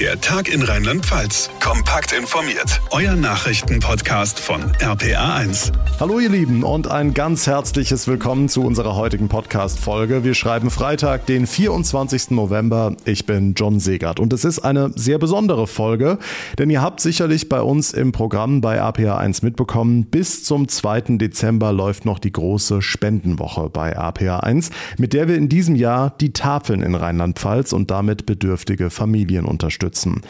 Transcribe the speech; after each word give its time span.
Der 0.00 0.20
Tag 0.20 0.48
in 0.48 0.62
Rheinland-Pfalz. 0.62 1.50
Kompakt 1.58 2.12
informiert. 2.12 2.80
Euer 2.92 3.16
Nachrichtenpodcast 3.16 4.38
von 4.38 4.62
RPA1. 4.74 5.72
Hallo 5.98 6.20
ihr 6.20 6.28
Lieben 6.28 6.62
und 6.62 6.88
ein 6.88 7.14
ganz 7.14 7.48
herzliches 7.48 8.06
Willkommen 8.06 8.48
zu 8.48 8.62
unserer 8.62 8.94
heutigen 8.94 9.28
Podcast-Folge. 9.28 10.22
Wir 10.22 10.34
schreiben 10.34 10.70
Freitag, 10.70 11.26
den 11.26 11.48
24. 11.48 12.30
November. 12.30 12.94
Ich 13.06 13.26
bin 13.26 13.54
John 13.54 13.80
Segert 13.80 14.20
und 14.20 14.32
es 14.32 14.44
ist 14.44 14.60
eine 14.60 14.92
sehr 14.94 15.18
besondere 15.18 15.66
Folge, 15.66 16.20
denn 16.58 16.70
ihr 16.70 16.80
habt 16.80 17.00
sicherlich 17.00 17.48
bei 17.48 17.60
uns 17.60 17.92
im 17.92 18.12
Programm 18.12 18.60
bei 18.60 18.80
RPA1 18.80 19.44
mitbekommen, 19.44 20.04
bis 20.04 20.44
zum 20.44 20.68
2. 20.68 21.16
Dezember 21.18 21.72
läuft 21.72 22.04
noch 22.04 22.20
die 22.20 22.30
große 22.30 22.82
Spendenwoche 22.82 23.68
bei 23.68 23.98
RPA1, 23.98 24.70
mit 24.96 25.12
der 25.12 25.26
wir 25.26 25.34
in 25.34 25.48
diesem 25.48 25.74
Jahr 25.74 26.14
die 26.20 26.32
Tafeln 26.32 26.82
in 26.82 26.94
Rheinland-Pfalz 26.94 27.72
und 27.72 27.90
damit 27.90 28.26
bedürftige 28.26 28.90
Familien 28.90 29.44
unterstützen 29.44 29.87
unterstützen. 29.88 30.20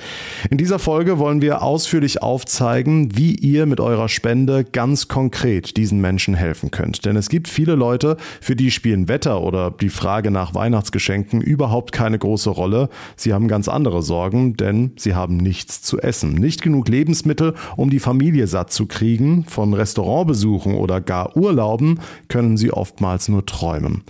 In 0.50 0.58
dieser 0.58 0.78
Folge 0.78 1.18
wollen 1.18 1.42
wir 1.42 1.62
ausführlich 1.62 2.22
aufzeigen, 2.22 3.16
wie 3.16 3.34
ihr 3.34 3.66
mit 3.66 3.80
eurer 3.80 4.08
Spende 4.08 4.64
ganz 4.64 5.08
konkret 5.08 5.76
diesen 5.76 6.00
Menschen 6.00 6.34
helfen 6.34 6.70
könnt. 6.70 7.04
Denn 7.04 7.16
es 7.16 7.28
gibt 7.28 7.48
viele 7.48 7.74
Leute, 7.74 8.16
für 8.40 8.56
die 8.56 8.70
spielen 8.70 9.08
Wetter 9.08 9.42
oder 9.42 9.70
die 9.70 9.88
Frage 9.88 10.30
nach 10.30 10.54
Weihnachtsgeschenken 10.54 11.40
überhaupt 11.40 11.92
keine 11.92 12.18
große 12.18 12.50
Rolle. 12.50 12.88
Sie 13.16 13.32
haben 13.32 13.48
ganz 13.48 13.68
andere 13.68 14.02
Sorgen, 14.02 14.56
denn 14.56 14.92
sie 14.96 15.14
haben 15.14 15.36
nichts 15.36 15.82
zu 15.82 15.98
essen. 15.98 16.34
Nicht 16.34 16.62
genug 16.62 16.88
Lebensmittel, 16.88 17.54
um 17.76 17.90
die 17.90 18.00
Familie 18.00 18.46
satt 18.46 18.72
zu 18.72 18.86
kriegen. 18.86 19.44
Von 19.44 19.74
Restaurantbesuchen 19.74 20.74
oder 20.74 21.00
gar 21.00 21.36
Urlauben 21.36 22.00
können 22.28 22.56
sie 22.56 22.72
oftmals 22.72 23.28
nur 23.28 23.44
träumen. 23.44 24.02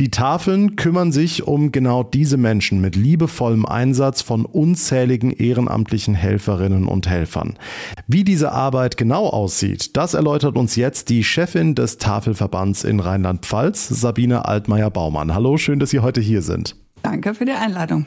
Die 0.00 0.10
Tafeln 0.10 0.76
kümmern 0.76 1.12
sich 1.12 1.46
um 1.46 1.72
genau 1.72 2.02
diese 2.02 2.36
Menschen 2.36 2.80
mit 2.80 2.96
liebevollem 2.96 3.66
Einsatz 3.66 4.22
von 4.22 4.44
unzähligen 4.44 4.95
unzähligen 4.96 5.30
ehrenamtlichen 5.30 6.14
Helferinnen 6.14 6.86
und 6.86 7.06
Helfern. 7.06 7.58
Wie 8.06 8.24
diese 8.24 8.52
Arbeit 8.52 8.96
genau 8.96 9.26
aussieht, 9.26 9.94
das 9.94 10.14
erläutert 10.14 10.56
uns 10.56 10.74
jetzt 10.74 11.10
die 11.10 11.22
Chefin 11.22 11.74
des 11.74 11.98
Tafelverbands 11.98 12.82
in 12.82 13.00
Rheinland-Pfalz, 13.00 13.88
Sabine 13.88 14.46
Altmaier-Baumann. 14.46 15.34
Hallo, 15.34 15.58
schön, 15.58 15.80
dass 15.80 15.90
Sie 15.90 16.00
heute 16.00 16.22
hier 16.22 16.40
sind. 16.40 16.76
Danke 17.02 17.34
für 17.34 17.44
die 17.44 17.52
Einladung. 17.52 18.06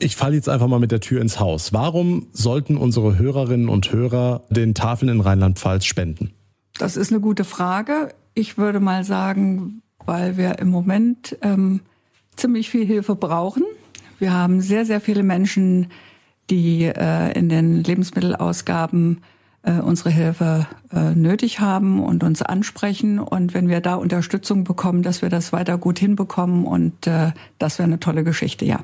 Ich 0.00 0.16
falle 0.16 0.34
jetzt 0.34 0.48
einfach 0.48 0.66
mal 0.66 0.80
mit 0.80 0.90
der 0.90 0.98
Tür 0.98 1.20
ins 1.20 1.38
Haus. 1.38 1.72
Warum 1.72 2.26
sollten 2.32 2.76
unsere 2.76 3.16
Hörerinnen 3.16 3.68
und 3.68 3.92
Hörer 3.92 4.42
den 4.50 4.74
Tafeln 4.74 5.10
in 5.10 5.20
Rheinland-Pfalz 5.20 5.84
spenden? 5.84 6.32
Das 6.78 6.96
ist 6.96 7.12
eine 7.12 7.20
gute 7.20 7.44
Frage. 7.44 8.08
Ich 8.34 8.58
würde 8.58 8.80
mal 8.80 9.04
sagen, 9.04 9.82
weil 10.04 10.36
wir 10.36 10.58
im 10.58 10.68
Moment 10.68 11.38
ähm, 11.42 11.82
ziemlich 12.34 12.70
viel 12.70 12.84
Hilfe 12.84 13.14
brauchen. 13.14 13.62
Wir 14.18 14.32
haben 14.32 14.60
sehr, 14.60 14.84
sehr 14.84 15.00
viele 15.00 15.22
Menschen, 15.22 15.86
die 16.50 16.84
äh, 16.84 17.32
in 17.38 17.48
den 17.48 17.82
Lebensmittelausgaben 17.82 19.22
äh, 19.62 19.80
unsere 19.80 20.10
Hilfe 20.10 20.66
äh, 20.92 21.14
nötig 21.14 21.60
haben 21.60 22.02
und 22.02 22.22
uns 22.22 22.42
ansprechen. 22.42 23.18
Und 23.18 23.54
wenn 23.54 23.68
wir 23.68 23.80
da 23.80 23.96
Unterstützung 23.96 24.64
bekommen, 24.64 25.02
dass 25.02 25.22
wir 25.22 25.28
das 25.28 25.52
weiter 25.52 25.78
gut 25.78 25.98
hinbekommen 25.98 26.64
und 26.64 27.06
äh, 27.06 27.32
das 27.58 27.78
wäre 27.78 27.86
eine 27.86 28.00
tolle 28.00 28.24
Geschichte, 28.24 28.64
ja. 28.64 28.80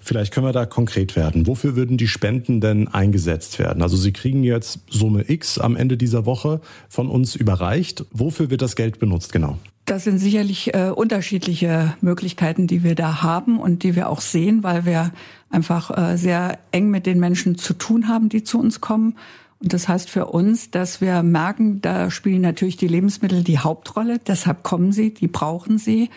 Vielleicht 0.00 0.32
können 0.32 0.46
wir 0.46 0.52
da 0.52 0.66
konkret 0.66 1.16
werden. 1.16 1.48
Wofür 1.48 1.74
würden 1.74 1.96
die 1.96 2.06
Spenden 2.06 2.60
denn 2.60 2.86
eingesetzt 2.86 3.58
werden? 3.58 3.82
Also 3.82 3.96
Sie 3.96 4.12
kriegen 4.12 4.44
jetzt 4.44 4.78
Summe 4.88 5.28
X 5.28 5.58
am 5.58 5.74
Ende 5.74 5.96
dieser 5.96 6.24
Woche 6.24 6.60
von 6.88 7.08
uns 7.08 7.34
überreicht. 7.34 8.04
Wofür 8.12 8.48
wird 8.48 8.62
das 8.62 8.76
Geld 8.76 9.00
benutzt 9.00 9.32
genau? 9.32 9.58
Das 9.86 10.02
sind 10.02 10.18
sicherlich 10.18 10.74
äh, 10.74 10.90
unterschiedliche 10.90 11.94
Möglichkeiten, 12.00 12.66
die 12.66 12.82
wir 12.82 12.96
da 12.96 13.22
haben 13.22 13.60
und 13.60 13.84
die 13.84 13.94
wir 13.94 14.08
auch 14.08 14.20
sehen, 14.20 14.64
weil 14.64 14.84
wir 14.84 15.12
einfach 15.48 15.96
äh, 15.96 16.16
sehr 16.16 16.58
eng 16.72 16.90
mit 16.90 17.06
den 17.06 17.20
Menschen 17.20 17.56
zu 17.56 17.72
tun 17.72 18.08
haben, 18.08 18.28
die 18.28 18.42
zu 18.42 18.58
uns 18.58 18.80
kommen. 18.80 19.16
Und 19.60 19.72
das 19.72 19.86
heißt 19.86 20.10
für 20.10 20.26
uns, 20.26 20.72
dass 20.72 21.00
wir 21.00 21.22
merken, 21.22 21.80
da 21.82 22.10
spielen 22.10 22.42
natürlich 22.42 22.76
die 22.76 22.88
Lebensmittel 22.88 23.44
die 23.44 23.60
Hauptrolle. 23.60 24.18
Deshalb 24.18 24.64
kommen 24.64 24.90
sie, 24.90 25.14
die 25.14 25.28
brauchen 25.28 25.78
sie. 25.78 26.10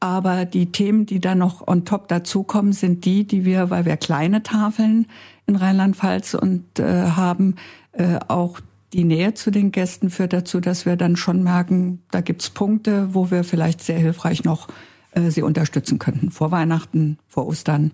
Aber 0.00 0.46
die 0.46 0.72
Themen, 0.72 1.04
die 1.04 1.20
da 1.20 1.34
noch 1.34 1.68
on 1.68 1.84
top 1.84 2.08
dazukommen, 2.08 2.72
sind 2.72 3.04
die, 3.04 3.24
die 3.24 3.44
wir, 3.44 3.68
weil 3.68 3.84
wir 3.84 3.98
kleine 3.98 4.42
Tafeln 4.42 5.06
in 5.46 5.56
Rheinland-Pfalz 5.56 6.32
und 6.32 6.78
äh, 6.78 7.10
haben, 7.10 7.56
äh, 7.92 8.18
auch 8.26 8.58
die 8.92 9.04
Nähe 9.04 9.34
zu 9.34 9.50
den 9.50 9.72
Gästen 9.72 10.10
führt 10.10 10.32
dazu, 10.32 10.60
dass 10.60 10.86
wir 10.86 10.96
dann 10.96 11.16
schon 11.16 11.42
merken, 11.42 12.02
da 12.10 12.20
gibt's 12.20 12.50
Punkte, 12.50 13.14
wo 13.14 13.30
wir 13.30 13.44
vielleicht 13.44 13.82
sehr 13.82 13.98
hilfreich 13.98 14.44
noch 14.44 14.68
äh, 15.12 15.30
sie 15.30 15.42
unterstützen 15.42 15.98
könnten. 15.98 16.30
Vor 16.30 16.50
Weihnachten, 16.50 17.18
vor 17.26 17.46
Ostern, 17.46 17.92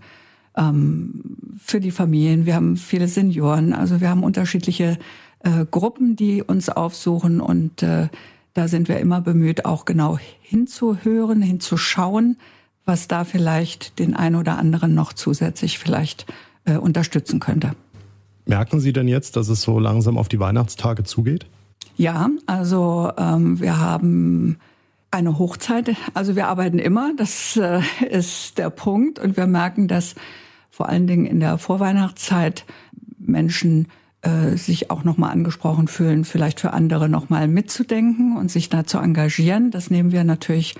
ähm, 0.56 1.22
für 1.60 1.80
die 1.80 1.90
Familien. 1.90 2.46
Wir 2.46 2.54
haben 2.54 2.76
viele 2.76 3.08
Senioren, 3.08 3.72
also 3.72 4.00
wir 4.00 4.10
haben 4.10 4.24
unterschiedliche 4.24 4.98
äh, 5.40 5.64
Gruppen, 5.70 6.16
die 6.16 6.42
uns 6.42 6.68
aufsuchen 6.68 7.40
und 7.40 7.82
äh, 7.82 8.08
da 8.54 8.66
sind 8.66 8.88
wir 8.88 8.98
immer 8.98 9.20
bemüht, 9.20 9.64
auch 9.64 9.84
genau 9.84 10.18
hinzuhören, 10.40 11.42
hinzuschauen, 11.42 12.38
was 12.84 13.06
da 13.06 13.24
vielleicht 13.24 13.98
den 13.98 14.16
einen 14.16 14.36
oder 14.36 14.58
anderen 14.58 14.94
noch 14.94 15.12
zusätzlich 15.12 15.78
vielleicht 15.78 16.26
äh, 16.64 16.76
unterstützen 16.76 17.38
könnte. 17.38 17.72
Merken 18.48 18.80
Sie 18.80 18.94
denn 18.94 19.08
jetzt, 19.08 19.36
dass 19.36 19.50
es 19.50 19.60
so 19.60 19.78
langsam 19.78 20.16
auf 20.16 20.28
die 20.28 20.40
Weihnachtstage 20.40 21.04
zugeht? 21.04 21.44
Ja, 21.98 22.30
also 22.46 23.12
ähm, 23.18 23.60
wir 23.60 23.78
haben 23.78 24.56
eine 25.10 25.38
Hochzeit. 25.38 25.94
Also 26.14 26.34
wir 26.34 26.48
arbeiten 26.48 26.78
immer, 26.78 27.12
das 27.14 27.58
äh, 27.58 27.82
ist 28.08 28.56
der 28.56 28.70
Punkt. 28.70 29.18
Und 29.18 29.36
wir 29.36 29.46
merken, 29.46 29.86
dass 29.86 30.14
vor 30.70 30.88
allen 30.88 31.06
Dingen 31.06 31.26
in 31.26 31.40
der 31.40 31.58
Vorweihnachtszeit 31.58 32.64
Menschen 33.18 33.88
äh, 34.22 34.56
sich 34.56 34.90
auch 34.90 35.04
nochmal 35.04 35.32
angesprochen 35.32 35.86
fühlen, 35.86 36.24
vielleicht 36.24 36.58
für 36.58 36.72
andere 36.72 37.10
nochmal 37.10 37.48
mitzudenken 37.48 38.34
und 38.38 38.50
sich 38.50 38.70
da 38.70 38.84
zu 38.84 38.96
engagieren. 38.96 39.70
Das 39.70 39.90
nehmen 39.90 40.10
wir 40.10 40.24
natürlich 40.24 40.74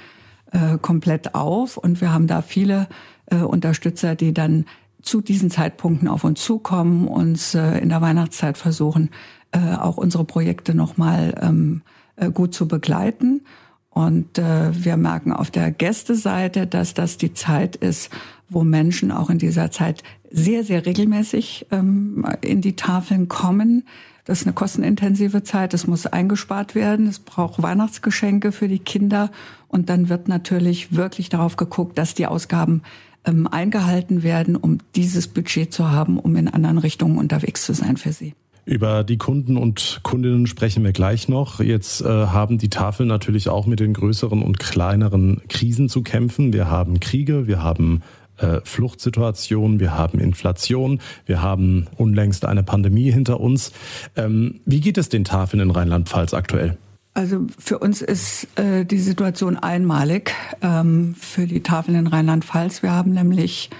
äh, 0.52 0.78
komplett 0.80 1.34
auf 1.34 1.76
und 1.76 2.00
wir 2.00 2.14
haben 2.14 2.28
da 2.28 2.40
viele 2.40 2.88
äh, 3.26 3.36
Unterstützer, 3.36 4.14
die 4.14 4.32
dann 4.32 4.64
zu 5.08 5.22
diesen 5.22 5.50
Zeitpunkten 5.50 6.06
auf 6.06 6.22
uns 6.22 6.44
zukommen, 6.44 7.08
uns 7.08 7.54
äh, 7.54 7.78
in 7.78 7.88
der 7.88 8.02
Weihnachtszeit 8.02 8.58
versuchen, 8.58 9.10
äh, 9.52 9.74
auch 9.74 9.96
unsere 9.96 10.24
Projekte 10.24 10.74
nochmal 10.74 11.34
ähm, 11.40 11.82
äh, 12.16 12.30
gut 12.30 12.54
zu 12.54 12.68
begleiten. 12.68 13.40
Und 13.88 14.38
äh, 14.38 14.84
wir 14.84 14.98
merken 14.98 15.32
auf 15.32 15.50
der 15.50 15.70
Gästeseite, 15.70 16.66
dass 16.66 16.92
das 16.92 17.16
die 17.16 17.32
Zeit 17.32 17.74
ist, 17.74 18.10
wo 18.50 18.64
Menschen 18.64 19.10
auch 19.10 19.30
in 19.30 19.38
dieser 19.38 19.70
Zeit 19.70 20.02
sehr, 20.30 20.62
sehr 20.62 20.84
regelmäßig 20.84 21.66
ähm, 21.70 22.26
in 22.42 22.60
die 22.60 22.76
Tafeln 22.76 23.28
kommen. 23.28 23.84
Das 24.28 24.42
ist 24.42 24.46
eine 24.46 24.52
kostenintensive 24.52 25.42
Zeit, 25.42 25.72
es 25.72 25.86
muss 25.86 26.04
eingespart 26.04 26.74
werden, 26.74 27.06
es 27.06 27.18
braucht 27.18 27.62
Weihnachtsgeschenke 27.62 28.52
für 28.52 28.68
die 28.68 28.78
Kinder 28.78 29.30
und 29.68 29.88
dann 29.88 30.10
wird 30.10 30.28
natürlich 30.28 30.94
wirklich 30.94 31.30
darauf 31.30 31.56
geguckt, 31.56 31.96
dass 31.96 32.12
die 32.12 32.26
Ausgaben 32.26 32.82
ähm, 33.24 33.46
eingehalten 33.46 34.22
werden, 34.22 34.54
um 34.54 34.80
dieses 34.94 35.28
Budget 35.28 35.72
zu 35.72 35.90
haben, 35.90 36.18
um 36.18 36.36
in 36.36 36.48
anderen 36.48 36.76
Richtungen 36.76 37.16
unterwegs 37.16 37.64
zu 37.64 37.72
sein 37.72 37.96
für 37.96 38.12
sie. 38.12 38.34
Über 38.66 39.02
die 39.02 39.16
Kunden 39.16 39.56
und 39.56 40.00
Kundinnen 40.02 40.46
sprechen 40.46 40.84
wir 40.84 40.92
gleich 40.92 41.28
noch. 41.28 41.60
Jetzt 41.60 42.02
äh, 42.02 42.04
haben 42.04 42.58
die 42.58 42.68
Tafeln 42.68 43.08
natürlich 43.08 43.48
auch 43.48 43.64
mit 43.64 43.80
den 43.80 43.94
größeren 43.94 44.42
und 44.42 44.58
kleineren 44.58 45.40
Krisen 45.48 45.88
zu 45.88 46.02
kämpfen. 46.02 46.52
Wir 46.52 46.70
haben 46.70 47.00
Kriege, 47.00 47.46
wir 47.46 47.62
haben 47.62 48.02
äh, 48.38 48.60
Fluchtsituation, 48.64 49.80
wir 49.80 49.94
haben 49.94 50.18
Inflation, 50.18 51.00
wir 51.26 51.42
haben 51.42 51.86
unlängst 51.96 52.44
eine 52.44 52.62
Pandemie 52.62 53.10
hinter 53.10 53.40
uns. 53.40 53.72
Ähm, 54.16 54.60
wie 54.64 54.80
geht 54.80 54.98
es 54.98 55.08
den 55.08 55.24
Tafeln 55.24 55.60
in 55.60 55.70
Rheinland-Pfalz 55.70 56.34
aktuell? 56.34 56.76
Also 57.14 57.46
für 57.58 57.78
uns 57.78 58.00
ist 58.00 58.46
äh, 58.56 58.84
die 58.84 59.00
Situation 59.00 59.56
einmalig 59.56 60.32
ähm, 60.62 61.16
für 61.18 61.46
die 61.46 61.62
Tafeln 61.62 61.98
in 61.98 62.06
Rheinland-Pfalz. 62.06 62.82
Wir 62.82 62.92
haben 62.92 63.12
nämlich 63.12 63.70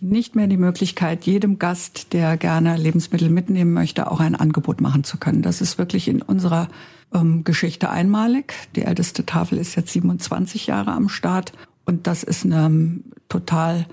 nicht 0.00 0.34
mehr 0.34 0.46
die 0.46 0.56
Möglichkeit, 0.56 1.24
jedem 1.24 1.58
Gast, 1.58 2.12
der 2.12 2.36
gerne 2.36 2.76
Lebensmittel 2.76 3.28
mitnehmen 3.28 3.72
möchte, 3.72 4.10
auch 4.10 4.18
ein 4.18 4.34
Angebot 4.34 4.80
machen 4.80 5.04
zu 5.04 5.18
können. 5.18 5.42
Das 5.42 5.60
ist 5.60 5.78
wirklich 5.78 6.08
in 6.08 6.22
unserer 6.22 6.68
ähm, 7.14 7.44
Geschichte 7.44 7.90
einmalig. 7.90 8.54
Die 8.74 8.82
älteste 8.82 9.26
Tafel 9.26 9.58
ist 9.58 9.76
jetzt 9.76 9.92
27 9.92 10.66
Jahre 10.66 10.92
am 10.92 11.08
Start 11.08 11.52
und 11.84 12.06
das 12.06 12.22
ist 12.22 12.44
eine 12.44 13.00
total 13.28 13.86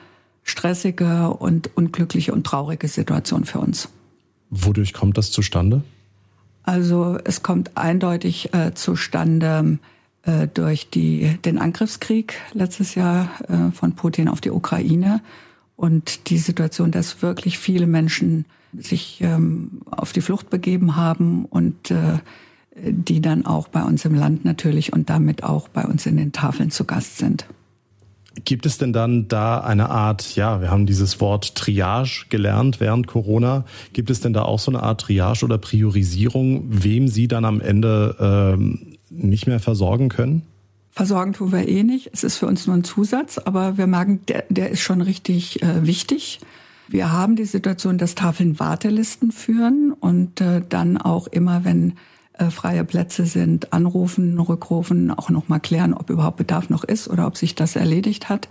stressige 0.47 1.29
und 1.29 1.75
unglückliche 1.75 2.33
und 2.33 2.45
traurige 2.45 2.87
Situation 2.87 3.45
für 3.45 3.59
uns. 3.59 3.89
Wodurch 4.49 4.93
kommt 4.93 5.17
das 5.17 5.29
zustande? 5.29 5.83
Also 6.63 7.17
es 7.23 7.43
kommt 7.43 7.77
eindeutig 7.77 8.53
äh, 8.53 8.73
zustande 8.73 9.77
äh, 10.23 10.47
durch 10.47 10.89
die, 10.89 11.37
den 11.45 11.59
Angriffskrieg 11.59 12.35
letztes 12.53 12.95
Jahr 12.95 13.29
äh, 13.47 13.71
von 13.71 13.93
Putin 13.93 14.29
auf 14.29 14.41
die 14.41 14.51
Ukraine 14.51 15.21
und 15.75 16.29
die 16.29 16.37
Situation, 16.37 16.91
dass 16.91 17.21
wirklich 17.21 17.59
viele 17.59 17.85
Menschen 17.85 18.45
sich 18.73 19.19
ähm, 19.21 19.81
auf 19.91 20.13
die 20.13 20.21
Flucht 20.21 20.49
begeben 20.49 20.95
haben 20.95 21.45
und 21.45 21.91
äh, 21.91 22.19
die 22.75 23.21
dann 23.21 23.45
auch 23.45 23.67
bei 23.67 23.83
uns 23.83 24.05
im 24.05 24.15
Land 24.15 24.45
natürlich 24.45 24.93
und 24.93 25.09
damit 25.09 25.43
auch 25.43 25.67
bei 25.67 25.83
uns 25.83 26.05
in 26.05 26.15
den 26.15 26.31
Tafeln 26.31 26.71
zu 26.71 26.85
Gast 26.85 27.17
sind. 27.17 27.45
Gibt 28.47 28.65
es 28.65 28.77
denn 28.77 28.93
dann 28.93 29.27
da 29.27 29.59
eine 29.59 29.89
Art, 29.89 30.37
ja, 30.37 30.61
wir 30.61 30.71
haben 30.71 30.85
dieses 30.85 31.19
Wort 31.19 31.55
Triage 31.55 32.27
gelernt 32.29 32.79
während 32.79 33.05
Corona. 33.05 33.65
Gibt 33.91 34.09
es 34.09 34.21
denn 34.21 34.31
da 34.31 34.43
auch 34.43 34.59
so 34.59 34.71
eine 34.71 34.83
Art 34.83 35.01
Triage 35.01 35.43
oder 35.43 35.57
Priorisierung, 35.57 36.63
wem 36.69 37.09
Sie 37.09 37.27
dann 37.27 37.43
am 37.43 37.59
Ende 37.59 38.15
ähm, 38.21 38.95
nicht 39.09 39.47
mehr 39.47 39.59
versorgen 39.59 40.07
können? 40.07 40.43
Versorgen 40.91 41.33
tun 41.33 41.51
wir 41.51 41.67
eh 41.67 41.83
nicht. 41.83 42.11
Es 42.13 42.23
ist 42.23 42.37
für 42.37 42.47
uns 42.47 42.67
nur 42.67 42.77
ein 42.77 42.85
Zusatz, 42.85 43.37
aber 43.37 43.77
wir 43.77 43.85
merken, 43.85 44.21
der, 44.29 44.45
der 44.47 44.69
ist 44.69 44.79
schon 44.79 45.01
richtig 45.01 45.61
äh, 45.61 45.85
wichtig. 45.85 46.39
Wir 46.87 47.11
haben 47.11 47.35
die 47.35 47.43
Situation, 47.43 47.97
dass 47.97 48.15
Tafeln 48.15 48.61
Wartelisten 48.61 49.33
führen 49.33 49.91
und 49.91 50.39
äh, 50.39 50.61
dann 50.69 50.95
auch 50.95 51.27
immer, 51.27 51.65
wenn 51.65 51.95
äh, 52.39 52.49
freie 52.49 52.83
Plätze 52.83 53.25
sind, 53.25 53.73
anrufen, 53.73 54.39
rückrufen, 54.39 55.11
auch 55.11 55.29
nochmal 55.29 55.59
klären, 55.59 55.93
ob 55.93 56.09
überhaupt 56.09 56.37
Bedarf 56.37 56.69
noch 56.69 56.83
ist 56.83 57.07
oder 57.07 57.27
ob 57.27 57.37
sich 57.37 57.55
das 57.55 57.75
erledigt 57.75 58.29
hat. 58.29 58.47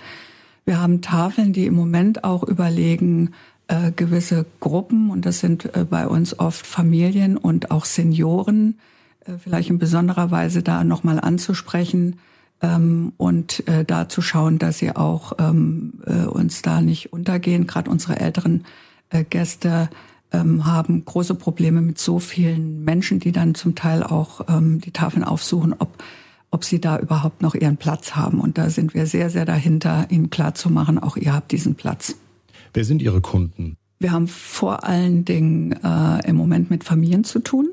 Wir 0.64 0.80
haben 0.80 1.00
Tafeln, 1.00 1.52
die 1.52 1.66
im 1.66 1.74
Moment 1.74 2.24
auch 2.24 2.42
überlegen, 2.42 3.32
äh, 3.68 3.92
gewisse 3.92 4.46
Gruppen, 4.60 5.10
und 5.10 5.26
das 5.26 5.40
sind 5.40 5.74
äh, 5.76 5.84
bei 5.84 6.06
uns 6.06 6.38
oft 6.38 6.66
Familien 6.66 7.36
und 7.36 7.70
auch 7.70 7.84
Senioren, 7.84 8.78
vielleicht 9.42 9.70
in 9.70 9.80
besonderer 9.80 10.30
Weise 10.30 10.62
da 10.62 10.84
nochmal 10.84 11.18
anzusprechen, 11.18 12.20
ähm, 12.62 13.12
und 13.16 13.64
da 13.86 14.08
zu 14.08 14.22
schauen, 14.22 14.58
dass 14.58 14.78
sie 14.78 14.94
auch 14.94 15.32
ähm, 15.38 15.94
äh, 16.06 16.26
uns 16.26 16.62
da 16.62 16.80
nicht 16.80 17.12
untergehen. 17.12 17.66
Gerade 17.66 17.90
unsere 17.90 18.20
älteren 18.20 18.64
Gäste 19.30 19.88
ähm, 20.32 20.66
haben 20.66 21.04
große 21.04 21.34
Probleme 21.34 21.80
mit 21.80 21.98
so 21.98 22.18
vielen 22.18 22.84
Menschen, 22.84 23.20
die 23.20 23.32
dann 23.32 23.54
zum 23.54 23.74
Teil 23.74 24.02
auch 24.02 24.42
ähm, 24.48 24.80
die 24.80 24.90
Tafeln 24.92 25.24
aufsuchen, 25.24 25.74
ob 25.78 26.02
ob 26.50 26.64
sie 26.64 26.80
da 26.80 26.98
überhaupt 26.98 27.42
noch 27.42 27.54
ihren 27.54 27.76
Platz 27.76 28.14
haben. 28.14 28.40
Und 28.40 28.56
da 28.56 28.70
sind 28.70 28.94
wir 28.94 29.06
sehr, 29.06 29.30
sehr 29.30 29.44
dahinter, 29.44 30.06
ihnen 30.10 30.30
klarzumachen, 30.30 30.98
auch 30.98 31.16
ihr 31.16 31.34
habt 31.34 31.52
diesen 31.52 31.74
Platz. 31.74 32.16
Wer 32.72 32.84
sind 32.84 33.02
Ihre 33.02 33.20
Kunden? 33.20 33.76
Wir 33.98 34.12
haben 34.12 34.28
vor 34.28 34.84
allen 34.84 35.24
Dingen 35.24 35.72
äh, 35.72 36.28
im 36.28 36.36
Moment 36.36 36.70
mit 36.70 36.84
Familien 36.84 37.24
zu 37.24 37.40
tun. 37.40 37.68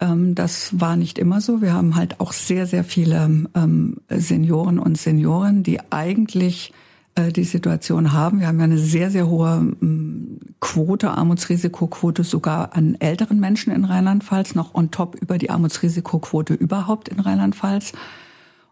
Ähm, 0.00 0.34
das 0.34 0.80
war 0.80 0.96
nicht 0.96 1.18
immer 1.18 1.40
so. 1.40 1.62
Wir 1.62 1.72
haben 1.72 1.94
halt 1.94 2.20
auch 2.20 2.32
sehr, 2.32 2.66
sehr 2.66 2.84
viele 2.84 3.46
ähm, 3.54 3.96
Senioren 4.08 4.78
und 4.78 4.98
Senioren, 4.98 5.62
die 5.62 5.80
eigentlich 5.90 6.72
die 7.18 7.44
Situation 7.44 8.12
haben. 8.12 8.40
Wir 8.40 8.46
haben 8.46 8.58
ja 8.58 8.64
eine 8.64 8.78
sehr, 8.78 9.10
sehr 9.10 9.28
hohe 9.28 9.74
Quote, 10.60 11.10
Armutsrisikoquote 11.10 12.24
sogar 12.24 12.74
an 12.76 12.96
älteren 13.00 13.40
Menschen 13.40 13.72
in 13.72 13.84
Rheinland-Pfalz, 13.84 14.54
noch 14.54 14.74
on 14.74 14.90
top 14.90 15.16
über 15.16 15.38
die 15.38 15.50
Armutsrisikoquote 15.50 16.54
überhaupt 16.54 17.08
in 17.08 17.20
Rheinland-Pfalz. 17.20 17.92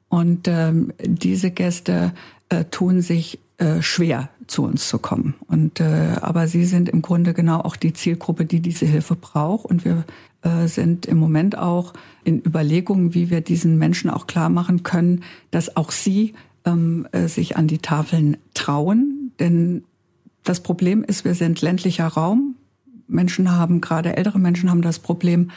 Und 0.08 0.48
ähm, 0.48 0.92
diese 1.02 1.50
Gäste 1.50 2.12
äh, 2.48 2.64
tun 2.64 3.02
sich 3.02 3.40
äh, 3.58 3.82
schwer, 3.82 4.28
zu 4.46 4.64
uns 4.64 4.88
zu 4.88 4.98
kommen. 4.98 5.34
Und 5.48 5.80
äh, 5.80 6.16
aber 6.20 6.46
sie 6.46 6.64
sind 6.64 6.88
im 6.88 7.02
Grunde 7.02 7.34
genau 7.34 7.60
auch 7.60 7.76
die 7.76 7.92
Zielgruppe, 7.92 8.44
die 8.44 8.60
diese 8.60 8.86
Hilfe 8.86 9.16
braucht. 9.16 9.64
Und 9.64 9.84
wir 9.84 10.04
äh, 10.42 10.68
sind 10.68 11.06
im 11.06 11.18
Moment 11.18 11.58
auch 11.58 11.92
in 12.22 12.44
Überlegungen, 12.44 13.14
wie 13.14 13.30
wir 13.30 13.40
diesen 13.40 13.78
Menschen 13.78 14.10
auch 14.10 14.26
klar 14.26 14.48
machen 14.48 14.82
können, 14.82 15.24
dass 15.50 15.76
auch 15.76 15.90
sie 15.90 16.34
ähm, 16.66 17.06
äh, 17.12 17.28
sich 17.28 17.56
an 17.56 17.68
die 17.68 17.78
Tafeln 17.78 18.36
trauen. 18.54 19.32
Denn 19.40 19.84
das 20.44 20.60
Problem 20.60 21.02
ist, 21.04 21.24
wir 21.24 21.34
sind 21.34 21.62
ländlicher 21.62 22.06
Raum. 22.06 22.56
Menschen 23.08 23.52
haben, 23.52 23.80
gerade 23.80 24.16
ältere 24.16 24.38
Menschen 24.38 24.70
haben 24.70 24.82
das 24.82 24.98
Problem, 24.98 25.50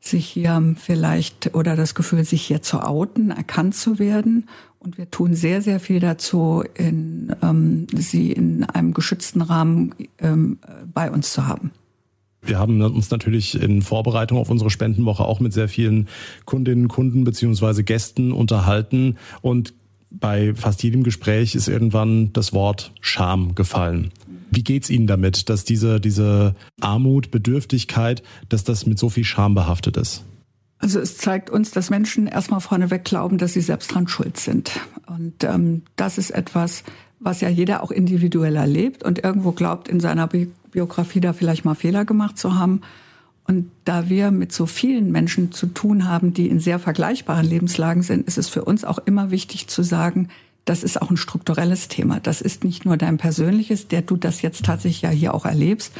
sich 0.00 0.26
hier 0.26 0.74
vielleicht 0.76 1.54
oder 1.54 1.76
das 1.76 1.94
Gefühl, 1.94 2.24
sich 2.24 2.42
hier 2.42 2.62
zu 2.62 2.80
outen, 2.80 3.30
erkannt 3.30 3.74
zu 3.74 3.98
werden. 3.98 4.48
Und 4.78 4.96
wir 4.96 5.10
tun 5.10 5.34
sehr, 5.34 5.60
sehr 5.60 5.78
viel 5.78 6.00
dazu, 6.00 6.64
in, 6.74 7.34
ähm, 7.42 7.86
sie 7.94 8.32
in 8.32 8.64
einem 8.64 8.94
geschützten 8.94 9.42
Rahmen 9.42 9.94
ähm, 10.18 10.58
bei 10.92 11.10
uns 11.10 11.32
zu 11.32 11.46
haben. 11.46 11.70
Wir 12.42 12.58
haben 12.58 12.80
uns 12.80 13.10
natürlich 13.10 13.60
in 13.60 13.82
Vorbereitung 13.82 14.38
auf 14.38 14.48
unsere 14.48 14.70
Spendenwoche 14.70 15.24
auch 15.24 15.40
mit 15.40 15.52
sehr 15.52 15.68
vielen 15.68 16.08
Kundinnen, 16.46 16.88
Kunden 16.88 17.24
beziehungsweise 17.24 17.84
Gästen 17.84 18.32
unterhalten 18.32 19.18
und 19.42 19.74
bei 20.10 20.54
fast 20.54 20.82
jedem 20.82 21.02
Gespräch 21.02 21.54
ist 21.54 21.68
irgendwann 21.68 22.32
das 22.32 22.52
Wort 22.52 22.92
Scham 23.00 23.54
gefallen. 23.54 24.10
Wie 24.50 24.64
geht's 24.64 24.90
Ihnen 24.90 25.06
damit, 25.06 25.48
dass 25.48 25.64
diese, 25.64 26.00
diese 26.00 26.56
Armut, 26.80 27.30
Bedürftigkeit, 27.30 28.22
dass 28.48 28.64
das 28.64 28.86
mit 28.86 28.98
so 28.98 29.08
viel 29.08 29.24
Scham 29.24 29.54
behaftet 29.54 29.96
ist? 29.96 30.24
Also 30.78 30.98
es 30.98 31.18
zeigt 31.18 31.50
uns, 31.50 31.70
dass 31.70 31.90
Menschen 31.90 32.26
erstmal 32.26 32.60
vorneweg 32.60 33.04
glauben, 33.04 33.38
dass 33.38 33.52
sie 33.52 33.60
selbst 33.60 33.94
dran 33.94 34.08
schuld 34.08 34.38
sind. 34.38 34.72
Und 35.06 35.44
ähm, 35.44 35.82
das 35.96 36.16
ist 36.16 36.30
etwas, 36.30 36.84
was 37.20 37.42
ja 37.42 37.50
jeder 37.50 37.82
auch 37.82 37.90
individuell 37.90 38.56
erlebt 38.56 39.02
und 39.04 39.22
irgendwo 39.22 39.52
glaubt, 39.52 39.88
in 39.88 40.00
seiner 40.00 40.26
Bi 40.26 40.48
Biografie 40.70 41.18
da 41.18 41.32
vielleicht 41.32 41.64
mal 41.64 41.74
Fehler 41.74 42.04
gemacht 42.04 42.38
zu 42.38 42.54
haben. 42.54 42.82
Und 43.46 43.70
da 43.84 44.08
wir 44.08 44.30
mit 44.30 44.52
so 44.52 44.66
vielen 44.66 45.10
Menschen 45.10 45.50
zu 45.50 45.66
tun 45.66 46.06
haben, 46.06 46.32
die 46.34 46.48
in 46.48 46.60
sehr 46.60 46.78
vergleichbaren 46.78 47.46
Lebenslagen 47.46 48.02
sind, 48.02 48.26
ist 48.26 48.38
es 48.38 48.48
für 48.48 48.64
uns 48.64 48.84
auch 48.84 48.98
immer 48.98 49.30
wichtig 49.30 49.66
zu 49.66 49.82
sagen, 49.82 50.28
das 50.64 50.84
ist 50.84 51.00
auch 51.02 51.10
ein 51.10 51.16
strukturelles 51.16 51.88
Thema. 51.88 52.20
Das 52.20 52.40
ist 52.40 52.64
nicht 52.64 52.84
nur 52.84 52.96
dein 52.96 53.18
persönliches, 53.18 53.88
der 53.88 54.02
du 54.02 54.16
das 54.16 54.42
jetzt 54.42 54.64
tatsächlich 54.64 55.02
ja 55.02 55.10
hier 55.10 55.34
auch 55.34 55.46
erlebst, 55.46 55.92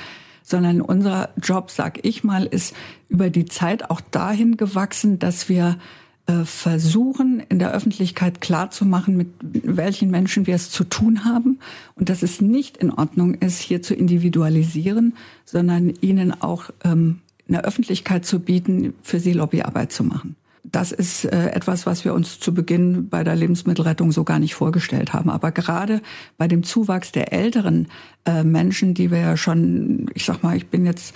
sondern 0.43 0.81
unser 0.81 1.31
Job, 1.43 1.71
sag 1.71 2.05
ich 2.05 2.25
mal, 2.25 2.45
ist 2.47 2.75
über 3.09 3.31
die 3.31 3.47
Zeit 3.47 3.91
auch 3.91 4.01
dahin 4.01 4.57
gewachsen, 4.57 5.19
dass 5.19 5.49
wir 5.49 5.79
äh, 6.27 6.45
versuchen, 6.45 7.43
in 7.49 7.59
der 7.59 7.73
Öffentlichkeit 7.73 8.41
klarzumachen, 8.41 9.17
mit 9.17 9.29
welchen 9.41 10.11
Menschen 10.11 10.47
wir 10.47 10.55
es 10.55 10.71
zu 10.71 10.85
tun 10.85 11.25
haben 11.25 11.59
und 11.95 12.09
dass 12.09 12.23
es 12.23 12.41
nicht 12.41 12.77
in 12.77 12.91
Ordnung 12.91 13.35
ist, 13.35 13.61
hier 13.61 13.83
zu 13.83 13.95
individualisieren, 13.95 15.17
sondern 15.45 15.89
ihnen 16.01 16.41
auch 16.41 16.71
ähm, 16.85 17.21
eine 17.51 17.65
Öffentlichkeit 17.65 18.25
zu 18.25 18.41
bieten, 18.41 18.95
für 19.03 19.21
sie 19.21 19.33
Lobbyarbeit 19.33 19.93
zu 19.93 20.05
machen. 20.05 20.37
Das 20.63 20.93
ist 20.93 21.25
äh, 21.25 21.49
etwas, 21.51 21.87
was 21.87 22.05
wir 22.05 22.15
uns 22.15 22.39
zu 22.39 22.53
Beginn 22.53 23.09
bei 23.09 23.25
der 23.25 23.35
Lebensmittelrettung 23.35 24.13
so 24.13 24.25
gar 24.25 24.39
nicht 24.39 24.55
vorgestellt 24.55 25.13
haben. 25.13 25.31
Aber 25.31 25.53
gerade 25.53 26.03
bei 26.39 26.49
dem 26.49 26.63
Zuwachs 26.63 27.13
der 27.13 27.33
älteren 27.33 27.89
äh, 28.25 28.45
Menschen, 28.45 28.95
die 28.95 29.11
wir 29.11 29.19
ja 29.19 29.37
schon, 29.37 30.11
ich 30.15 30.25
sag 30.25 30.43
mal, 30.43 30.57
ich 30.57 30.69
bin 30.69 30.85
jetzt 30.85 31.15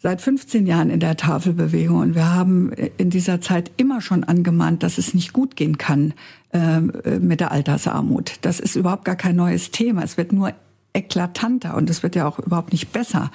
seit 0.00 0.20
15 0.20 0.66
Jahren 0.66 0.90
in 0.90 1.00
der 1.00 1.16
Tafelbewegung 1.16 1.98
und 1.98 2.14
wir 2.14 2.32
haben 2.32 2.70
in 2.98 3.10
dieser 3.10 3.40
Zeit 3.40 3.72
immer 3.78 4.00
schon 4.00 4.22
angemahnt, 4.22 4.82
dass 4.82 4.98
es 4.98 5.12
nicht 5.14 5.32
gut 5.32 5.56
gehen 5.56 5.78
kann 5.78 6.14
äh, 6.52 6.80
mit 7.18 7.40
der 7.40 7.50
Altersarmut. 7.50 8.34
Das 8.42 8.60
ist 8.60 8.76
überhaupt 8.76 9.04
gar 9.04 9.16
kein 9.16 9.34
neues 9.34 9.70
Thema. 9.70 10.02
Es 10.04 10.16
wird 10.16 10.32
nur 10.32 10.52
eklatanter 10.92 11.76
und 11.76 11.90
es 11.90 12.02
wird 12.02 12.14
ja 12.16 12.26
auch 12.26 12.38
überhaupt 12.38 12.72
nicht 12.72 12.92
besser. 12.92 13.30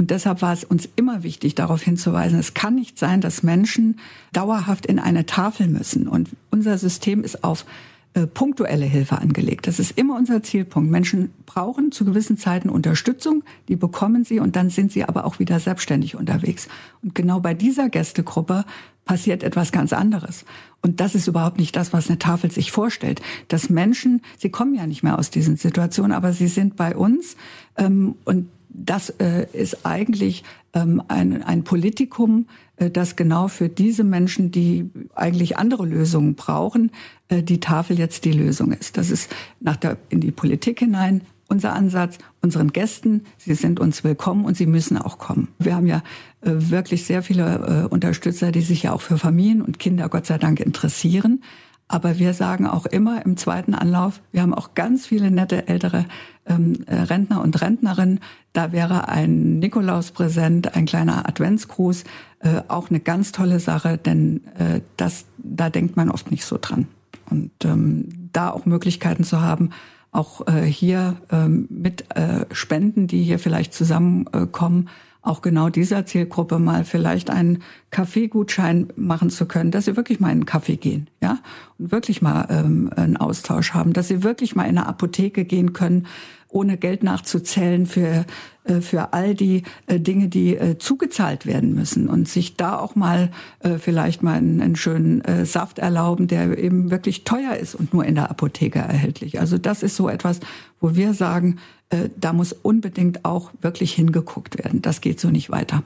Und 0.00 0.10
deshalb 0.10 0.40
war 0.40 0.54
es 0.54 0.64
uns 0.64 0.88
immer 0.96 1.24
wichtig, 1.24 1.56
darauf 1.56 1.82
hinzuweisen, 1.82 2.38
es 2.38 2.54
kann 2.54 2.74
nicht 2.74 2.98
sein, 2.98 3.20
dass 3.20 3.42
Menschen 3.42 3.98
dauerhaft 4.32 4.86
in 4.86 4.98
eine 4.98 5.26
Tafel 5.26 5.68
müssen. 5.68 6.08
Und 6.08 6.30
unser 6.50 6.78
System 6.78 7.22
ist 7.22 7.44
auf 7.44 7.66
äh, 8.14 8.26
punktuelle 8.26 8.86
Hilfe 8.86 9.18
angelegt. 9.18 9.66
Das 9.66 9.78
ist 9.78 9.98
immer 9.98 10.16
unser 10.16 10.42
Zielpunkt. 10.42 10.90
Menschen 10.90 11.34
brauchen 11.44 11.92
zu 11.92 12.06
gewissen 12.06 12.38
Zeiten 12.38 12.70
Unterstützung, 12.70 13.44
die 13.68 13.76
bekommen 13.76 14.24
sie 14.24 14.40
und 14.40 14.56
dann 14.56 14.70
sind 14.70 14.90
sie 14.90 15.04
aber 15.04 15.26
auch 15.26 15.38
wieder 15.38 15.60
selbstständig 15.60 16.16
unterwegs. 16.16 16.68
Und 17.02 17.14
genau 17.14 17.40
bei 17.40 17.52
dieser 17.52 17.90
Gästegruppe 17.90 18.64
passiert 19.04 19.42
etwas 19.42 19.70
ganz 19.70 19.92
anderes. 19.92 20.46
Und 20.80 21.00
das 21.00 21.14
ist 21.14 21.28
überhaupt 21.28 21.58
nicht 21.58 21.76
das, 21.76 21.92
was 21.92 22.08
eine 22.08 22.18
Tafel 22.18 22.50
sich 22.50 22.72
vorstellt. 22.72 23.20
Dass 23.48 23.68
Menschen, 23.68 24.22
sie 24.38 24.48
kommen 24.48 24.74
ja 24.74 24.86
nicht 24.86 25.02
mehr 25.02 25.18
aus 25.18 25.28
diesen 25.28 25.58
Situationen, 25.58 26.12
aber 26.12 26.32
sie 26.32 26.48
sind 26.48 26.76
bei 26.76 26.96
uns 26.96 27.36
ähm, 27.76 28.14
und 28.24 28.48
das 28.72 29.10
äh, 29.10 29.46
ist 29.52 29.84
eigentlich 29.84 30.44
ähm, 30.72 31.02
ein, 31.08 31.42
ein 31.42 31.64
Politikum, 31.64 32.46
äh, 32.76 32.90
das 32.90 33.16
genau 33.16 33.48
für 33.48 33.68
diese 33.68 34.04
Menschen, 34.04 34.50
die 34.50 34.90
eigentlich 35.14 35.58
andere 35.58 35.86
Lösungen 35.86 36.34
brauchen, 36.34 36.92
äh, 37.28 37.42
die 37.42 37.60
Tafel 37.60 37.98
jetzt 37.98 38.24
die 38.24 38.32
Lösung 38.32 38.72
ist. 38.72 38.96
Das 38.96 39.10
ist 39.10 39.30
nach 39.60 39.76
der, 39.76 39.96
in 40.08 40.20
die 40.20 40.32
Politik 40.32 40.78
hinein 40.78 41.22
unser 41.50 41.72
Ansatz, 41.72 42.18
unseren 42.42 42.72
Gästen, 42.72 43.24
sie 43.36 43.54
sind 43.54 43.80
uns 43.80 44.04
willkommen 44.04 44.44
und 44.44 44.56
sie 44.56 44.66
müssen 44.66 44.96
auch 44.96 45.18
kommen. 45.18 45.48
Wir 45.58 45.74
haben 45.74 45.86
ja 45.88 46.02
äh, 46.42 46.52
wirklich 46.52 47.04
sehr 47.04 47.24
viele 47.24 47.86
äh, 47.88 47.92
Unterstützer, 47.92 48.52
die 48.52 48.60
sich 48.60 48.84
ja 48.84 48.92
auch 48.92 49.00
für 49.00 49.18
Familien 49.18 49.60
und 49.60 49.80
Kinder 49.80 50.08
Gott 50.08 50.26
sei 50.26 50.38
Dank 50.38 50.60
interessieren. 50.60 51.42
Aber 51.88 52.20
wir 52.20 52.34
sagen 52.34 52.68
auch 52.68 52.86
immer 52.86 53.26
im 53.26 53.36
zweiten 53.36 53.74
Anlauf, 53.74 54.22
wir 54.30 54.42
haben 54.42 54.54
auch 54.54 54.74
ganz 54.74 55.06
viele 55.06 55.32
nette 55.32 55.66
ältere 55.66 56.06
ähm, 56.50 56.84
äh, 56.86 56.96
Rentner 56.96 57.40
und 57.40 57.60
Rentnerinnen. 57.62 58.20
Da 58.52 58.72
wäre 58.72 59.08
ein 59.08 59.58
Nikolauspräsent, 59.60 60.74
ein 60.74 60.84
kleiner 60.84 61.28
Adventsgruß 61.28 62.04
äh, 62.40 62.62
auch 62.68 62.90
eine 62.90 63.00
ganz 63.00 63.32
tolle 63.32 63.60
Sache, 63.60 63.98
denn 63.98 64.42
äh, 64.58 64.80
das, 64.96 65.26
da 65.38 65.70
denkt 65.70 65.96
man 65.96 66.10
oft 66.10 66.30
nicht 66.30 66.44
so 66.44 66.58
dran. 66.60 66.88
Und 67.28 67.50
ähm, 67.64 68.30
da 68.32 68.50
auch 68.50 68.66
Möglichkeiten 68.66 69.24
zu 69.24 69.40
haben, 69.40 69.70
auch 70.10 70.46
äh, 70.48 70.62
hier 70.62 71.16
ähm, 71.30 71.68
mit 71.70 72.16
äh, 72.16 72.46
Spenden, 72.50 73.06
die 73.06 73.22
hier 73.22 73.38
vielleicht 73.38 73.74
zusammenkommen, 73.74 74.88
auch 75.22 75.42
genau 75.42 75.68
dieser 75.68 76.06
Zielgruppe 76.06 76.58
mal 76.58 76.84
vielleicht 76.84 77.30
einen 77.30 77.62
Kaffeegutschein 77.90 78.88
machen 78.96 79.30
zu 79.30 79.46
können, 79.46 79.70
dass 79.70 79.84
sie 79.84 79.96
wirklich 79.96 80.20
mal 80.20 80.28
in 80.28 80.32
einen 80.32 80.46
Kaffee 80.46 80.76
gehen, 80.76 81.08
ja, 81.22 81.38
und 81.78 81.92
wirklich 81.92 82.22
mal 82.22 82.46
ähm, 82.50 82.90
einen 82.94 83.16
Austausch 83.16 83.74
haben, 83.74 83.92
dass 83.92 84.08
sie 84.08 84.22
wirklich 84.22 84.56
mal 84.56 84.64
in 84.64 84.78
eine 84.78 84.86
Apotheke 84.86 85.44
gehen 85.44 85.72
können, 85.72 86.06
ohne 86.48 86.76
Geld 86.76 87.02
nachzuzählen 87.02 87.86
für 87.86 88.24
äh, 88.70 88.80
für 88.80 89.12
all 89.12 89.34
die 89.34 89.62
äh, 89.86 90.00
Dinge, 90.00 90.28
die 90.28 90.56
äh, 90.56 90.78
zugezahlt 90.78 91.46
werden 91.46 91.74
müssen 91.74 92.08
und 92.08 92.28
sich 92.28 92.56
da 92.56 92.78
auch 92.78 92.94
mal 92.94 93.30
vielleicht 93.78 94.22
mal 94.22 94.36
einen, 94.36 94.60
einen 94.60 94.76
schönen 94.76 95.22
Saft 95.44 95.78
erlauben, 95.78 96.26
der 96.28 96.56
eben 96.58 96.90
wirklich 96.90 97.24
teuer 97.24 97.54
ist 97.54 97.74
und 97.74 97.92
nur 97.92 98.04
in 98.04 98.14
der 98.14 98.30
Apotheke 98.30 98.78
erhältlich. 98.78 99.38
Also 99.38 99.58
das 99.58 99.82
ist 99.82 99.96
so 99.96 100.08
etwas, 100.08 100.40
wo 100.80 100.94
wir 100.94 101.14
sagen, 101.14 101.58
da 102.16 102.32
muss 102.32 102.52
unbedingt 102.52 103.24
auch 103.24 103.50
wirklich 103.60 103.92
hingeguckt 103.92 104.58
werden. 104.58 104.82
Das 104.82 105.00
geht 105.00 105.20
so 105.20 105.30
nicht 105.30 105.50
weiter. 105.50 105.82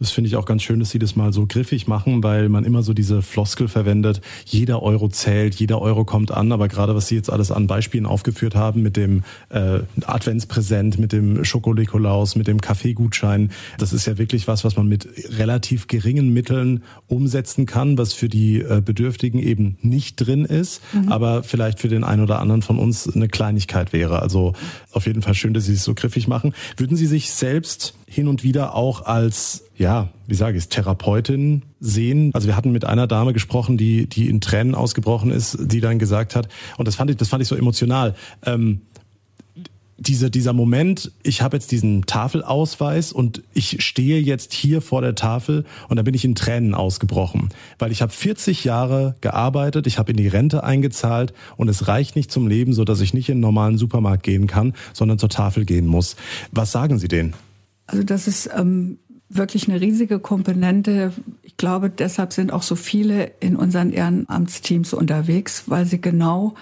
Das 0.00 0.12
finde 0.12 0.28
ich 0.28 0.36
auch 0.36 0.46
ganz 0.46 0.62
schön, 0.62 0.78
dass 0.78 0.90
Sie 0.90 1.00
das 1.00 1.16
mal 1.16 1.32
so 1.32 1.46
griffig 1.46 1.88
machen, 1.88 2.22
weil 2.22 2.48
man 2.48 2.64
immer 2.64 2.82
so 2.82 2.94
diese 2.94 3.20
Floskel 3.20 3.66
verwendet, 3.66 4.20
jeder 4.44 4.80
Euro 4.82 5.08
zählt, 5.08 5.56
jeder 5.56 5.80
Euro 5.82 6.04
kommt 6.04 6.30
an. 6.30 6.52
Aber 6.52 6.68
gerade 6.68 6.94
was 6.94 7.08
Sie 7.08 7.16
jetzt 7.16 7.30
alles 7.30 7.50
an 7.50 7.66
Beispielen 7.66 8.06
aufgeführt 8.06 8.54
haben, 8.54 8.82
mit 8.82 8.96
dem 8.96 9.24
äh, 9.48 9.80
Adventspräsent, 10.04 10.98
mit 11.00 11.12
dem 11.12 11.44
Schokolikolaus, 11.44 12.36
mit 12.36 12.46
dem 12.46 12.60
Kaffeegutschein, 12.60 13.50
das 13.78 13.92
ist 13.92 14.06
ja 14.06 14.18
wirklich 14.18 14.46
was, 14.46 14.64
was 14.64 14.76
man 14.76 14.86
mit 14.86 15.08
relativ 15.36 15.88
geringen 15.88 16.32
Mitteln 16.32 16.84
umsetzen 17.08 17.66
kann, 17.66 17.98
was 17.98 18.12
für 18.12 18.28
die 18.28 18.60
äh, 18.60 18.80
Bedürftigen 18.84 19.40
eben 19.40 19.78
nicht 19.82 20.16
drin 20.16 20.44
ist, 20.44 20.80
mhm. 20.92 21.10
aber 21.10 21.42
vielleicht 21.42 21.80
für 21.80 21.88
den 21.88 22.04
einen 22.04 22.22
oder 22.22 22.38
anderen 22.38 22.62
von 22.62 22.78
uns 22.78 23.12
eine 23.12 23.28
Kleinigkeit 23.28 23.92
wäre. 23.92 24.22
Also 24.22 24.52
auf 24.92 25.06
jeden 25.06 25.22
Fall 25.22 25.34
schön, 25.34 25.54
dass 25.54 25.64
Sie 25.64 25.72
es 25.72 25.82
so 25.82 25.94
griffig 25.94 26.28
machen. 26.28 26.54
Würden 26.76 26.96
Sie 26.96 27.06
sich 27.06 27.32
selbst 27.32 27.94
hin 28.08 28.28
und 28.28 28.42
wieder 28.42 28.74
auch 28.74 29.04
als, 29.04 29.64
ja, 29.76 30.08
wie 30.26 30.34
sage 30.34 30.56
ich 30.56 30.64
es, 30.64 30.68
Therapeutin 30.68 31.62
sehen. 31.78 32.30
Also 32.34 32.48
wir 32.48 32.56
hatten 32.56 32.72
mit 32.72 32.84
einer 32.84 33.06
Dame 33.06 33.32
gesprochen, 33.32 33.76
die, 33.76 34.06
die 34.06 34.28
in 34.28 34.40
Tränen 34.40 34.74
ausgebrochen 34.74 35.30
ist, 35.30 35.58
die 35.60 35.80
dann 35.80 35.98
gesagt 35.98 36.34
hat, 36.34 36.48
und 36.78 36.88
das 36.88 36.96
fand 36.96 37.10
ich, 37.10 37.16
das 37.16 37.28
fand 37.28 37.42
ich 37.42 37.48
so 37.48 37.54
emotional, 37.54 38.14
ähm, 38.44 38.80
dieser, 40.00 40.30
dieser 40.30 40.52
Moment, 40.52 41.10
ich 41.24 41.42
habe 41.42 41.56
jetzt 41.56 41.72
diesen 41.72 42.06
Tafelausweis 42.06 43.12
und 43.12 43.42
ich 43.52 43.84
stehe 43.84 44.20
jetzt 44.20 44.52
hier 44.52 44.80
vor 44.80 45.02
der 45.02 45.16
Tafel 45.16 45.64
und 45.88 45.96
da 45.96 46.02
bin 46.02 46.14
ich 46.14 46.24
in 46.24 46.36
Tränen 46.36 46.74
ausgebrochen, 46.74 47.48
weil 47.80 47.90
ich 47.90 48.00
habe 48.00 48.12
40 48.12 48.62
Jahre 48.62 49.16
gearbeitet, 49.20 49.88
ich 49.88 49.98
habe 49.98 50.12
in 50.12 50.16
die 50.16 50.28
Rente 50.28 50.62
eingezahlt 50.62 51.34
und 51.56 51.68
es 51.68 51.88
reicht 51.88 52.14
nicht 52.14 52.30
zum 52.30 52.46
Leben, 52.46 52.72
so 52.74 52.84
dass 52.84 53.00
ich 53.00 53.12
nicht 53.12 53.28
in 53.28 53.34
einen 53.34 53.40
normalen 53.40 53.76
Supermarkt 53.76 54.22
gehen 54.22 54.46
kann, 54.46 54.74
sondern 54.92 55.18
zur 55.18 55.30
Tafel 55.30 55.64
gehen 55.64 55.86
muss. 55.86 56.14
Was 56.52 56.70
sagen 56.70 56.98
Sie 56.98 57.08
denen? 57.08 57.34
Also 57.88 58.04
das 58.04 58.28
ist 58.28 58.48
ähm, 58.54 58.98
wirklich 59.28 59.68
eine 59.68 59.80
riesige 59.80 60.20
Komponente. 60.20 61.12
Ich 61.42 61.56
glaube, 61.56 61.90
deshalb 61.90 62.32
sind 62.32 62.52
auch 62.52 62.62
so 62.62 62.76
viele 62.76 63.32
in 63.40 63.56
unseren 63.56 63.90
Ehrenamtsteams 63.90 64.92
unterwegs, 64.94 65.64
weil 65.66 65.86
sie 65.86 66.00
genau 66.00 66.54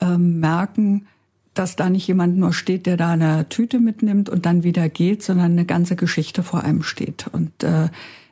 ähm, 0.00 0.40
merken, 0.40 1.06
dass 1.54 1.76
da 1.76 1.90
nicht 1.90 2.06
jemand 2.06 2.36
nur 2.36 2.52
steht, 2.52 2.86
der 2.86 2.96
da 2.96 3.10
eine 3.10 3.48
Tüte 3.48 3.78
mitnimmt 3.78 4.28
und 4.28 4.46
dann 4.46 4.62
wieder 4.62 4.88
geht, 4.88 5.22
sondern 5.22 5.52
eine 5.52 5.66
ganze 5.66 5.96
Geschichte 5.96 6.42
vor 6.42 6.64
einem 6.64 6.82
steht. 6.82 7.26
Und 7.32 7.62
äh, 7.62 7.88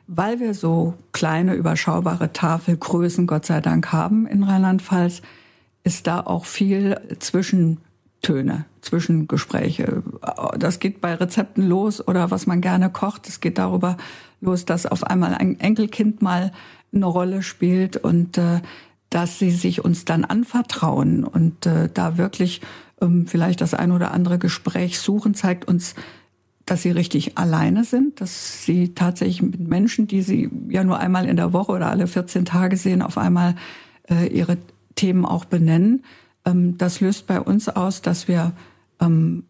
weil 0.07 0.39
wir 0.39 0.55
so 0.55 0.95
kleine, 1.11 1.53
überschaubare 1.53 2.33
Tafelgrößen, 2.33 3.27
Gott 3.27 3.45
sei 3.45 3.61
Dank, 3.61 3.91
haben 3.91 4.25
in 4.25 4.43
Rheinland-Pfalz, 4.43 5.21
ist 5.83 6.07
da 6.07 6.21
auch 6.21 6.45
viel 6.45 6.99
zwischen 7.19 7.77
Töne, 8.21 8.65
Zwischengespräche. 8.81 10.03
Das 10.57 10.79
geht 10.79 11.01
bei 11.01 11.13
Rezepten 11.15 11.67
los 11.67 12.05
oder 12.05 12.31
was 12.31 12.47
man 12.47 12.61
gerne 12.61 12.89
kocht. 12.89 13.27
Es 13.27 13.39
geht 13.39 13.57
darüber 13.57 13.97
los, 14.41 14.65
dass 14.65 14.85
auf 14.85 15.03
einmal 15.03 15.33
ein 15.33 15.59
Enkelkind 15.59 16.21
mal 16.21 16.51
eine 16.93 17.05
Rolle 17.05 17.43
spielt 17.43 17.97
und 17.97 18.37
äh, 18.37 18.61
dass 19.09 19.39
sie 19.39 19.51
sich 19.51 19.83
uns 19.83 20.05
dann 20.05 20.23
anvertrauen 20.23 21.23
und 21.23 21.65
äh, 21.65 21.89
da 21.93 22.17
wirklich 22.17 22.61
ähm, 23.01 23.27
vielleicht 23.27 23.61
das 23.61 23.73
ein 23.73 23.91
oder 23.91 24.11
andere 24.11 24.37
Gespräch 24.37 24.99
suchen, 24.99 25.33
zeigt 25.33 25.67
uns, 25.67 25.95
dass 26.65 26.83
sie 26.83 26.91
richtig 26.91 27.37
alleine 27.37 27.83
sind, 27.83 28.21
dass 28.21 28.63
sie 28.63 28.93
tatsächlich 28.93 29.41
mit 29.41 29.59
Menschen, 29.59 30.07
die 30.07 30.21
sie 30.21 30.49
ja 30.69 30.83
nur 30.83 30.99
einmal 30.99 31.27
in 31.27 31.35
der 31.35 31.51
Woche 31.53 31.71
oder 31.71 31.89
alle 31.89 32.05
14 32.05 32.45
Tage 32.45 32.77
sehen, 32.77 33.01
auf 33.01 33.17
einmal 33.17 33.55
äh, 34.09 34.27
ihre 34.27 34.57
Themen 34.95 35.25
auch 35.25 35.45
benennen 35.45 36.03
das 36.55 37.01
löst 37.01 37.27
bei 37.27 37.39
uns 37.39 37.69
aus, 37.69 38.01
dass 38.01 38.27
wir 38.27 38.53
ähm, 38.99 39.43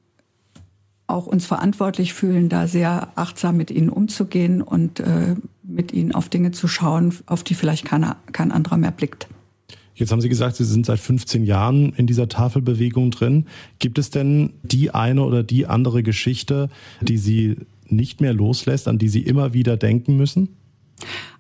auch 1.08 1.26
uns 1.26 1.46
verantwortlich 1.46 2.14
fühlen, 2.14 2.50
da 2.50 2.68
sehr 2.68 3.10
achtsam 3.16 3.58
mit 3.58 3.72
ihnen 3.72 3.90
umzugehen 3.90 4.62
und 4.62 5.00
äh, 5.00 5.36
mit 5.64 5.92
ihnen 5.92 6.14
auf 6.14 6.30
Dinge 6.30 6.52
zu 6.52 6.68
schauen, 6.68 7.14
auf 7.26 7.44
die 7.44 7.56
vielleicht 7.56 7.86
keiner, 7.86 8.18
kein 8.32 8.52
anderer 8.52 8.78
mehr 8.78 8.92
blickt. 8.92 9.28
Jetzt 9.96 10.12
haben 10.12 10.22
Sie 10.22 10.30
gesagt, 10.30 10.56
Sie 10.56 10.64
sind 10.64 10.86
seit 10.86 11.00
15 11.00 11.44
Jahren 11.44 11.92
in 11.94 12.08
dieser 12.08 12.30
Tafelbewegung 12.30 13.12
drin. 13.12 13.48
Gibt 13.80 13.98
es 13.98 14.10
denn 14.10 14.54
die 14.64 14.92
eine 14.92 15.24
oder 15.24 15.44
die 15.44 15.68
andere 15.68 16.04
Geschichte, 16.04 16.70
die 17.02 17.18
Sie 17.18 17.58
nicht 17.88 18.22
mehr 18.22 18.34
loslässt, 18.34 18.88
an 18.88 18.98
die 18.98 19.10
Sie 19.10 19.22
immer 19.22 19.54
wieder 19.54 19.76
denken 19.76 20.16
müssen? 20.16 20.50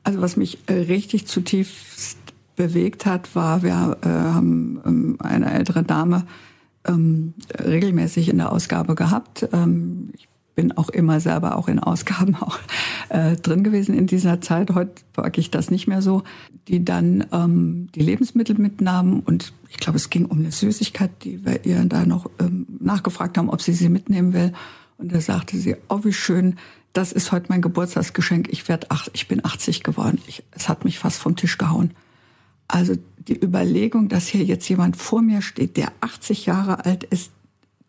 Also 0.04 0.22
was 0.22 0.36
mich 0.36 0.58
äh, 0.68 0.74
richtig 0.74 1.26
zutiefst 1.26 2.19
bewegt 2.60 3.06
hat, 3.06 3.36
war, 3.36 3.64
wir 3.64 3.98
äh, 4.02 4.08
haben 4.10 4.82
ähm, 4.86 5.18
eine 5.20 5.50
ältere 5.50 5.82
Dame 5.82 6.26
ähm, 6.86 7.34
regelmäßig 7.58 8.28
in 8.28 8.38
der 8.38 8.52
Ausgabe 8.52 8.96
gehabt. 8.96 9.48
Ähm, 9.54 10.10
ich 10.14 10.28
bin 10.56 10.74
auch 10.74 10.90
immer 10.90 11.22
selber 11.22 11.56
auch 11.56 11.70
in 11.70 11.80
Ausgaben 11.80 12.36
auch 12.42 12.60
äh, 13.08 13.38
drin 13.38 13.64
gewesen 13.64 13.98
in 13.98 14.08
dieser 14.08 14.42
Zeit. 14.42 14.72
Heute 14.72 14.92
wage 15.14 15.40
ich 15.40 15.52
das 15.52 15.72
nicht 15.72 15.88
mehr 15.88 16.02
so. 16.02 16.24
Die 16.68 16.84
dann 16.84 17.26
ähm, 17.32 17.88
die 17.96 18.02
Lebensmittel 18.02 18.58
mitnahmen 18.58 19.22
und 19.22 19.54
ich 19.70 19.78
glaube, 19.78 19.96
es 19.96 20.10
ging 20.10 20.26
um 20.26 20.40
eine 20.40 20.52
Süßigkeit, 20.52 21.12
die 21.24 21.46
wir 21.46 21.66
ihr 21.66 21.86
da 21.86 22.06
noch 22.06 22.30
ähm, 22.42 22.68
nachgefragt 22.82 23.38
haben, 23.38 23.50
ob 23.50 23.62
sie 23.62 23.74
sie 23.74 23.88
mitnehmen 23.88 24.34
will. 24.34 24.52
Und 24.98 25.14
da 25.14 25.22
sagte 25.22 25.56
sie, 25.56 25.78
oh 25.88 26.02
wie 26.04 26.12
schön, 26.12 26.58
das 26.92 27.14
ist 27.14 27.32
heute 27.32 27.46
mein 27.48 27.62
Geburtstagsgeschenk. 27.62 28.50
Ich 28.52 28.68
werde 28.68 28.88
ach, 28.90 29.08
ich 29.14 29.30
bin 29.30 29.46
80 29.46 29.82
geworden. 29.82 30.20
Ich, 30.28 30.44
es 30.52 30.68
hat 30.68 30.84
mich 30.84 31.00
fast 31.00 31.20
vom 31.20 31.38
Tisch 31.38 31.58
gehauen. 31.58 31.92
Also 32.70 32.94
die 33.18 33.44
Überlegung, 33.44 34.08
dass 34.08 34.28
hier 34.28 34.46
jetzt 34.46 34.70
jemand 34.70 34.96
vor 34.96 35.22
mir 35.22 35.42
steht, 35.42 35.76
der 35.76 35.92
80 36.00 36.46
Jahre 36.46 36.86
alt 36.86 37.04
ist, 37.04 37.32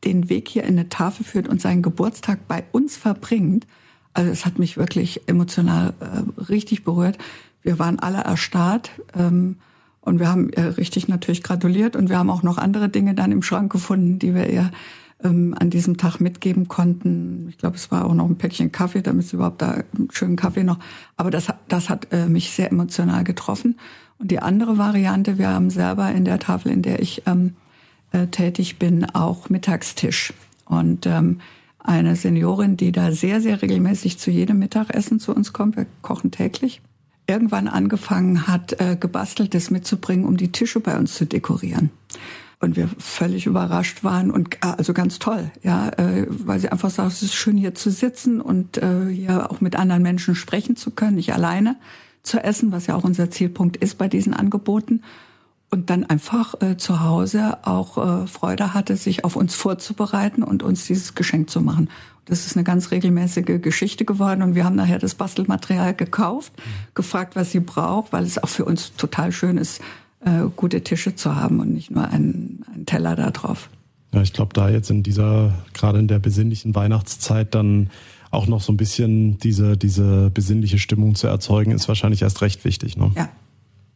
den 0.04 0.28
Weg 0.28 0.48
hier 0.48 0.64
in 0.64 0.78
eine 0.78 0.88
Tafel 0.88 1.24
führt 1.24 1.46
und 1.46 1.60
seinen 1.60 1.82
Geburtstag 1.82 2.48
bei 2.48 2.64
uns 2.72 2.96
verbringt, 2.96 3.66
also 4.12 4.30
es 4.30 4.44
hat 4.44 4.58
mich 4.58 4.76
wirklich 4.76 5.28
emotional 5.28 5.94
äh, 6.00 6.42
richtig 6.42 6.82
berührt. 6.82 7.18
Wir 7.62 7.78
waren 7.78 7.98
alle 7.98 8.18
erstarrt 8.18 8.90
ähm, 9.16 9.56
und 10.00 10.18
wir 10.18 10.28
haben 10.28 10.50
äh, 10.50 10.62
richtig 10.62 11.08
natürlich 11.08 11.42
gratuliert 11.42 11.94
und 11.94 12.08
wir 12.08 12.18
haben 12.18 12.30
auch 12.30 12.42
noch 12.42 12.58
andere 12.58 12.88
Dinge 12.88 13.14
dann 13.14 13.30
im 13.30 13.42
Schrank 13.42 13.70
gefunden, 13.70 14.18
die 14.18 14.34
wir 14.34 14.50
ihr 14.50 14.72
ähm, 15.22 15.54
an 15.58 15.70
diesem 15.70 15.96
Tag 15.96 16.18
mitgeben 16.20 16.66
konnten. 16.66 17.46
Ich 17.50 17.58
glaube, 17.58 17.76
es 17.76 17.90
war 17.90 18.06
auch 18.06 18.14
noch 18.14 18.26
ein 18.26 18.38
Päckchen 18.38 18.72
Kaffee, 18.72 19.02
damit 19.02 19.28
sie 19.28 19.36
überhaupt 19.36 19.62
da 19.62 19.82
einen 19.96 20.08
schönen 20.10 20.36
Kaffee 20.36 20.64
noch. 20.64 20.78
Aber 21.16 21.30
das, 21.30 21.46
das 21.68 21.88
hat 21.88 22.08
äh, 22.10 22.26
mich 22.26 22.50
sehr 22.50 22.72
emotional 22.72 23.22
getroffen. 23.22 23.78
Und 24.20 24.30
die 24.30 24.38
andere 24.38 24.76
Variante, 24.76 25.38
wir 25.38 25.48
haben 25.48 25.70
selber 25.70 26.12
in 26.12 26.26
der 26.26 26.38
Tafel, 26.38 26.70
in 26.70 26.82
der 26.82 27.00
ich 27.00 27.22
ähm, 27.26 27.54
äh, 28.12 28.26
tätig 28.26 28.78
bin, 28.78 29.06
auch 29.06 29.48
Mittagstisch. 29.48 30.34
Und 30.66 31.06
ähm, 31.06 31.40
eine 31.78 32.14
Seniorin, 32.16 32.76
die 32.76 32.92
da 32.92 33.12
sehr, 33.12 33.40
sehr 33.40 33.62
regelmäßig 33.62 34.18
zu 34.18 34.30
jedem 34.30 34.58
Mittagessen 34.58 35.20
zu 35.20 35.34
uns 35.34 35.54
kommt, 35.54 35.76
wir 35.76 35.86
kochen 36.02 36.30
täglich, 36.30 36.82
irgendwann 37.26 37.66
angefangen 37.66 38.46
hat, 38.46 38.78
äh, 38.78 38.96
gebasteltes 39.00 39.70
mitzubringen, 39.70 40.26
um 40.26 40.36
die 40.36 40.52
Tische 40.52 40.80
bei 40.80 40.98
uns 40.98 41.14
zu 41.14 41.24
dekorieren. 41.24 41.88
Und 42.62 42.76
wir 42.76 42.90
völlig 42.98 43.46
überrascht 43.46 44.04
waren 44.04 44.30
und 44.30 44.56
äh, 44.56 44.74
also 44.76 44.92
ganz 44.92 45.18
toll, 45.18 45.50
ja, 45.62 45.88
äh, 45.96 46.26
weil 46.28 46.60
sie 46.60 46.68
einfach 46.68 46.90
sagt, 46.90 47.12
es 47.12 47.22
ist 47.22 47.34
schön 47.34 47.56
hier 47.56 47.74
zu 47.74 47.90
sitzen 47.90 48.42
und 48.42 48.76
äh, 48.76 49.08
hier 49.08 49.50
auch 49.50 49.62
mit 49.62 49.76
anderen 49.76 50.02
Menschen 50.02 50.34
sprechen 50.34 50.76
zu 50.76 50.90
können, 50.90 51.16
nicht 51.16 51.32
alleine 51.32 51.76
zu 52.22 52.42
essen, 52.42 52.72
was 52.72 52.86
ja 52.86 52.96
auch 52.96 53.04
unser 53.04 53.30
Zielpunkt 53.30 53.76
ist 53.76 53.98
bei 53.98 54.08
diesen 54.08 54.34
Angeboten. 54.34 55.02
Und 55.72 55.88
dann 55.88 56.04
einfach 56.04 56.60
äh, 56.62 56.76
zu 56.76 57.00
Hause 57.00 57.58
auch 57.62 58.24
äh, 58.24 58.26
Freude 58.26 58.74
hatte, 58.74 58.96
sich 58.96 59.24
auf 59.24 59.36
uns 59.36 59.54
vorzubereiten 59.54 60.42
und 60.42 60.64
uns 60.64 60.86
dieses 60.86 61.14
Geschenk 61.14 61.48
zu 61.48 61.60
machen. 61.60 61.88
Das 62.24 62.44
ist 62.44 62.56
eine 62.56 62.64
ganz 62.64 62.90
regelmäßige 62.90 63.60
Geschichte 63.62 64.04
geworden 64.04 64.42
und 64.42 64.54
wir 64.54 64.64
haben 64.64 64.76
nachher 64.76 64.98
das 64.98 65.14
Bastelmaterial 65.14 65.94
gekauft, 65.94 66.52
gefragt, 66.94 67.36
was 67.36 67.52
sie 67.52 67.60
braucht, 67.60 68.12
weil 68.12 68.24
es 68.24 68.42
auch 68.42 68.48
für 68.48 68.64
uns 68.64 68.94
total 68.96 69.30
schön 69.30 69.56
ist, 69.56 69.80
äh, 70.24 70.42
gute 70.54 70.82
Tische 70.82 71.14
zu 71.14 71.36
haben 71.36 71.60
und 71.60 71.72
nicht 71.72 71.90
nur 71.90 72.08
einen, 72.08 72.64
einen 72.72 72.86
Teller 72.86 73.16
da 73.16 73.30
drauf. 73.30 73.68
Ja, 74.12 74.22
ich 74.22 74.32
glaube, 74.32 74.52
da 74.54 74.68
jetzt 74.68 74.90
in 74.90 75.02
dieser, 75.02 75.54
gerade 75.72 75.98
in 75.98 76.08
der 76.08 76.18
besinnlichen 76.18 76.74
Weihnachtszeit 76.74 77.54
dann 77.54 77.90
auch 78.30 78.46
noch 78.46 78.60
so 78.60 78.72
ein 78.72 78.76
bisschen 78.76 79.38
diese, 79.38 79.76
diese 79.76 80.30
besinnliche 80.30 80.78
Stimmung 80.78 81.14
zu 81.14 81.26
erzeugen, 81.26 81.72
ist 81.72 81.88
wahrscheinlich 81.88 82.22
erst 82.22 82.42
recht 82.42 82.64
wichtig. 82.64 82.96
Ne? 82.96 83.10
Ja. 83.16 83.28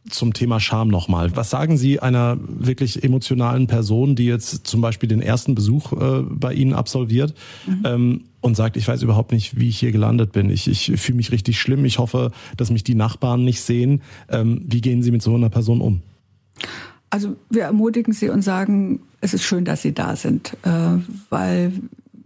zum 0.09 0.33
Thema 0.33 0.59
Scham 0.59 0.89
nochmal. 0.89 1.35
Was 1.35 1.49
sagen 1.49 1.77
Sie 1.77 1.99
einer 1.99 2.37
wirklich 2.39 3.03
emotionalen 3.03 3.67
Person, 3.67 4.15
die 4.15 4.25
jetzt 4.25 4.67
zum 4.67 4.81
Beispiel 4.81 5.09
den 5.09 5.21
ersten 5.21 5.55
Besuch 5.55 5.93
äh, 5.93 6.21
bei 6.21 6.53
Ihnen 6.53 6.73
absolviert 6.73 7.33
mhm. 7.65 7.81
ähm, 7.85 8.23
und 8.41 8.55
sagt, 8.55 8.77
ich 8.77 8.87
weiß 8.87 9.01
überhaupt 9.01 9.31
nicht, 9.31 9.59
wie 9.59 9.69
ich 9.69 9.79
hier 9.79 9.91
gelandet 9.91 10.31
bin. 10.31 10.49
Ich, 10.49 10.67
ich 10.67 10.91
fühle 11.01 11.15
mich 11.15 11.31
richtig 11.31 11.59
schlimm. 11.59 11.85
Ich 11.85 11.97
hoffe, 11.97 12.31
dass 12.57 12.69
mich 12.69 12.83
die 12.83 12.93
Nachbarn 12.93 13.43
nicht 13.43 13.61
sehen. 13.61 14.01
Ähm, 14.29 14.61
wie 14.67 14.81
gehen 14.81 15.01
Sie 15.01 15.11
mit 15.11 15.23
so 15.23 15.33
einer 15.33 15.49
Person 15.49 15.81
um? 15.81 16.01
Also 17.09 17.35
wir 17.49 17.63
ermutigen 17.63 18.13
Sie 18.13 18.29
und 18.29 18.41
sagen, 18.41 18.99
es 19.21 19.33
ist 19.33 19.43
schön, 19.43 19.65
dass 19.65 19.81
Sie 19.81 19.93
da 19.93 20.15
sind, 20.15 20.57
äh, 20.63 20.97
weil 21.29 21.71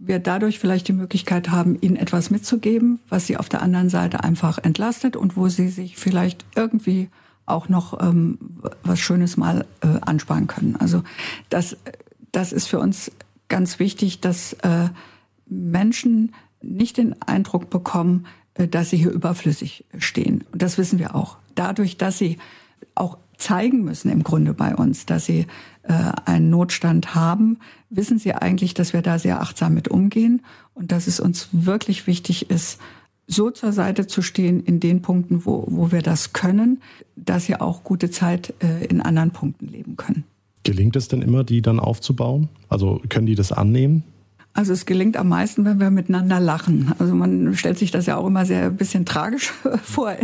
wir 0.00 0.18
dadurch 0.18 0.58
vielleicht 0.58 0.88
die 0.88 0.94
Möglichkeit 0.94 1.50
haben, 1.50 1.78
ihnen 1.80 1.96
etwas 1.96 2.30
mitzugeben, 2.30 3.00
was 3.08 3.26
sie 3.26 3.36
auf 3.36 3.48
der 3.48 3.60
anderen 3.60 3.90
Seite 3.90 4.24
einfach 4.24 4.58
entlastet 4.58 5.14
und 5.14 5.36
wo 5.36 5.48
sie 5.48 5.68
sich 5.68 5.96
vielleicht 5.96 6.44
irgendwie 6.56 7.10
auch 7.44 7.68
noch 7.68 8.00
ähm, 8.00 8.38
was 8.82 8.98
Schönes 8.98 9.36
mal 9.36 9.66
äh, 9.82 10.00
ansparen 10.00 10.46
können. 10.46 10.76
Also 10.76 11.02
das, 11.50 11.76
das 12.32 12.52
ist 12.52 12.66
für 12.66 12.78
uns 12.78 13.12
ganz 13.48 13.78
wichtig, 13.78 14.20
dass 14.20 14.54
äh, 14.54 14.88
Menschen 15.46 16.32
nicht 16.62 16.96
den 16.96 17.20
Eindruck 17.22 17.68
bekommen, 17.68 18.26
äh, 18.54 18.68
dass 18.68 18.90
sie 18.90 18.96
hier 18.96 19.10
überflüssig 19.10 19.84
stehen. 19.98 20.44
Und 20.52 20.62
das 20.62 20.78
wissen 20.78 20.98
wir 20.98 21.14
auch. 21.14 21.36
Dadurch, 21.54 21.98
dass 21.98 22.16
sie 22.16 22.38
auch 22.94 23.18
zeigen 23.40 23.82
müssen 23.82 24.10
im 24.10 24.22
Grunde 24.22 24.54
bei 24.54 24.74
uns, 24.74 25.06
dass 25.06 25.26
sie 25.26 25.46
äh, 25.82 25.92
einen 26.24 26.50
Notstand 26.50 27.14
haben, 27.14 27.58
wissen 27.88 28.18
sie 28.18 28.34
eigentlich, 28.34 28.74
dass 28.74 28.92
wir 28.92 29.02
da 29.02 29.18
sehr 29.18 29.40
achtsam 29.40 29.74
mit 29.74 29.88
umgehen 29.88 30.42
und 30.74 30.92
dass 30.92 31.06
es 31.06 31.20
uns 31.20 31.48
wirklich 31.52 32.06
wichtig 32.06 32.50
ist, 32.50 32.78
so 33.26 33.50
zur 33.50 33.72
Seite 33.72 34.06
zu 34.06 34.22
stehen 34.22 34.60
in 34.60 34.80
den 34.80 35.02
Punkten, 35.02 35.46
wo, 35.46 35.64
wo 35.68 35.92
wir 35.92 36.02
das 36.02 36.32
können, 36.32 36.82
dass 37.16 37.46
sie 37.46 37.56
auch 37.56 37.84
gute 37.84 38.10
Zeit 38.10 38.54
äh, 38.60 38.84
in 38.86 39.00
anderen 39.00 39.30
Punkten 39.30 39.68
leben 39.68 39.96
können. 39.96 40.24
Gelingt 40.62 40.96
es 40.96 41.08
denn 41.08 41.22
immer, 41.22 41.44
die 41.44 41.62
dann 41.62 41.80
aufzubauen? 41.80 42.48
Also 42.68 43.00
können 43.08 43.26
die 43.26 43.36
das 43.36 43.52
annehmen? 43.52 44.02
Also 44.52 44.72
es 44.72 44.84
gelingt 44.84 45.16
am 45.16 45.28
meisten, 45.28 45.64
wenn 45.64 45.78
wir 45.78 45.90
miteinander 45.90 46.40
lachen. 46.40 46.92
Also 46.98 47.14
man 47.14 47.54
stellt 47.54 47.78
sich 47.78 47.92
das 47.92 48.06
ja 48.06 48.16
auch 48.16 48.26
immer 48.26 48.44
sehr 48.44 48.66
ein 48.66 48.76
bisschen 48.76 49.06
tragisch 49.06 49.52
vor. 49.84 50.16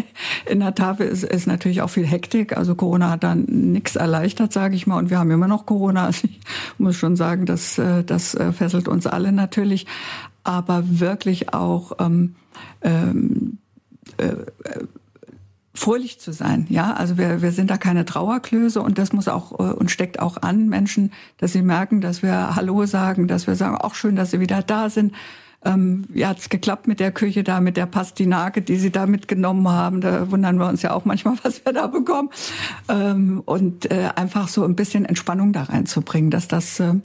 In 0.50 0.60
der 0.60 0.74
Tafel 0.74 1.06
ist, 1.06 1.22
ist 1.22 1.46
natürlich 1.46 1.80
auch 1.80 1.90
viel 1.90 2.06
Hektik. 2.06 2.56
Also 2.56 2.74
Corona 2.74 3.10
hat 3.10 3.22
dann 3.22 3.44
nichts 3.44 3.94
erleichtert, 3.94 4.52
sage 4.52 4.74
ich 4.74 4.86
mal. 4.86 4.98
Und 4.98 5.10
wir 5.10 5.20
haben 5.20 5.30
immer 5.30 5.46
noch 5.46 5.64
Corona. 5.64 6.06
Also 6.06 6.26
ich 6.26 6.40
muss 6.78 6.96
schon 6.96 7.14
sagen, 7.14 7.46
das, 7.46 7.78
äh, 7.78 8.02
das 8.02 8.34
äh, 8.34 8.52
fesselt 8.52 8.88
uns 8.88 9.06
alle 9.06 9.30
natürlich. 9.30 9.86
Aber 10.42 10.82
wirklich 10.86 11.54
auch 11.54 11.92
ähm, 12.00 12.34
ähm, 12.82 13.58
äh, 14.16 14.34
fröhlich 15.86 16.18
zu 16.18 16.32
sein. 16.32 16.66
Ja, 16.68 16.94
also 16.94 17.16
wir, 17.16 17.42
wir 17.42 17.52
sind 17.52 17.70
da 17.70 17.76
keine 17.76 18.04
Trauerklöße 18.04 18.82
und 18.82 18.98
das 18.98 19.12
muss 19.12 19.28
auch 19.28 19.52
äh, 19.52 19.72
und 19.72 19.88
steckt 19.88 20.18
auch 20.18 20.42
an 20.42 20.68
Menschen, 20.68 21.12
dass 21.38 21.52
sie 21.52 21.62
merken, 21.62 22.00
dass 22.00 22.24
wir 22.24 22.56
Hallo 22.56 22.86
sagen, 22.86 23.28
dass 23.28 23.46
wir 23.46 23.54
sagen, 23.54 23.76
auch 23.76 23.94
schön, 23.94 24.16
dass 24.16 24.32
sie 24.32 24.40
wieder 24.40 24.62
da 24.62 24.90
sind. 24.90 25.14
Ähm, 25.64 26.04
ja, 26.12 26.30
hat's 26.30 26.48
geklappt 26.48 26.88
mit 26.88 26.98
der 26.98 27.12
Küche 27.12 27.44
da, 27.44 27.60
mit 27.60 27.76
der 27.76 27.86
Pastinake, 27.86 28.62
die 28.62 28.78
sie 28.78 28.90
da 28.90 29.06
mitgenommen 29.06 29.68
haben. 29.68 30.00
Da 30.00 30.28
wundern 30.28 30.58
wir 30.58 30.68
uns 30.68 30.82
ja 30.82 30.92
auch 30.92 31.04
manchmal, 31.04 31.36
was 31.44 31.64
wir 31.64 31.72
da 31.72 31.86
bekommen. 31.86 32.30
Ähm, 32.88 33.40
und 33.44 33.88
äh, 33.88 34.08
einfach 34.16 34.48
so 34.48 34.64
ein 34.64 34.74
bisschen 34.74 35.04
Entspannung 35.04 35.52
da 35.52 35.62
reinzubringen, 35.62 36.32
dass 36.32 36.48
das 36.48 36.80
ähm, 36.80 37.02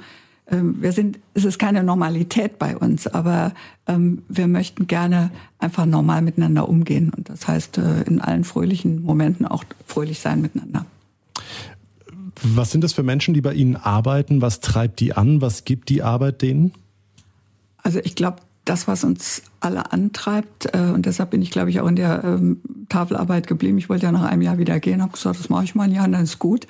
wir 0.52 0.92
sind, 0.92 1.20
es 1.34 1.46
ist 1.46 1.60
keine 1.60 1.84
Normalität 1.84 2.60
bei 2.60 2.76
uns, 2.76 3.08
aber 3.08 3.54
ähm, 3.88 4.24
wir 4.28 4.48
möchten 4.48 4.88
gerne 4.88 5.32
einfach 5.60 5.86
normal 5.86 6.22
miteinander 6.22 6.68
umgehen. 6.68 7.12
Und 7.16 7.30
das 7.30 7.48
heißt, 7.48 7.78
äh, 7.78 8.02
in 8.04 8.20
allen 8.20 8.44
fröhlichen 8.44 9.04
Momenten 9.04 9.46
auch 9.46 9.64
fröhlich 9.86 10.20
sein 10.20 10.42
miteinander. 10.42 10.86
Was 12.44 12.72
sind 12.72 12.84
das 12.84 12.94
für 12.94 13.04
Menschen, 13.04 13.34
die 13.34 13.42
bei 13.42 13.54
Ihnen 13.54 13.76
arbeiten? 13.76 14.42
Was 14.42 14.60
treibt 14.60 15.00
die 15.00 15.14
an? 15.14 15.42
Was 15.42 15.64
gibt 15.64 15.90
die 15.90 16.02
Arbeit 16.02 16.42
denen? 16.42 16.74
Also 17.84 18.00
ich 18.04 18.16
glaube, 18.16 18.38
das, 18.66 18.88
was 18.88 19.04
uns 19.04 19.44
alle 19.60 19.92
antreibt, 19.92 20.74
äh, 20.74 20.92
und 20.94 21.06
deshalb 21.06 21.32
bin 21.32 21.42
ich, 21.42 21.52
glaube 21.52 21.70
ich, 21.70 21.80
auch 21.80 21.88
in 21.88 21.96
der 21.96 22.24
ähm, 22.24 22.62
Tafelarbeit 22.90 23.48
geblieben. 23.48 23.78
Ich 23.78 23.90
wollte 23.90 24.06
ja 24.06 24.12
nach 24.12 24.24
einem 24.24 24.42
Jahr 24.42 24.58
wieder 24.58 24.80
gehen, 24.80 25.02
habe 25.02 25.14
gesagt, 25.14 25.40
das 25.40 25.50
mache 25.50 25.64
ich 25.64 25.76
mal 25.76 25.84
ein 25.84 25.94
Jahr, 25.94 26.08
dann 26.08 26.24
ist 26.24 26.40
gut. 26.40 26.68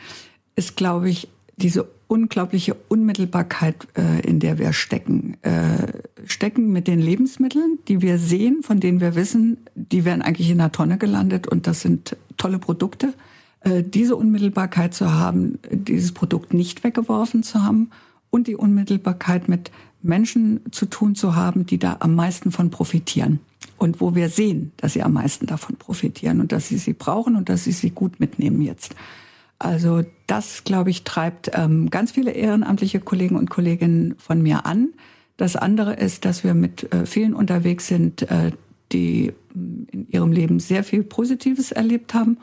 Ist, 0.55 0.75
glaube 0.75 1.09
ich, 1.09 1.27
diese 1.57 1.87
unglaubliche 2.11 2.75
Unmittelbarkeit, 2.89 3.87
äh, 3.95 4.19
in 4.27 4.41
der 4.41 4.59
wir 4.59 4.73
stecken. 4.73 5.37
Äh, 5.43 5.87
stecken 6.25 6.73
mit 6.73 6.87
den 6.87 6.99
Lebensmitteln, 6.99 7.79
die 7.87 8.01
wir 8.01 8.17
sehen, 8.17 8.63
von 8.63 8.81
denen 8.81 8.99
wir 8.99 9.15
wissen, 9.15 9.59
die 9.75 10.03
werden 10.03 10.21
eigentlich 10.21 10.49
in 10.49 10.57
der 10.57 10.73
Tonne 10.73 10.97
gelandet 10.97 11.47
und 11.47 11.67
das 11.67 11.79
sind 11.79 12.17
tolle 12.35 12.59
Produkte. 12.59 13.13
Äh, 13.61 13.83
diese 13.83 14.17
Unmittelbarkeit 14.17 14.93
zu 14.93 15.13
haben, 15.13 15.57
dieses 15.71 16.11
Produkt 16.11 16.53
nicht 16.53 16.83
weggeworfen 16.83 17.43
zu 17.43 17.63
haben 17.63 17.91
und 18.29 18.47
die 18.47 18.57
Unmittelbarkeit 18.57 19.47
mit 19.47 19.71
Menschen 20.01 20.59
zu 20.71 20.87
tun 20.87 21.15
zu 21.15 21.37
haben, 21.37 21.65
die 21.65 21.79
da 21.79 21.95
am 22.01 22.13
meisten 22.15 22.51
von 22.51 22.71
profitieren. 22.71 23.39
Und 23.77 24.01
wo 24.01 24.15
wir 24.15 24.27
sehen, 24.27 24.73
dass 24.75 24.93
sie 24.93 25.01
am 25.01 25.13
meisten 25.13 25.45
davon 25.45 25.77
profitieren 25.77 26.41
und 26.41 26.51
dass 26.51 26.67
sie 26.67 26.77
sie 26.77 26.93
brauchen 26.93 27.37
und 27.37 27.47
dass 27.47 27.63
sie 27.63 27.71
sie 27.71 27.91
gut 27.91 28.19
mitnehmen 28.19 28.61
jetzt. 28.61 28.95
Also 29.61 30.03
das, 30.25 30.63
glaube 30.63 30.89
ich, 30.89 31.03
treibt 31.03 31.51
ähm, 31.53 31.91
ganz 31.91 32.11
viele 32.11 32.31
ehrenamtliche 32.31 32.99
Kollegen 32.99 33.35
und 33.35 33.51
Kolleginnen 33.51 34.15
von 34.17 34.41
mir 34.41 34.65
an. 34.65 34.89
Das 35.37 35.55
andere 35.55 35.93
ist, 35.93 36.25
dass 36.25 36.43
wir 36.43 36.55
mit 36.55 36.91
äh, 36.91 37.05
vielen 37.05 37.35
unterwegs 37.35 37.85
sind, 37.85 38.23
äh, 38.23 38.53
die 38.91 39.33
mm, 39.53 39.83
in 39.91 40.07
ihrem 40.09 40.31
Leben 40.31 40.59
sehr 40.59 40.83
viel 40.83 41.03
Positives 41.03 41.71
erlebt 41.71 42.15
haben 42.15 42.37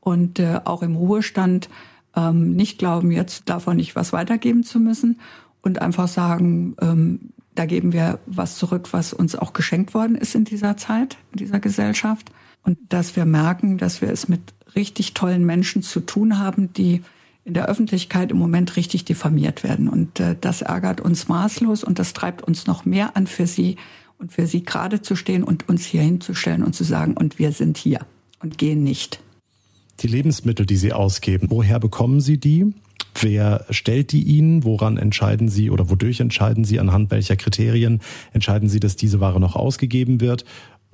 und 0.00 0.38
äh, 0.38 0.60
auch 0.64 0.82
im 0.82 0.96
Ruhestand 0.96 1.68
ähm, 2.16 2.56
nicht 2.56 2.78
glauben, 2.78 3.12
jetzt 3.12 3.50
davon 3.50 3.76
nicht 3.76 3.94
was 3.94 4.14
weitergeben 4.14 4.64
zu 4.64 4.80
müssen 4.80 5.20
und 5.60 5.82
einfach 5.82 6.08
sagen, 6.08 6.76
ähm, 6.80 7.20
da 7.54 7.66
geben 7.66 7.92
wir 7.92 8.20
was 8.24 8.56
zurück, 8.56 8.88
was 8.92 9.12
uns 9.12 9.36
auch 9.36 9.52
geschenkt 9.52 9.92
worden 9.92 10.16
ist 10.16 10.34
in 10.34 10.44
dieser 10.44 10.78
Zeit, 10.78 11.18
in 11.32 11.40
dieser 11.40 11.60
Gesellschaft. 11.60 12.30
Und 12.64 12.78
dass 12.88 13.14
wir 13.14 13.24
merken, 13.24 13.78
dass 13.78 14.00
wir 14.00 14.10
es 14.10 14.28
mit 14.28 14.40
richtig 14.74 15.14
tollen 15.14 15.44
Menschen 15.44 15.82
zu 15.82 16.00
tun 16.00 16.38
haben, 16.38 16.72
die 16.72 17.02
in 17.44 17.54
der 17.54 17.66
Öffentlichkeit 17.68 18.30
im 18.30 18.38
Moment 18.38 18.76
richtig 18.76 19.04
diffamiert 19.04 19.62
werden. 19.62 19.88
Und 19.88 20.18
äh, 20.18 20.34
das 20.40 20.62
ärgert 20.62 21.00
uns 21.00 21.28
maßlos 21.28 21.84
und 21.84 21.98
das 21.98 22.14
treibt 22.14 22.42
uns 22.42 22.66
noch 22.66 22.84
mehr 22.84 23.16
an 23.16 23.26
für 23.26 23.46
sie 23.46 23.76
und 24.18 24.32
für 24.32 24.46
sie 24.46 24.64
gerade 24.64 25.02
zu 25.02 25.14
stehen 25.14 25.44
und 25.44 25.68
uns 25.68 25.84
hier 25.84 26.02
hinzustellen 26.02 26.62
und 26.62 26.74
zu 26.74 26.84
sagen, 26.84 27.14
und 27.16 27.38
wir 27.38 27.52
sind 27.52 27.76
hier 27.76 28.00
und 28.40 28.56
gehen 28.56 28.82
nicht. 28.82 29.20
Die 30.00 30.08
Lebensmittel, 30.08 30.66
die 30.66 30.76
Sie 30.76 30.92
ausgeben, 30.92 31.48
woher 31.50 31.78
bekommen 31.78 32.20
Sie 32.20 32.38
die? 32.38 32.74
Wer 33.20 33.64
stellt 33.70 34.10
die 34.10 34.22
Ihnen? 34.22 34.64
Woran 34.64 34.96
entscheiden 34.96 35.48
Sie 35.48 35.70
oder 35.70 35.88
wodurch 35.88 36.20
entscheiden 36.20 36.64
Sie? 36.64 36.80
Anhand 36.80 37.10
welcher 37.12 37.36
Kriterien 37.36 38.00
entscheiden 38.32 38.68
Sie, 38.68 38.80
dass 38.80 38.96
diese 38.96 39.20
Ware 39.20 39.38
noch 39.38 39.54
ausgegeben 39.54 40.20
wird? 40.20 40.44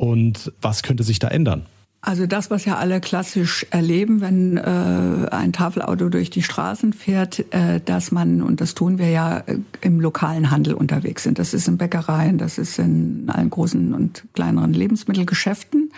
Und 0.00 0.50
was 0.62 0.82
könnte 0.82 1.02
sich 1.02 1.18
da 1.18 1.28
ändern? 1.28 1.66
Also 2.00 2.26
das, 2.26 2.50
was 2.50 2.64
ja 2.64 2.78
alle 2.78 3.02
klassisch 3.02 3.66
erleben, 3.70 4.22
wenn 4.22 4.56
äh, 4.56 5.28
ein 5.30 5.52
Tafelauto 5.52 6.08
durch 6.08 6.30
die 6.30 6.42
Straßen 6.42 6.94
fährt, 6.94 7.44
äh, 7.52 7.82
dass 7.84 8.10
man, 8.10 8.40
und 8.40 8.62
das 8.62 8.74
tun 8.74 8.96
wir 8.96 9.10
ja 9.10 9.40
äh, 9.40 9.58
im 9.82 10.00
lokalen 10.00 10.50
Handel 10.50 10.72
unterwegs 10.72 11.24
sind. 11.24 11.38
Das 11.38 11.52
ist 11.52 11.68
in 11.68 11.76
Bäckereien, 11.76 12.38
das 12.38 12.56
ist 12.56 12.78
in 12.78 13.28
allen 13.28 13.50
großen 13.50 13.92
und 13.92 14.24
kleineren 14.32 14.72
Lebensmittelgeschäften. 14.72 15.92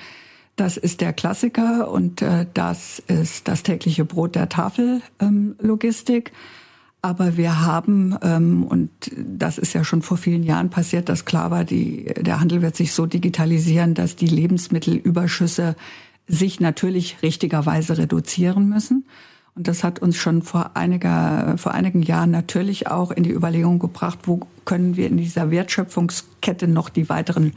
Das 0.56 0.76
ist 0.76 1.00
der 1.00 1.12
Klassiker 1.12 1.88
und 1.88 2.22
äh, 2.22 2.46
das 2.54 2.98
ist 3.06 3.46
das 3.46 3.62
tägliche 3.62 4.04
Brot 4.04 4.34
der 4.34 4.48
Tafellogistik. 4.48 6.32
Ähm, 6.32 6.36
aber 7.02 7.36
wir 7.36 7.66
haben, 7.66 8.16
ähm, 8.22 8.64
und 8.64 8.90
das 9.16 9.58
ist 9.58 9.72
ja 9.72 9.82
schon 9.82 10.02
vor 10.02 10.16
vielen 10.16 10.44
Jahren 10.44 10.70
passiert, 10.70 11.08
dass 11.08 11.24
klar 11.24 11.50
war, 11.50 11.64
die, 11.64 12.04
der 12.04 12.38
Handel 12.38 12.62
wird 12.62 12.76
sich 12.76 12.92
so 12.92 13.06
digitalisieren, 13.06 13.94
dass 13.94 14.14
die 14.14 14.28
Lebensmittelüberschüsse 14.28 15.74
sich 16.28 16.60
natürlich 16.60 17.16
richtigerweise 17.22 17.98
reduzieren 17.98 18.68
müssen. 18.68 19.04
Und 19.56 19.66
das 19.66 19.82
hat 19.82 19.98
uns 19.98 20.16
schon 20.16 20.42
vor, 20.42 20.70
einiger, 20.74 21.58
vor 21.58 21.72
einigen 21.72 22.02
Jahren 22.02 22.30
natürlich 22.30 22.86
auch 22.86 23.10
in 23.10 23.24
die 23.24 23.32
Überlegung 23.32 23.80
gebracht, 23.80 24.20
wo 24.22 24.40
können 24.64 24.96
wir 24.96 25.08
in 25.08 25.16
dieser 25.16 25.50
Wertschöpfungskette 25.50 26.68
noch 26.68 26.88
die 26.88 27.08
weiteren 27.08 27.52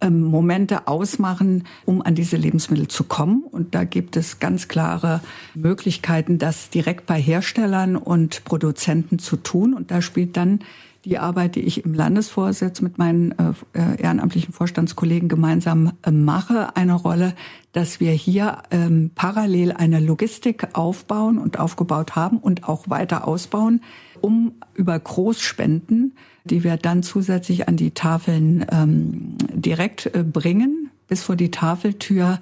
ähm, 0.00 0.22
Momente 0.22 0.86
ausmachen, 0.86 1.64
um 1.84 2.02
an 2.02 2.14
diese 2.14 2.36
Lebensmittel 2.36 2.88
zu 2.88 3.04
kommen. 3.04 3.42
Und 3.42 3.74
da 3.74 3.84
gibt 3.84 4.16
es 4.16 4.38
ganz 4.38 4.68
klare 4.68 5.20
Möglichkeiten, 5.54 6.38
das 6.38 6.70
direkt 6.70 7.06
bei 7.06 7.20
Herstellern 7.20 7.96
und 7.96 8.44
Produzenten 8.44 9.18
zu 9.18 9.36
tun. 9.36 9.74
Und 9.74 9.90
da 9.90 10.02
spielt 10.02 10.36
dann 10.36 10.60
die 11.04 11.18
Arbeit, 11.18 11.54
die 11.54 11.60
ich 11.60 11.84
im 11.84 11.94
Landesvorsitz 11.94 12.82
mit 12.82 12.98
meinen 12.98 13.32
äh, 13.32 13.52
äh 13.72 14.02
ehrenamtlichen 14.02 14.52
Vorstandskollegen 14.52 15.28
gemeinsam 15.28 15.92
äh, 16.02 16.10
mache, 16.10 16.76
eine 16.76 16.94
Rolle, 16.94 17.34
dass 17.72 18.00
wir 18.00 18.12
hier 18.12 18.58
ähm, 18.70 19.10
parallel 19.14 19.72
eine 19.72 20.00
Logistik 20.00 20.68
aufbauen 20.74 21.38
und 21.38 21.58
aufgebaut 21.58 22.16
haben 22.16 22.38
und 22.38 22.68
auch 22.68 22.90
weiter 22.90 23.26
ausbauen, 23.26 23.80
um 24.20 24.52
über 24.74 24.98
Großspenden 24.98 26.14
die 26.44 26.64
wir 26.64 26.76
dann 26.76 27.02
zusätzlich 27.02 27.68
an 27.68 27.76
die 27.76 27.92
Tafeln 27.92 28.64
ähm, 28.70 29.36
direkt 29.52 30.06
äh, 30.14 30.22
bringen, 30.22 30.90
bis 31.08 31.22
vor 31.22 31.36
die 31.36 31.50
Tafeltür 31.50 32.40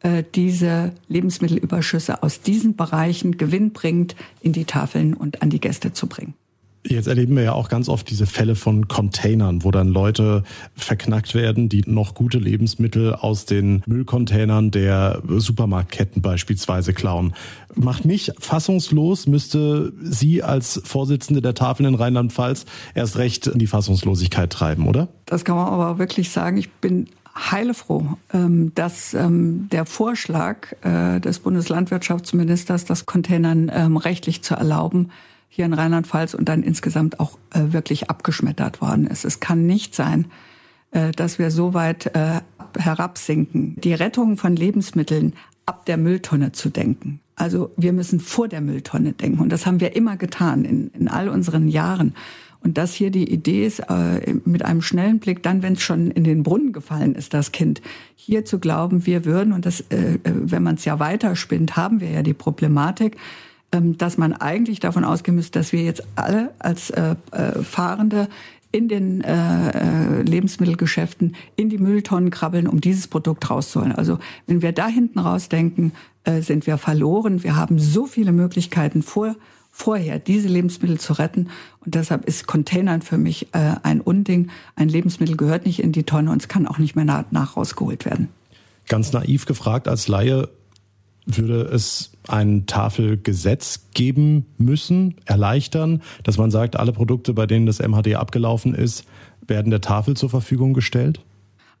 äh, 0.00 0.24
diese 0.34 0.92
Lebensmittelüberschüsse 1.08 2.22
aus 2.22 2.40
diesen 2.40 2.76
Bereichen 2.76 3.36
gewinnbringend 3.38 4.16
in 4.40 4.52
die 4.52 4.64
Tafeln 4.64 5.14
und 5.14 5.42
an 5.42 5.50
die 5.50 5.60
Gäste 5.60 5.92
zu 5.92 6.06
bringen. 6.06 6.34
Jetzt 6.88 7.08
erleben 7.08 7.36
wir 7.36 7.42
ja 7.42 7.52
auch 7.52 7.68
ganz 7.68 7.88
oft 7.88 8.08
diese 8.10 8.26
Fälle 8.26 8.54
von 8.54 8.88
Containern, 8.88 9.64
wo 9.64 9.70
dann 9.70 9.88
Leute 9.88 10.44
verknackt 10.74 11.34
werden, 11.34 11.68
die 11.68 11.82
noch 11.86 12.14
gute 12.14 12.38
Lebensmittel 12.38 13.14
aus 13.14 13.44
den 13.44 13.82
Müllcontainern 13.86 14.70
der 14.70 15.22
Supermarktketten 15.26 16.22
beispielsweise 16.22 16.92
klauen. 16.92 17.34
Macht 17.74 18.04
mich 18.04 18.32
fassungslos, 18.38 19.26
müsste 19.26 19.92
Sie 20.00 20.42
als 20.42 20.80
Vorsitzende 20.84 21.42
der 21.42 21.54
Tafeln 21.54 21.88
in 21.88 21.94
Rheinland-Pfalz 21.94 22.66
erst 22.94 23.18
recht 23.18 23.46
in 23.46 23.58
die 23.58 23.66
Fassungslosigkeit 23.66 24.50
treiben, 24.50 24.86
oder? 24.86 25.08
Das 25.26 25.44
kann 25.44 25.56
man 25.56 25.68
aber 25.68 25.98
wirklich 25.98 26.30
sagen. 26.30 26.56
Ich 26.56 26.70
bin 26.70 27.08
heilefroh, 27.36 28.16
ähm, 28.32 28.72
dass 28.74 29.12
ähm, 29.12 29.68
der 29.70 29.84
Vorschlag 29.84 30.72
äh, 30.82 31.20
des 31.20 31.40
Bundeslandwirtschaftsministers, 31.40 32.84
das 32.84 33.06
Containern 33.06 33.70
ähm, 33.74 33.96
rechtlich 33.96 34.42
zu 34.42 34.54
erlauben, 34.54 35.10
hier 35.48 35.64
in 35.64 35.72
Rheinland-Pfalz 35.72 36.34
und 36.34 36.48
dann 36.48 36.62
insgesamt 36.62 37.20
auch 37.20 37.38
äh, 37.52 37.72
wirklich 37.72 38.10
abgeschmettert 38.10 38.80
worden 38.80 39.06
ist. 39.06 39.24
Es 39.24 39.40
kann 39.40 39.66
nicht 39.66 39.94
sein, 39.94 40.26
äh, 40.90 41.12
dass 41.12 41.38
wir 41.38 41.50
so 41.50 41.74
weit 41.74 42.14
äh, 42.14 42.40
herabsinken, 42.78 43.76
die 43.80 43.94
Rettung 43.94 44.36
von 44.36 44.54
Lebensmitteln 44.54 45.34
ab 45.64 45.86
der 45.86 45.96
Mülltonne 45.96 46.52
zu 46.52 46.68
denken. 46.68 47.20
Also 47.34 47.70
wir 47.76 47.92
müssen 47.92 48.20
vor 48.20 48.48
der 48.48 48.60
Mülltonne 48.60 49.12
denken 49.12 49.40
und 49.40 49.50
das 49.50 49.66
haben 49.66 49.80
wir 49.80 49.96
immer 49.96 50.16
getan 50.16 50.64
in, 50.64 50.88
in 50.88 51.08
all 51.08 51.28
unseren 51.28 51.68
Jahren. 51.68 52.14
Und 52.60 52.78
das 52.78 52.94
hier 52.94 53.10
die 53.10 53.30
Idee 53.32 53.66
ist, 53.66 53.80
äh, 53.80 54.34
mit 54.44 54.64
einem 54.64 54.82
schnellen 54.82 55.20
Blick, 55.20 55.42
dann, 55.42 55.62
wenn 55.62 55.74
es 55.74 55.82
schon 55.82 56.10
in 56.10 56.24
den 56.24 56.42
Brunnen 56.42 56.72
gefallen 56.72 57.14
ist, 57.14 57.32
das 57.32 57.52
Kind, 57.52 57.80
hier 58.16 58.44
zu 58.44 58.58
glauben, 58.58 59.06
wir 59.06 59.24
würden, 59.24 59.52
und 59.52 59.66
das, 59.66 59.82
äh, 59.90 60.14
äh 60.14 60.18
wenn 60.24 60.62
man 60.62 60.74
es 60.76 60.84
ja 60.84 60.98
weiterspinnt, 60.98 61.76
haben 61.76 62.00
wir 62.00 62.10
ja 62.10 62.22
die 62.22 62.34
Problematik, 62.34 63.18
dass 63.82 64.18
man 64.18 64.32
eigentlich 64.32 64.80
davon 64.80 65.04
ausgehen 65.04 65.36
müsste, 65.36 65.58
dass 65.58 65.72
wir 65.72 65.82
jetzt 65.82 66.02
alle 66.16 66.52
als 66.58 66.90
äh, 66.90 67.16
äh, 67.32 67.62
Fahrende 67.62 68.28
in 68.72 68.88
den 68.88 69.22
äh, 69.22 69.70
äh, 69.70 70.22
Lebensmittelgeschäften 70.22 71.34
in 71.56 71.70
die 71.70 71.78
Mülltonnen 71.78 72.30
krabbeln, 72.30 72.66
um 72.66 72.80
dieses 72.80 73.08
Produkt 73.08 73.48
rauszuholen. 73.48 73.92
Also 73.92 74.18
wenn 74.46 74.60
wir 74.60 74.72
da 74.72 74.86
hinten 74.86 75.18
rausdenken, 75.18 75.92
äh, 76.24 76.42
sind 76.42 76.66
wir 76.66 76.76
verloren. 76.76 77.42
Wir 77.42 77.56
haben 77.56 77.78
so 77.78 78.06
viele 78.06 78.32
Möglichkeiten 78.32 79.02
vor, 79.02 79.36
vorher, 79.70 80.18
diese 80.18 80.48
Lebensmittel 80.48 80.98
zu 80.98 81.14
retten. 81.14 81.48
Und 81.84 81.94
deshalb 81.94 82.26
ist 82.26 82.46
Containern 82.46 83.02
für 83.02 83.18
mich 83.18 83.54
äh, 83.54 83.76
ein 83.82 84.00
Unding. 84.00 84.50
Ein 84.74 84.88
Lebensmittel 84.88 85.36
gehört 85.36 85.66
nicht 85.66 85.80
in 85.82 85.92
die 85.92 86.02
Tonne 86.02 86.30
und 86.30 86.42
es 86.42 86.48
kann 86.48 86.66
auch 86.66 86.78
nicht 86.78 86.96
mehr 86.96 87.04
nach, 87.04 87.24
nach 87.30 87.56
rausgeholt 87.56 88.04
werden. 88.04 88.28
Ganz 88.88 89.12
naiv 89.12 89.46
gefragt 89.46 89.88
als 89.88 90.08
Laie, 90.08 90.48
würde 91.26 91.62
es 91.62 92.12
ein 92.28 92.66
Tafelgesetz 92.66 93.88
geben 93.92 94.46
müssen, 94.58 95.16
erleichtern, 95.24 96.02
dass 96.22 96.38
man 96.38 96.50
sagt, 96.50 96.76
alle 96.76 96.92
Produkte, 96.92 97.34
bei 97.34 97.46
denen 97.46 97.66
das 97.66 97.80
MHD 97.80 98.14
abgelaufen 98.14 98.74
ist, 98.74 99.04
werden 99.46 99.70
der 99.70 99.80
Tafel 99.80 100.16
zur 100.16 100.30
Verfügung 100.30 100.72
gestellt? 100.72 101.20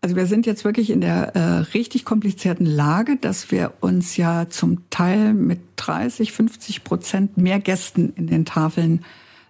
Also 0.02 0.14
wir 0.14 0.26
sind 0.26 0.46
jetzt 0.46 0.64
wirklich 0.64 0.90
in 0.90 1.00
der 1.00 1.34
äh, 1.34 1.40
richtig 1.74 2.04
komplizierten 2.04 2.66
Lage, 2.66 3.16
dass 3.16 3.50
wir 3.50 3.72
uns 3.80 4.16
ja 4.16 4.48
zum 4.48 4.88
Teil 4.90 5.32
mit 5.32 5.60
30, 5.76 6.32
50 6.32 6.84
Prozent 6.84 7.38
mehr 7.38 7.58
Gästen 7.58 8.12
in 8.14 8.26
den 8.26 8.44
Tafeln 8.44 9.04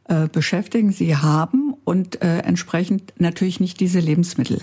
äh, 0.08 0.28
beschäftigen. 0.28 0.92
Sie 0.92 1.16
haben 1.16 1.74
und 1.84 2.22
äh, 2.22 2.38
entsprechend 2.38 3.12
natürlich 3.18 3.60
nicht 3.60 3.80
diese 3.80 3.98
Lebensmittel. 4.00 4.62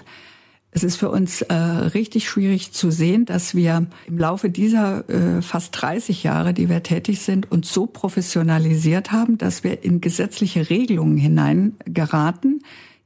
Es 0.76 0.84
ist 0.84 0.96
für 0.96 1.12
uns 1.12 1.44
äh, 1.44 1.54
richtig 1.54 2.28
schwierig 2.28 2.72
zu 2.72 2.90
sehen, 2.90 3.26
dass 3.26 3.54
wir 3.54 3.86
im 4.08 4.18
Laufe 4.18 4.50
dieser 4.50 5.08
äh, 5.08 5.42
fast 5.44 5.80
30 5.80 6.24
Jahre, 6.24 6.54
die 6.56 6.68
wir 6.68 6.82
tätig 6.82 7.22
sind, 7.22 7.52
uns 7.52 7.72
so 7.72 7.86
professionalisiert 7.86 9.12
haben, 9.12 9.38
dass 9.38 9.64
wir 9.64 9.84
in 9.84 10.02
gesetzliche 10.02 10.72
Regelungen 10.72 11.18
hineingeraten, 11.18 12.64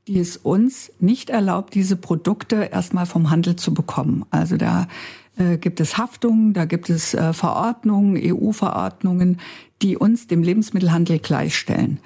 die 0.08 0.20
es 0.20 0.38
uns 0.38 0.92
nicht 1.00 1.30
erlaubt, 1.30 1.76
diese 1.76 1.98
Produkte 1.98 2.70
erstmal 2.72 3.06
vom 3.06 3.30
Handel 3.30 3.58
zu 3.58 3.74
bekommen. 3.74 4.26
Also 4.30 4.56
da 4.56 4.88
äh, 5.38 5.58
gibt 5.58 5.82
es 5.82 5.98
Haftungen, 5.98 6.54
da 6.54 6.64
gibt 6.64 6.90
es 6.90 7.14
äh, 7.14 7.34
Verordnungen, 7.34 8.18
EU-Verordnungen, 8.18 9.42
die 9.82 9.98
uns 9.98 10.28
dem 10.28 10.42
Lebensmittelhandel 10.42 11.20
gleichstellen. 11.20 12.00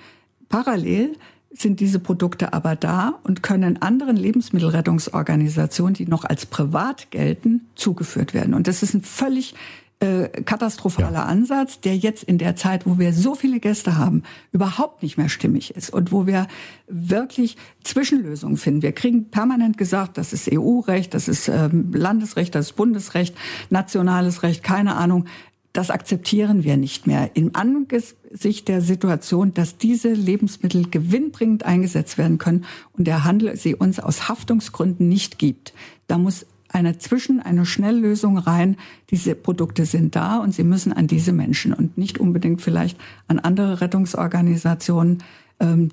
Parallel 0.49 1.13
sind 1.53 1.79
diese 1.79 1.99
Produkte 1.99 2.53
aber 2.53 2.75
da 2.75 3.19
und 3.23 3.43
können 3.43 3.81
anderen 3.81 4.15
Lebensmittelrettungsorganisationen, 4.15 5.93
die 5.93 6.05
noch 6.05 6.23
als 6.23 6.45
privat 6.45 7.11
gelten, 7.11 7.67
zugeführt 7.75 8.33
werden. 8.33 8.53
Und 8.53 8.67
das 8.67 8.83
ist 8.83 8.93
ein 8.93 9.01
völlig 9.01 9.53
äh, 10.01 10.29
katastrophaler 10.43 11.13
ja. 11.13 11.25
Ansatz, 11.25 11.79
der 11.79 11.95
jetzt 11.95 12.23
in 12.23 12.39
der 12.39 12.55
Zeit, 12.55 12.87
wo 12.87 12.97
wir 12.97 13.13
so 13.13 13.35
viele 13.35 13.59
Gäste 13.59 13.97
haben, 13.97 14.23
überhaupt 14.51 15.03
nicht 15.03 15.17
mehr 15.17 15.29
stimmig 15.29 15.75
ist 15.75 15.91
und 15.91 16.11
wo 16.11 16.25
wir 16.25 16.47
wirklich 16.87 17.55
Zwischenlösungen 17.83 18.57
finden. 18.57 18.81
Wir 18.81 18.93
kriegen 18.93 19.29
permanent 19.29 19.77
gesagt, 19.77 20.17
das 20.17 20.33
ist 20.33 20.49
EU-Recht, 20.51 21.13
das 21.13 21.27
ist 21.27 21.49
ähm, 21.49 21.91
Landesrecht, 21.93 22.55
das 22.55 22.67
ist 22.67 22.75
Bundesrecht, 22.75 23.35
nationales 23.69 24.41
Recht, 24.41 24.63
keine 24.63 24.95
Ahnung 24.95 25.25
das 25.73 25.89
akzeptieren 25.89 26.63
wir 26.63 26.77
nicht 26.77 27.07
mehr. 27.07 27.31
Im 27.33 27.55
Angesicht 27.55 28.67
der 28.67 28.81
Situation, 28.81 29.53
dass 29.53 29.77
diese 29.77 30.09
Lebensmittel 30.11 30.89
gewinnbringend 30.89 31.65
eingesetzt 31.65 32.17
werden 32.17 32.37
können 32.37 32.65
und 32.97 33.05
der 33.05 33.23
Handel 33.23 33.55
sie 33.55 33.75
uns 33.75 33.99
aus 33.99 34.27
Haftungsgründen 34.27 35.07
nicht 35.07 35.39
gibt, 35.39 35.73
da 36.07 36.17
muss 36.17 36.45
eine 36.73 36.97
Zwischen-, 36.97 37.41
eine 37.41 37.65
Schnelllösung 37.65 38.37
rein. 38.37 38.77
Diese 39.09 39.35
Produkte 39.35 39.85
sind 39.85 40.15
da 40.15 40.37
und 40.37 40.53
sie 40.53 40.63
müssen 40.63 40.93
an 40.93 41.07
diese 41.07 41.33
Menschen 41.33 41.73
und 41.73 41.97
nicht 41.97 42.17
unbedingt 42.17 42.61
vielleicht 42.61 42.97
an 43.27 43.39
andere 43.39 43.81
Rettungsorganisationen, 43.81 45.23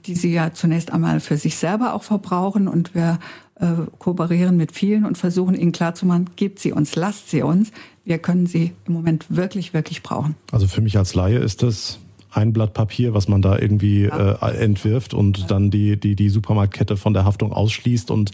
die 0.06 0.14
sie 0.14 0.32
ja 0.32 0.52
zunächst 0.52 0.92
einmal 0.92 1.20
für 1.20 1.36
sich 1.36 1.56
selber 1.56 1.94
auch 1.94 2.02
verbrauchen 2.02 2.68
und 2.68 2.94
wir 2.94 3.18
äh, 3.60 3.66
kooperieren 3.98 4.56
mit 4.56 4.72
vielen 4.72 5.04
und 5.04 5.18
versuchen 5.18 5.54
ihnen 5.54 5.72
klarzumachen, 5.72 6.30
gebt 6.36 6.58
sie 6.58 6.72
uns, 6.72 6.96
lasst 6.96 7.30
sie 7.30 7.42
uns. 7.42 7.70
Wir 8.04 8.18
können 8.18 8.46
sie 8.46 8.72
im 8.86 8.94
Moment 8.94 9.26
wirklich, 9.28 9.74
wirklich 9.74 10.02
brauchen. 10.02 10.34
Also 10.52 10.66
für 10.66 10.80
mich 10.80 10.96
als 10.96 11.14
Laie 11.14 11.38
ist 11.38 11.62
das 11.62 11.98
ein 12.30 12.52
Blatt 12.52 12.74
Papier, 12.74 13.14
was 13.14 13.28
man 13.28 13.42
da 13.42 13.58
irgendwie 13.58 14.04
äh, 14.04 14.56
entwirft 14.58 15.14
und 15.14 15.50
dann 15.50 15.70
die, 15.70 15.98
die, 15.98 16.14
die 16.14 16.28
Supermarktkette 16.28 16.96
von 16.96 17.14
der 17.14 17.24
Haftung 17.24 17.52
ausschließt 17.52 18.10
und 18.10 18.32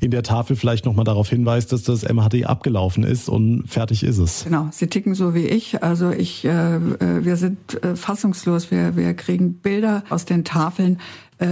in 0.00 0.10
der 0.10 0.22
Tafel 0.22 0.56
vielleicht 0.56 0.84
nochmal 0.84 1.04
darauf 1.04 1.28
hinweist, 1.28 1.72
dass 1.72 1.82
das 1.82 2.02
MHD 2.02 2.46
abgelaufen 2.46 3.04
ist 3.04 3.28
und 3.28 3.64
fertig 3.66 4.04
ist 4.04 4.18
es. 4.18 4.44
Genau, 4.44 4.68
sie 4.70 4.86
ticken 4.86 5.14
so 5.14 5.34
wie 5.34 5.46
ich. 5.46 5.82
Also 5.82 6.10
ich, 6.10 6.44
äh, 6.44 6.76
äh 6.76 6.80
wir 7.24 7.36
sind 7.36 7.82
äh, 7.82 7.96
fassungslos. 7.96 8.70
Wir, 8.70 8.96
wir 8.96 9.14
kriegen 9.14 9.54
Bilder 9.54 10.04
aus 10.10 10.24
den 10.24 10.44
Tafeln, 10.44 10.98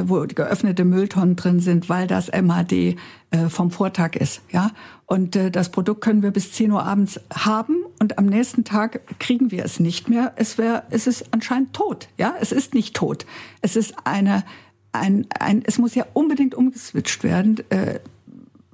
wo 0.07 0.27
geöffnete 0.27 0.85
Mülltonnen 0.85 1.37
drin 1.37 1.61
sind, 1.61 1.89
weil 1.89 2.07
das 2.07 2.29
MHD 2.29 2.97
äh, 3.31 3.49
vom 3.49 3.71
Vortag 3.71 4.17
ist. 4.17 4.43
Ja, 4.51 4.71
und 5.07 5.37
äh, 5.37 5.51
das 5.51 5.71
Produkt 5.71 6.03
können 6.03 6.23
wir 6.23 6.31
bis 6.31 6.53
10 6.53 6.73
Uhr 6.73 6.85
abends 6.85 7.21
haben 7.33 7.85
und 7.99 8.19
am 8.19 8.27
nächsten 8.27 8.65
Tag 8.65 9.01
kriegen 9.19 9.51
wir 9.51 9.65
es 9.65 9.81
nicht 9.81 10.09
mehr. 10.09 10.33
Es 10.37 10.59
wäre, 10.59 10.85
es 10.91 11.07
ist 11.07 11.33
anscheinend 11.33 11.73
tot. 11.73 12.09
Ja, 12.17 12.35
es 12.41 12.53
ist 12.53 12.75
nicht 12.75 12.95
tot. 12.95 13.27
Es 13.61 13.77
ist 13.77 13.95
eine, 14.05 14.45
ein, 14.93 15.27
ein, 15.39 15.63
es 15.65 15.79
muss 15.79 15.95
ja 15.95 16.07
unbedingt 16.13 16.55
umgeswitcht 16.55 17.25
werden. 17.25 17.57
Äh, 17.71 18.01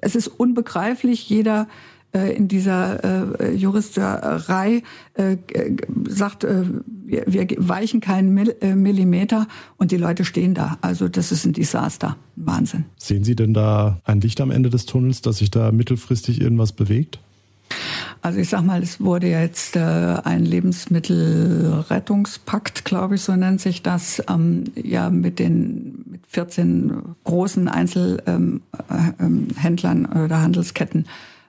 es 0.00 0.14
ist 0.14 0.28
unbegreiflich. 0.28 1.28
Jeder 1.28 1.62
äh, 1.62 1.66
in 2.18 2.48
dieser 2.48 3.40
äh, 3.40 3.54
Juristerei 3.54 4.82
äh, 5.14 5.36
sagt, 6.08 6.44
äh, 6.44 6.64
wir, 7.04 7.46
weichen 7.58 8.00
keinen 8.00 8.34
Mill, 8.34 8.56
äh, 8.60 8.74
Millimeter 8.74 9.46
und 9.76 9.92
die 9.92 9.96
Leute 9.96 10.24
stehen 10.24 10.54
da. 10.54 10.78
Also 10.80 11.08
das 11.08 11.32
ist 11.32 11.44
ein 11.44 11.52
Desaster, 11.52 12.16
Wahnsinn. 12.36 12.84
Sehen 12.96 13.24
Sie 13.24 13.36
denn 13.36 13.54
da 13.54 14.00
ein 14.04 14.20
Licht 14.20 14.40
am 14.40 14.50
Ende 14.50 14.70
des 14.70 14.86
Tunnels, 14.86 15.22
dass 15.22 15.38
sich 15.38 15.50
da 15.50 15.72
mittelfristig 15.72 16.40
irgendwas 16.40 16.72
bewegt? 16.72 17.18
Also 18.22 18.38
ich 18.40 18.48
sag 18.48 18.64
mal, 18.64 18.82
es 18.82 19.00
wurde 19.00 19.28
jetzt 19.28 19.76
äh, 19.76 19.80
ein 19.80 20.44
Lebensmittelrettungspakt, 20.44 22.84
glaube 22.84 23.14
ich, 23.16 23.22
so 23.22 23.34
nennt 23.36 23.60
sich 23.60 23.82
das, 23.82 24.22
ähm, 24.28 24.64
ja 24.74 25.10
mit 25.10 25.38
den 25.38 26.04
mit 26.10 26.26
14 26.26 27.02
großen 27.24 27.68
Einzelhändlern 27.68 28.60
ähm, 29.20 30.08
äh, 30.12 30.24
oder 30.24 30.42
Handelsketten 30.42 31.06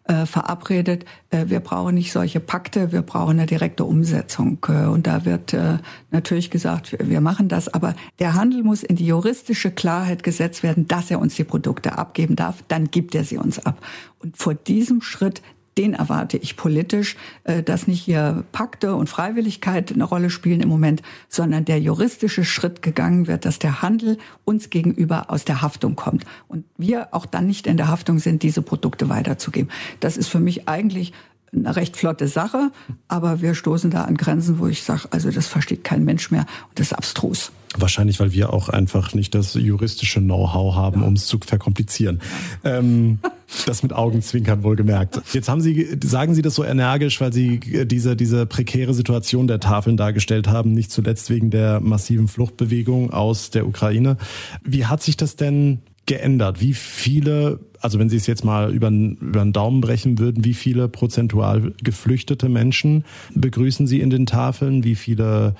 äh, 0.07 0.25
verabredet, 0.25 1.05
äh, 1.29 1.45
wir 1.47 1.59
brauchen 1.59 1.95
nicht 1.95 2.11
solche 2.11 2.39
Pakte, 2.39 2.91
wir 2.91 3.01
brauchen 3.01 3.37
eine 3.37 3.45
direkte 3.45 3.83
Umsetzung. 3.83 4.59
Äh, 4.67 4.85
und 4.85 5.07
da 5.07 5.25
wird 5.25 5.53
äh, 5.53 5.77
natürlich 6.11 6.49
gesagt, 6.49 6.95
wir 6.99 7.21
machen 7.21 7.47
das, 7.47 7.73
aber 7.73 7.95
der 8.19 8.33
Handel 8.33 8.63
muss 8.63 8.83
in 8.83 8.95
die 8.95 9.07
juristische 9.07 9.71
Klarheit 9.71 10.23
gesetzt 10.23 10.63
werden, 10.63 10.87
dass 10.87 11.11
er 11.11 11.19
uns 11.19 11.35
die 11.35 11.43
Produkte 11.43 11.97
abgeben 11.97 12.35
darf, 12.35 12.63
dann 12.67 12.91
gibt 12.91 13.15
er 13.15 13.23
sie 13.23 13.37
uns 13.37 13.65
ab. 13.65 13.83
Und 14.19 14.37
vor 14.37 14.53
diesem 14.53 15.01
Schritt 15.01 15.41
den 15.77 15.93
erwarte 15.93 16.37
ich 16.37 16.55
politisch, 16.55 17.15
äh, 17.43 17.63
dass 17.63 17.87
nicht 17.87 18.01
hier 18.01 18.43
Pakte 18.51 18.95
und 18.95 19.07
Freiwilligkeit 19.07 19.91
eine 19.91 20.03
Rolle 20.03 20.29
spielen 20.29 20.61
im 20.61 20.69
Moment, 20.69 21.01
sondern 21.29 21.65
der 21.65 21.79
juristische 21.79 22.43
Schritt 22.43 22.81
gegangen 22.81 23.27
wird, 23.27 23.45
dass 23.45 23.59
der 23.59 23.81
Handel 23.81 24.17
uns 24.45 24.69
gegenüber 24.69 25.29
aus 25.29 25.45
der 25.45 25.61
Haftung 25.61 25.95
kommt 25.95 26.25
und 26.47 26.65
wir 26.77 27.13
auch 27.13 27.25
dann 27.25 27.47
nicht 27.47 27.67
in 27.67 27.77
der 27.77 27.87
Haftung 27.87 28.19
sind, 28.19 28.43
diese 28.43 28.61
Produkte 28.61 29.09
weiterzugeben. 29.09 29.71
Das 29.99 30.17
ist 30.17 30.27
für 30.27 30.39
mich 30.39 30.67
eigentlich 30.67 31.13
eine 31.53 31.75
recht 31.75 31.95
flotte 31.95 32.27
Sache, 32.27 32.71
aber 33.07 33.41
wir 33.41 33.55
stoßen 33.55 33.89
da 33.89 34.03
an 34.03 34.17
Grenzen, 34.17 34.59
wo 34.59 34.67
ich 34.67 34.83
sage, 34.83 35.07
also 35.11 35.31
das 35.31 35.47
versteht 35.47 35.83
kein 35.83 36.03
Mensch 36.03 36.29
mehr 36.29 36.45
und 36.69 36.79
das 36.79 36.87
ist 36.87 36.93
abstrus. 36.93 37.51
Wahrscheinlich, 37.77 38.19
weil 38.19 38.31
wir 38.33 38.53
auch 38.53 38.69
einfach 38.69 39.13
nicht 39.13 39.35
das 39.35 39.53
juristische 39.53 40.19
Know-how 40.19 40.75
haben, 40.75 41.01
ja. 41.01 41.07
um 41.07 41.13
es 41.13 41.27
zu 41.27 41.39
verkomplizieren. 41.39 42.21
Ähm, 42.63 43.19
das 43.65 43.83
mit 43.83 43.93
Augenzwinkern 43.93 44.63
wohlgemerkt. 44.63 45.21
Jetzt 45.33 45.49
haben 45.49 45.61
Sie, 45.61 45.97
sagen 46.03 46.35
Sie 46.35 46.41
das 46.41 46.55
so 46.55 46.63
energisch, 46.63 47.21
weil 47.21 47.31
Sie 47.31 47.59
diese, 47.59 48.15
diese 48.15 48.45
prekäre 48.45 48.93
Situation 48.93 49.47
der 49.47 49.59
Tafeln 49.59 49.97
dargestellt 49.97 50.47
haben, 50.47 50.73
nicht 50.73 50.91
zuletzt 50.91 51.29
wegen 51.29 51.49
der 51.49 51.79
massiven 51.79 52.27
Fluchtbewegung 52.27 53.11
aus 53.11 53.49
der 53.49 53.67
Ukraine. 53.67 54.17
Wie 54.63 54.85
hat 54.85 55.01
sich 55.01 55.17
das 55.17 55.35
denn 55.35 55.79
geändert? 56.05 56.61
Wie 56.61 56.73
viele, 56.73 57.59
also 57.79 57.99
wenn 57.99 58.09
Sie 58.09 58.17
es 58.17 58.27
jetzt 58.27 58.43
mal 58.43 58.73
über, 58.73 58.89
über 58.89 59.43
den 59.43 59.53
Daumen 59.53 59.81
brechen 59.81 60.19
würden, 60.19 60.43
wie 60.43 60.53
viele 60.53 60.87
prozentual 60.89 61.73
geflüchtete 61.83 62.49
Menschen 62.49 63.05
begrüßen 63.33 63.87
Sie 63.87 64.01
in 64.01 64.09
den 64.09 64.25
Tafeln? 64.25 64.83
Wie 64.83 64.95
viele 64.95 65.55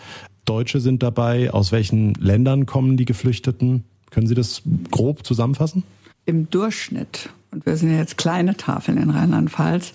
Deutsche 0.46 0.80
sind 0.80 1.04
dabei? 1.04 1.52
Aus 1.52 1.72
welchen 1.72 2.14
Ländern 2.16 2.66
kommen 2.66 2.98
die 2.98 3.06
Geflüchteten? 3.06 3.84
Können 4.10 4.28
Sie 4.28 4.36
das 4.36 4.62
grob 4.90 5.26
zusammenfassen? 5.26 5.84
Im 6.26 6.50
Durchschnitt, 6.50 7.30
und 7.52 7.66
wir 7.66 7.78
sind 7.78 7.92
ja 7.92 7.98
jetzt 7.98 8.18
kleine 8.18 8.58
Tafeln 8.58 8.98
in 8.98 9.10
Rheinland-Pfalz, 9.10 9.94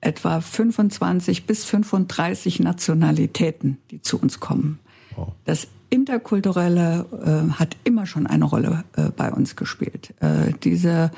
etwa 0.00 0.40
25 0.40 1.46
bis 1.46 1.64
35 1.64 2.60
Nationalitäten, 2.60 3.78
die 3.90 4.02
zu 4.02 4.18
uns 4.20 4.40
kommen. 4.40 4.78
Wow. 5.16 5.32
Das 5.44 5.68
Interkulturelle 5.90 7.06
äh, 7.12 7.52
hat 7.52 7.76
immer 7.84 8.06
schon 8.06 8.26
eine 8.26 8.44
Rolle 8.44 8.84
äh, 8.96 9.10
bei 9.16 9.30
uns 9.30 9.56
gespielt. 9.56 10.14
Äh, 10.20 10.54
diese 10.62 11.10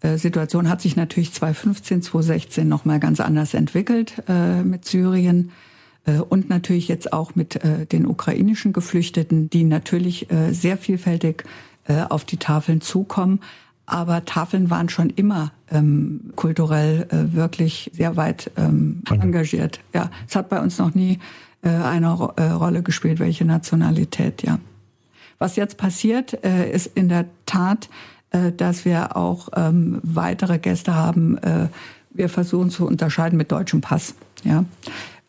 äh, 0.00 0.16
Situation 0.16 0.68
hat 0.68 0.80
sich 0.80 0.96
natürlich 0.96 1.32
2015, 1.32 2.02
2016 2.02 2.68
noch 2.68 2.84
mal 2.84 2.98
ganz 2.98 3.20
anders 3.20 3.54
entwickelt 3.54 4.22
äh, 4.28 4.62
mit 4.62 4.84
Syrien. 4.84 5.52
Äh, 6.06 6.18
und 6.18 6.48
natürlich 6.48 6.88
jetzt 6.88 7.12
auch 7.12 7.34
mit 7.34 7.60
den 7.92 8.06
ukrainischen 8.06 8.72
Geflüchteten, 8.72 9.48
die 9.50 9.64
natürlich 9.64 10.26
sehr 10.50 10.76
vielfältig 10.76 11.44
auf 12.08 12.24
die 12.24 12.36
Tafeln 12.36 12.80
zukommen. 12.80 13.40
Aber 13.86 14.24
Tafeln 14.24 14.70
waren 14.70 14.88
schon 14.88 15.10
immer 15.10 15.52
ähm, 15.70 16.32
kulturell 16.36 17.06
äh, 17.10 17.34
wirklich 17.34 17.90
sehr 17.92 18.16
weit 18.16 18.50
ähm, 18.56 19.02
engagiert. 19.10 19.80
Ja, 19.92 20.10
es 20.28 20.36
hat 20.36 20.48
bei 20.48 20.60
uns 20.60 20.78
noch 20.78 20.94
nie 20.94 21.18
äh, 21.62 21.68
eine 21.68 22.12
Ro 22.12 22.32
äh, 22.36 22.44
Rolle 22.44 22.82
gespielt, 22.82 23.18
welche 23.18 23.44
Nationalität. 23.44 24.42
Ja, 24.42 24.58
was 25.38 25.56
jetzt 25.56 25.76
passiert, 25.76 26.44
äh, 26.44 26.70
ist 26.70 26.86
in 26.94 27.08
der 27.08 27.26
Tat, 27.46 27.88
äh, 28.30 28.52
dass 28.52 28.84
wir 28.84 29.16
auch 29.16 29.48
ähm, 29.56 29.98
weitere 30.04 30.58
Gäste 30.58 30.94
haben. 30.94 31.36
Äh, 31.38 31.66
wir 32.10 32.28
versuchen 32.28 32.70
zu 32.70 32.86
unterscheiden 32.86 33.36
mit 33.36 33.50
deutschem 33.50 33.80
Pass. 33.80 34.14
Ja, 34.44 34.64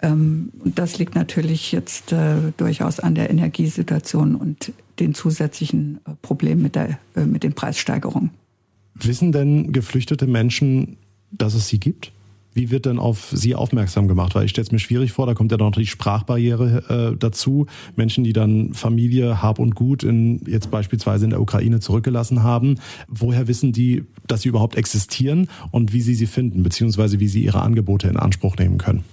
ähm, 0.03 0.51
und 0.63 0.77
das 0.77 0.99
liegt 0.99 1.15
natürlich 1.15 1.71
jetzt 1.71 2.13
durchaus 2.57 2.99
an 2.99 3.15
der 3.15 3.29
Energiesituation 3.29 4.35
und 4.35 4.73
den 4.99 5.15
zusätzlichen 5.15 5.99
Problemen 6.21 6.61
mit, 6.61 6.75
der, 6.75 6.99
mit 7.15 7.43
den 7.43 7.53
Preissteigerungen. 7.53 8.29
Wissen 8.95 9.31
denn 9.31 9.71
geflüchtete 9.71 10.27
Menschen, 10.27 10.97
dass 11.31 11.53
es 11.53 11.67
sie 11.67 11.79
gibt? 11.79 12.11
Wie 12.55 12.69
wird 12.69 12.85
denn 12.85 12.99
auf 12.99 13.29
sie 13.33 13.55
aufmerksam 13.55 14.07
gemacht? 14.07 14.35
Weil 14.35 14.45
ich 14.45 14.51
stelle 14.51 14.65
es 14.65 14.71
mir 14.71 14.79
schwierig 14.79 15.11
vor, 15.11 15.25
da 15.25 15.33
kommt 15.33 15.51
ja 15.51 15.57
noch 15.57 15.71
die 15.71 15.87
Sprachbarriere 15.87 17.13
äh, 17.13 17.17
dazu. 17.17 17.65
Menschen, 17.95 18.23
die 18.23 18.33
dann 18.33 18.73
Familie, 18.73 19.41
Hab 19.41 19.57
und 19.57 19.73
Gut 19.73 20.03
in, 20.03 20.41
jetzt 20.45 20.69
beispielsweise 20.69 21.25
in 21.25 21.31
der 21.31 21.41
Ukraine 21.41 21.79
zurückgelassen 21.79 22.43
haben. 22.43 22.79
Woher 23.07 23.47
wissen 23.47 23.71
die, 23.71 24.03
dass 24.27 24.43
sie 24.43 24.49
überhaupt 24.49 24.75
existieren 24.75 25.47
und 25.71 25.93
wie 25.93 26.01
sie 26.01 26.13
sie 26.13 26.27
finden, 26.27 26.61
beziehungsweise 26.61 27.19
wie 27.19 27.27
sie 27.27 27.43
ihre 27.43 27.61
Angebote 27.61 28.07
in 28.07 28.17
Anspruch 28.17 28.55
nehmen 28.57 28.77
können? 28.77 29.03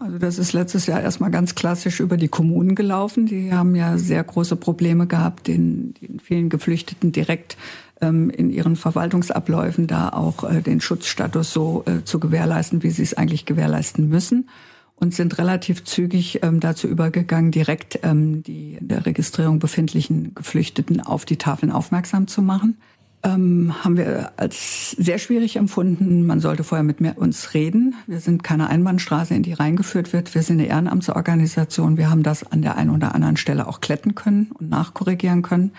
Also 0.00 0.18
das 0.18 0.38
ist 0.38 0.52
letztes 0.52 0.86
Jahr 0.86 1.00
erstmal 1.00 1.30
ganz 1.30 1.54
klassisch 1.54 2.00
über 2.00 2.16
die 2.16 2.28
Kommunen 2.28 2.74
gelaufen. 2.74 3.26
Die 3.26 3.52
haben 3.52 3.74
ja 3.74 3.98
sehr 3.98 4.22
große 4.22 4.56
Probleme 4.56 5.06
gehabt, 5.06 5.46
den, 5.46 5.94
den 5.94 6.20
vielen 6.20 6.48
Geflüchteten 6.48 7.12
direkt 7.12 7.56
in 8.00 8.50
ihren 8.50 8.76
Verwaltungsabläufen 8.76 9.86
da 9.86 10.10
auch 10.10 10.44
äh, 10.44 10.62
den 10.62 10.80
Schutzstatus 10.80 11.52
so 11.52 11.84
äh, 11.86 12.04
zu 12.04 12.20
gewährleisten, 12.20 12.82
wie 12.82 12.90
sie 12.90 13.02
es 13.02 13.14
eigentlich 13.14 13.44
gewährleisten 13.44 14.08
müssen 14.08 14.48
und 14.94 15.14
sind 15.14 15.38
relativ 15.38 15.84
zügig 15.84 16.40
ähm, 16.42 16.60
dazu 16.60 16.86
übergegangen, 16.86 17.50
direkt 17.50 18.00
ähm, 18.02 18.42
die 18.42 18.74
in 18.74 18.88
der 18.88 19.06
Registrierung 19.06 19.58
befindlichen 19.58 20.34
Geflüchteten 20.34 21.00
auf 21.00 21.24
die 21.24 21.36
Tafeln 21.36 21.72
aufmerksam 21.72 22.26
zu 22.28 22.42
machen 22.42 22.76
ähm, 23.22 23.74
haben 23.82 23.96
wir 23.96 24.32
als 24.36 24.92
sehr 24.92 25.18
schwierig 25.18 25.56
empfunden. 25.56 26.26
Man 26.26 26.40
sollte 26.40 26.64
vorher 26.64 26.84
mit 26.84 27.00
mir, 27.00 27.18
uns 27.18 27.54
reden. 27.54 27.94
Wir 28.06 28.20
sind 28.20 28.44
keine 28.44 28.68
Einbahnstraße, 28.68 29.34
in 29.34 29.42
die 29.42 29.52
reingeführt 29.52 30.12
wird. 30.12 30.34
Wir 30.34 30.42
sind 30.42 30.60
eine 30.60 30.68
Ehrenamtsorganisation. 30.68 31.96
Wir 31.96 32.10
haben 32.10 32.22
das 32.22 32.44
an 32.44 32.62
der 32.62 32.76
einen 32.76 32.90
oder 32.90 33.14
anderen 33.14 33.36
Stelle 33.36 33.66
auch 33.66 33.80
kletten 33.80 34.14
können 34.14 34.50
und 34.54 34.68
nachkorrigieren 34.68 35.42
können. 35.42 35.72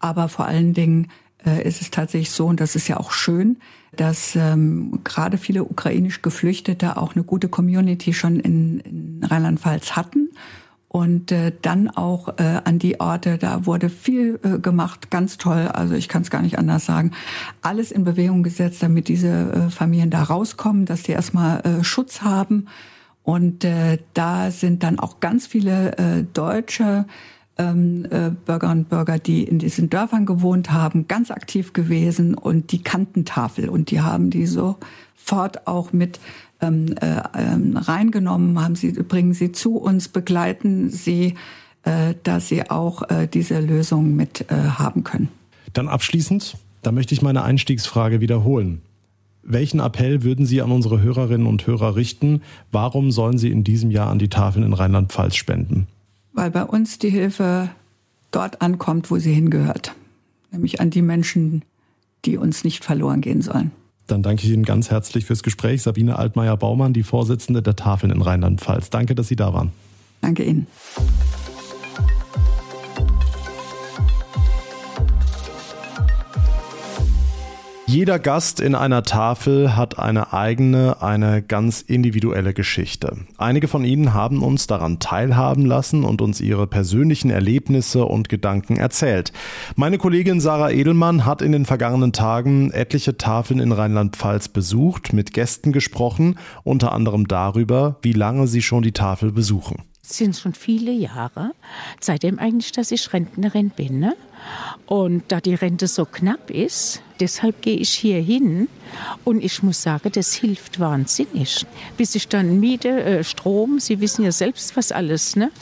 Aber 0.00 0.28
vor 0.28 0.46
allen 0.46 0.74
Dingen 0.74 1.08
äh, 1.46 1.66
ist 1.66 1.80
es 1.80 1.90
tatsächlich 1.90 2.30
so, 2.30 2.46
und 2.46 2.60
das 2.60 2.76
ist 2.76 2.88
ja 2.88 2.98
auch 2.98 3.12
schön, 3.12 3.58
dass 3.96 4.36
ähm, 4.36 5.00
gerade 5.04 5.38
viele 5.38 5.64
ukrainisch 5.64 6.22
Geflüchtete 6.22 6.96
auch 6.96 7.14
eine 7.14 7.24
gute 7.24 7.48
Community 7.48 8.12
schon 8.12 8.38
in, 8.40 8.80
in 8.80 9.24
Rheinland-Pfalz 9.24 9.96
hatten. 9.96 10.30
Und 10.92 11.30
äh, 11.30 11.52
dann 11.62 11.88
auch 11.88 12.36
äh, 12.38 12.62
an 12.64 12.80
die 12.80 12.98
Orte, 12.98 13.38
da 13.38 13.64
wurde 13.64 13.88
viel 13.88 14.40
äh, 14.42 14.58
gemacht, 14.58 15.08
ganz 15.08 15.38
toll, 15.38 15.68
also 15.68 15.94
ich 15.94 16.08
kann 16.08 16.22
es 16.22 16.30
gar 16.30 16.42
nicht 16.42 16.58
anders 16.58 16.84
sagen, 16.84 17.12
alles 17.62 17.92
in 17.92 18.02
Bewegung 18.02 18.42
gesetzt, 18.42 18.82
damit 18.82 19.06
diese 19.06 19.28
äh, 19.28 19.70
Familien 19.70 20.10
da 20.10 20.24
rauskommen, 20.24 20.86
dass 20.86 21.04
die 21.04 21.12
erstmal 21.12 21.60
äh, 21.60 21.84
Schutz 21.84 22.22
haben. 22.22 22.66
Und 23.22 23.64
äh, 23.64 23.98
da 24.14 24.50
sind 24.50 24.82
dann 24.82 24.98
auch 24.98 25.20
ganz 25.20 25.46
viele 25.46 25.96
äh, 25.96 26.24
Deutsche 26.32 27.06
ähm, 27.60 28.06
äh, 28.10 28.30
Bürger 28.30 28.70
und 28.70 28.88
Bürger, 28.88 29.18
die 29.18 29.44
in 29.44 29.58
diesen 29.58 29.90
Dörfern 29.90 30.24
gewohnt 30.24 30.72
haben, 30.72 31.06
ganz 31.08 31.30
aktiv 31.30 31.72
gewesen 31.72 32.34
und 32.34 32.72
die 32.72 32.82
kannten 32.82 33.24
Tafel 33.24 33.68
und 33.68 33.90
die 33.90 34.00
haben 34.00 34.30
die 34.30 34.46
sofort 34.46 35.66
auch 35.66 35.92
mit 35.92 36.20
ähm, 36.62 36.94
äh, 37.00 37.22
ähm, 37.36 37.76
reingenommen, 37.76 38.62
haben 38.62 38.76
sie, 38.76 38.92
bringen 38.92 39.34
sie 39.34 39.52
zu 39.52 39.76
uns, 39.76 40.08
begleiten 40.08 40.90
sie, 40.90 41.34
äh, 41.84 42.14
dass 42.22 42.48
sie 42.48 42.70
auch 42.70 43.08
äh, 43.10 43.26
diese 43.26 43.60
Lösung 43.60 44.16
mit 44.16 44.50
äh, 44.50 44.54
haben 44.54 45.04
können. 45.04 45.28
Dann 45.72 45.88
abschließend, 45.88 46.56
da 46.82 46.92
möchte 46.92 47.14
ich 47.14 47.22
meine 47.22 47.42
Einstiegsfrage 47.42 48.20
wiederholen. 48.20 48.80
Welchen 49.42 49.80
Appell 49.80 50.22
würden 50.22 50.44
Sie 50.44 50.60
an 50.60 50.70
unsere 50.70 51.00
Hörerinnen 51.00 51.46
und 51.46 51.66
Hörer 51.66 51.96
richten? 51.96 52.42
Warum 52.72 53.10
sollen 53.10 53.38
sie 53.38 53.50
in 53.50 53.64
diesem 53.64 53.90
Jahr 53.90 54.10
an 54.10 54.18
die 54.18 54.28
Tafeln 54.28 54.66
in 54.66 54.74
Rheinland-Pfalz 54.74 55.34
spenden? 55.34 55.86
Weil 56.32 56.50
bei 56.50 56.64
uns 56.64 56.98
die 56.98 57.10
Hilfe 57.10 57.70
dort 58.30 58.62
ankommt, 58.62 59.10
wo 59.10 59.18
sie 59.18 59.32
hingehört. 59.32 59.94
Nämlich 60.52 60.80
an 60.80 60.90
die 60.90 61.02
Menschen, 61.02 61.64
die 62.24 62.36
uns 62.36 62.64
nicht 62.64 62.84
verloren 62.84 63.20
gehen 63.20 63.42
sollen. 63.42 63.72
Dann 64.06 64.22
danke 64.22 64.44
ich 64.44 64.52
Ihnen 64.52 64.64
ganz 64.64 64.90
herzlich 64.90 65.24
fürs 65.24 65.42
Gespräch. 65.42 65.82
Sabine 65.82 66.18
Altmaier-Baumann, 66.18 66.92
die 66.92 67.04
Vorsitzende 67.04 67.62
der 67.62 67.76
Tafeln 67.76 68.10
in 68.10 68.22
Rheinland-Pfalz. 68.22 68.90
Danke, 68.90 69.14
dass 69.14 69.28
Sie 69.28 69.36
da 69.36 69.54
waren. 69.54 69.70
Danke 70.20 70.44
Ihnen. 70.44 70.66
Jeder 77.92 78.20
Gast 78.20 78.60
in 78.60 78.76
einer 78.76 79.02
Tafel 79.02 79.74
hat 79.74 79.98
eine 79.98 80.32
eigene, 80.32 81.02
eine 81.02 81.42
ganz 81.42 81.80
individuelle 81.80 82.54
Geschichte. 82.54 83.16
Einige 83.36 83.66
von 83.66 83.84
Ihnen 83.84 84.14
haben 84.14 84.44
uns 84.44 84.68
daran 84.68 85.00
teilhaben 85.00 85.66
lassen 85.66 86.04
und 86.04 86.22
uns 86.22 86.40
ihre 86.40 86.68
persönlichen 86.68 87.30
Erlebnisse 87.30 88.04
und 88.04 88.28
Gedanken 88.28 88.76
erzählt. 88.76 89.32
Meine 89.74 89.98
Kollegin 89.98 90.40
Sarah 90.40 90.70
Edelmann 90.70 91.26
hat 91.26 91.42
in 91.42 91.50
den 91.50 91.66
vergangenen 91.66 92.12
Tagen 92.12 92.70
etliche 92.70 93.18
Tafeln 93.18 93.58
in 93.58 93.72
Rheinland-Pfalz 93.72 94.50
besucht, 94.50 95.12
mit 95.12 95.32
Gästen 95.32 95.72
gesprochen, 95.72 96.38
unter 96.62 96.92
anderem 96.92 97.26
darüber, 97.26 97.96
wie 98.02 98.12
lange 98.12 98.46
sie 98.46 98.62
schon 98.62 98.84
die 98.84 98.92
Tafel 98.92 99.32
besuchen. 99.32 99.89
Sind 100.10 100.36
schon 100.36 100.54
viele 100.54 100.90
Jahre, 100.90 101.52
seitdem 102.00 102.38
eigentlich, 102.38 102.72
dass 102.72 102.90
ich 102.90 103.12
Rentnerin 103.12 103.70
bin. 103.70 104.00
Ne? 104.00 104.16
Und 104.86 105.24
da 105.28 105.40
die 105.40 105.54
Rente 105.54 105.86
so 105.86 106.04
knapp 106.04 106.50
ist, 106.50 107.02
deshalb 107.20 107.62
gehe 107.62 107.76
ich 107.76 107.90
hier 107.90 108.20
hin. 108.20 108.68
Und 109.24 109.42
ich 109.42 109.62
muss 109.62 109.82
sagen, 109.82 110.10
das 110.12 110.34
hilft 110.34 110.80
wahnsinnig. 110.80 111.64
Bis 111.96 112.14
ich 112.14 112.28
dann 112.28 112.58
Miete, 112.58 112.88
äh, 113.02 113.24
Strom, 113.24 113.78
Sie 113.78 114.00
wissen 114.00 114.24
ja 114.24 114.32
selbst, 114.32 114.76
was 114.76 114.90
alles, 114.90 115.36
ne? 115.36 115.52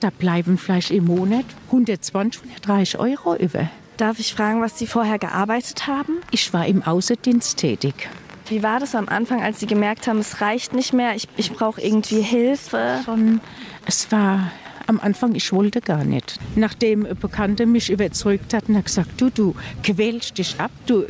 Da 0.00 0.10
bleiben 0.10 0.56
vielleicht 0.56 0.92
im 0.92 1.06
Monat 1.06 1.44
120, 1.66 2.42
130 2.42 2.98
Euro 2.98 3.34
über. 3.34 3.68
Darf 3.96 4.20
ich 4.20 4.34
fragen, 4.34 4.60
was 4.60 4.78
Sie 4.78 4.86
vorher 4.86 5.18
gearbeitet 5.18 5.86
haben? 5.86 6.18
Ich 6.30 6.52
war 6.52 6.66
im 6.66 6.82
Außendienst 6.82 7.56
tätig. 7.56 8.08
Wie 8.48 8.62
war 8.62 8.78
das 8.78 8.94
am 8.94 9.08
Anfang, 9.08 9.42
als 9.42 9.58
Sie 9.58 9.66
gemerkt 9.66 10.06
haben, 10.06 10.18
es 10.18 10.40
reicht 10.40 10.72
nicht 10.72 10.92
mehr, 10.92 11.16
ich, 11.16 11.26
ich 11.36 11.52
brauche 11.52 11.80
irgendwie 11.80 12.20
Hilfe? 12.20 13.00
Schon, 13.04 13.40
es 13.86 14.10
war 14.12 14.50
am 14.88 15.00
Anfang, 15.00 15.34
ich 15.34 15.52
wollte 15.52 15.80
gar 15.80 16.04
nicht. 16.04 16.38
Nachdem 16.54 17.06
ein 17.06 17.16
Bekannter 17.16 17.66
mich 17.66 17.90
überzeugt 17.90 18.52
hat 18.52 18.68
und 18.68 18.76
hat 18.76 18.84
gesagt, 18.84 19.20
du, 19.20 19.30
du 19.30 19.54
quälst 19.82 20.38
dich 20.38 20.60
ab, 20.60 20.70
du 20.86 21.04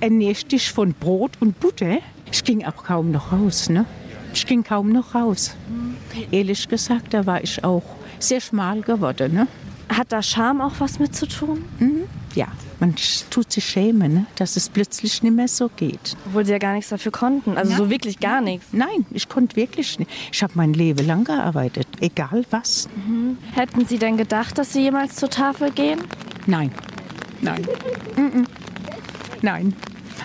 ernährst 0.00 0.50
dich 0.52 0.70
von 0.70 0.92
Brot 0.92 1.32
und 1.40 1.60
Butter. 1.60 1.98
Ich 2.32 2.42
ging 2.44 2.64
auch 2.64 2.84
kaum 2.84 3.12
noch 3.12 3.32
raus. 3.32 3.68
Ne? 3.68 3.86
Ich 4.34 4.44
ging 4.46 4.64
kaum 4.64 4.92
noch 4.92 5.14
raus. 5.14 5.56
Ehrlich 6.30 6.68
gesagt, 6.68 7.14
da 7.14 7.24
war 7.24 7.42
ich 7.42 7.62
auch 7.62 7.84
sehr 8.18 8.40
schmal 8.40 8.80
geworden. 8.80 9.34
Ne? 9.34 9.46
Hat 9.88 10.12
da 10.12 10.22
Scham 10.22 10.60
auch 10.60 10.74
was 10.78 10.98
mit 10.98 11.14
zu 11.14 11.26
tun? 11.26 11.64
Mhm. 11.78 12.04
Ja, 12.34 12.48
man 12.80 12.94
tut 13.30 13.52
sich 13.52 13.64
schämen, 13.64 14.14
ne? 14.14 14.26
dass 14.36 14.56
es 14.56 14.68
plötzlich 14.68 15.22
nicht 15.22 15.34
mehr 15.34 15.48
so 15.48 15.70
geht. 15.76 16.16
Obwohl 16.26 16.44
sie 16.44 16.52
ja 16.52 16.58
gar 16.58 16.74
nichts 16.74 16.90
dafür 16.90 17.12
konnten. 17.12 17.56
Also 17.56 17.72
ja. 17.72 17.76
so 17.78 17.90
wirklich 17.90 18.20
gar 18.20 18.40
nichts. 18.40 18.66
Nein, 18.72 19.06
ich 19.10 19.28
konnte 19.28 19.56
wirklich 19.56 19.98
nicht. 19.98 20.10
Ich 20.32 20.42
habe 20.42 20.52
mein 20.56 20.72
Leben 20.72 21.06
lang 21.06 21.24
gearbeitet, 21.24 21.86
egal 22.00 22.44
was. 22.50 22.88
Mhm. 23.06 23.38
Hätten 23.52 23.86
Sie 23.86 23.98
denn 23.98 24.16
gedacht, 24.16 24.58
dass 24.58 24.72
Sie 24.72 24.82
jemals 24.82 25.16
zur 25.16 25.30
Tafel 25.30 25.70
gehen? 25.70 26.00
Nein. 26.46 26.70
Nein. 27.40 27.66
Nein. 29.42 29.74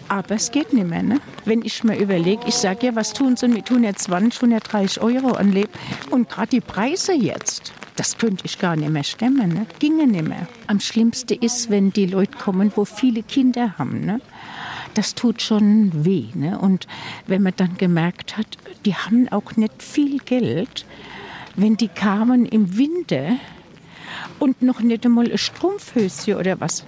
Aber 0.07 0.35
es 0.35 0.51
geht 0.51 0.73
nicht 0.73 0.87
mehr. 0.87 1.03
Ne? 1.03 1.19
Wenn 1.45 1.61
ich 1.61 1.83
mir 1.83 1.97
überlege, 1.97 2.41
ich 2.45 2.55
sage 2.55 2.87
ja, 2.87 2.95
was 2.95 3.13
tun 3.13 3.37
sie 3.37 3.47
mit 3.47 3.69
120, 3.69 4.41
130 4.41 5.01
Euro 5.01 5.31
an 5.31 5.51
Leben? 5.51 5.71
Und 6.09 6.29
gerade 6.29 6.49
die 6.49 6.61
Preise 6.61 7.13
jetzt, 7.13 7.73
das 8.01 8.17
könnte 8.17 8.45
ich 8.45 8.57
gar 8.57 8.75
nicht 8.75 8.89
mehr 8.89 9.03
stemmen. 9.03 9.49
Ne? 9.49 9.67
Ginge 9.77 10.07
nicht 10.07 10.27
mehr. 10.27 10.47
Am 10.65 10.79
schlimmsten 10.79 11.37
ist, 11.37 11.69
wenn 11.69 11.91
die 11.91 12.07
Leute 12.07 12.35
kommen, 12.35 12.71
wo 12.75 12.83
viele 12.83 13.21
Kinder 13.21 13.77
haben. 13.77 14.03
Ne? 14.03 14.19
Das 14.95 15.13
tut 15.13 15.39
schon 15.39 16.03
weh. 16.03 16.25
Ne? 16.33 16.57
Und 16.57 16.87
wenn 17.27 17.43
man 17.43 17.53
dann 17.55 17.77
gemerkt 17.77 18.37
hat, 18.37 18.57
die 18.85 18.95
haben 18.95 19.29
auch 19.29 19.55
nicht 19.55 19.83
viel 19.83 20.17
Geld, 20.17 20.83
wenn 21.55 21.77
die 21.77 21.89
kamen 21.89 22.47
im 22.47 22.75
Winter 22.75 23.35
und 24.39 24.63
noch 24.63 24.79
nicht 24.79 25.05
einmal 25.05 25.31
ein 25.31 25.37
Strumpfhöschen 25.37 26.37
oder 26.37 26.59
was, 26.59 26.83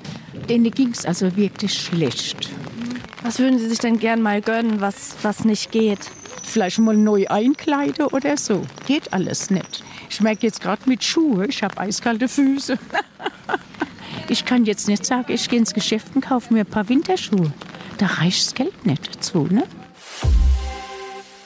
denen 0.50 0.72
ging 0.72 0.94
es 0.94 1.06
also 1.06 1.36
wirklich 1.36 1.80
schlecht. 1.80 2.50
Was 3.22 3.38
würden 3.38 3.60
Sie 3.60 3.70
sich 3.70 3.78
denn 3.78 4.00
gern 4.00 4.24
mal 4.24 4.42
gönnen, 4.42 4.82
was, 4.82 5.16
was 5.22 5.46
nicht 5.46 5.72
geht? 5.72 6.10
Vielleicht 6.42 6.80
mal 6.80 6.98
neu 6.98 7.28
einkleiden 7.28 8.08
oder 8.08 8.36
so. 8.36 8.64
Geht 8.88 9.14
alles 9.14 9.52
nicht. 9.52 9.84
Ich 10.14 10.22
merke 10.22 10.46
jetzt 10.46 10.62
gerade 10.62 10.88
mit 10.88 11.04
Schuhe, 11.04 11.48
ich 11.48 11.64
habe 11.64 11.76
eiskalte 11.80 12.28
Füße. 12.28 12.78
ich 14.30 14.46
kann 14.46 14.64
jetzt 14.64 14.88
nicht 14.88 15.08
sagen, 15.08 15.34
ich 15.34 15.50
gehe 15.50 15.58
ins 15.58 15.74
Geschäft 15.74 16.10
und 16.14 16.24
kaufe 16.24 16.54
mir 16.54 16.60
ein 16.60 16.66
paar 16.68 16.88
Winterschuhe. 16.88 17.52
Da 17.98 18.06
reicht 18.06 18.46
das 18.46 18.54
Geld 18.54 18.86
nicht 18.86 19.16
dazu, 19.16 19.48
ne? 19.50 19.64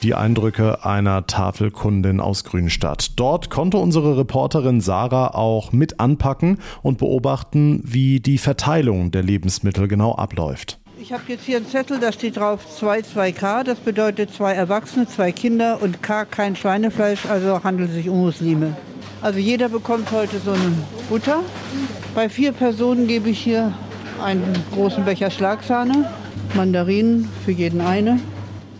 Die 0.02 0.14
Eindrücke 0.14 0.84
einer 0.84 1.26
Tafelkundin 1.26 2.20
aus 2.20 2.44
Grünstadt. 2.44 3.18
Dort 3.18 3.48
konnte 3.48 3.78
unsere 3.78 4.18
Reporterin 4.18 4.82
Sarah 4.82 5.28
auch 5.28 5.72
mit 5.72 5.98
anpacken 5.98 6.58
und 6.82 6.98
beobachten, 6.98 7.80
wie 7.84 8.20
die 8.20 8.36
Verteilung 8.36 9.10
der 9.12 9.22
Lebensmittel 9.22 9.88
genau 9.88 10.14
abläuft. 10.14 10.78
Ich 11.00 11.12
habe 11.12 11.22
jetzt 11.28 11.44
hier 11.44 11.58
einen 11.58 11.68
Zettel, 11.68 12.00
da 12.00 12.10
steht 12.10 12.38
drauf 12.38 12.66
2, 12.76 13.00
2K. 13.00 13.62
Das 13.62 13.78
bedeutet 13.78 14.34
zwei 14.34 14.54
Erwachsene, 14.54 15.06
zwei 15.06 15.30
Kinder 15.30 15.80
und 15.80 16.02
K 16.02 16.24
kein 16.24 16.56
Schweinefleisch, 16.56 17.26
also 17.26 17.62
handelt 17.62 17.90
es 17.90 17.94
sich 17.94 18.08
um 18.08 18.18
Muslime. 18.18 18.76
Also 19.22 19.38
jeder 19.38 19.68
bekommt 19.68 20.10
heute 20.10 20.40
so 20.40 20.50
eine 20.50 20.72
Butter. 21.08 21.44
Bei 22.16 22.28
vier 22.28 22.50
Personen 22.50 23.06
gebe 23.06 23.30
ich 23.30 23.38
hier 23.38 23.72
einen 24.20 24.52
großen 24.74 25.04
Becher 25.04 25.30
Schlagsahne, 25.30 26.10
Mandarinen 26.54 27.30
für 27.44 27.52
jeden 27.52 27.80
eine, 27.80 28.18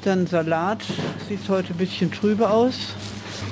dann 0.02 0.26
Salat, 0.26 0.82
sieht 1.28 1.48
heute 1.48 1.72
ein 1.72 1.78
bisschen 1.78 2.10
trübe 2.10 2.50
aus. 2.50 2.94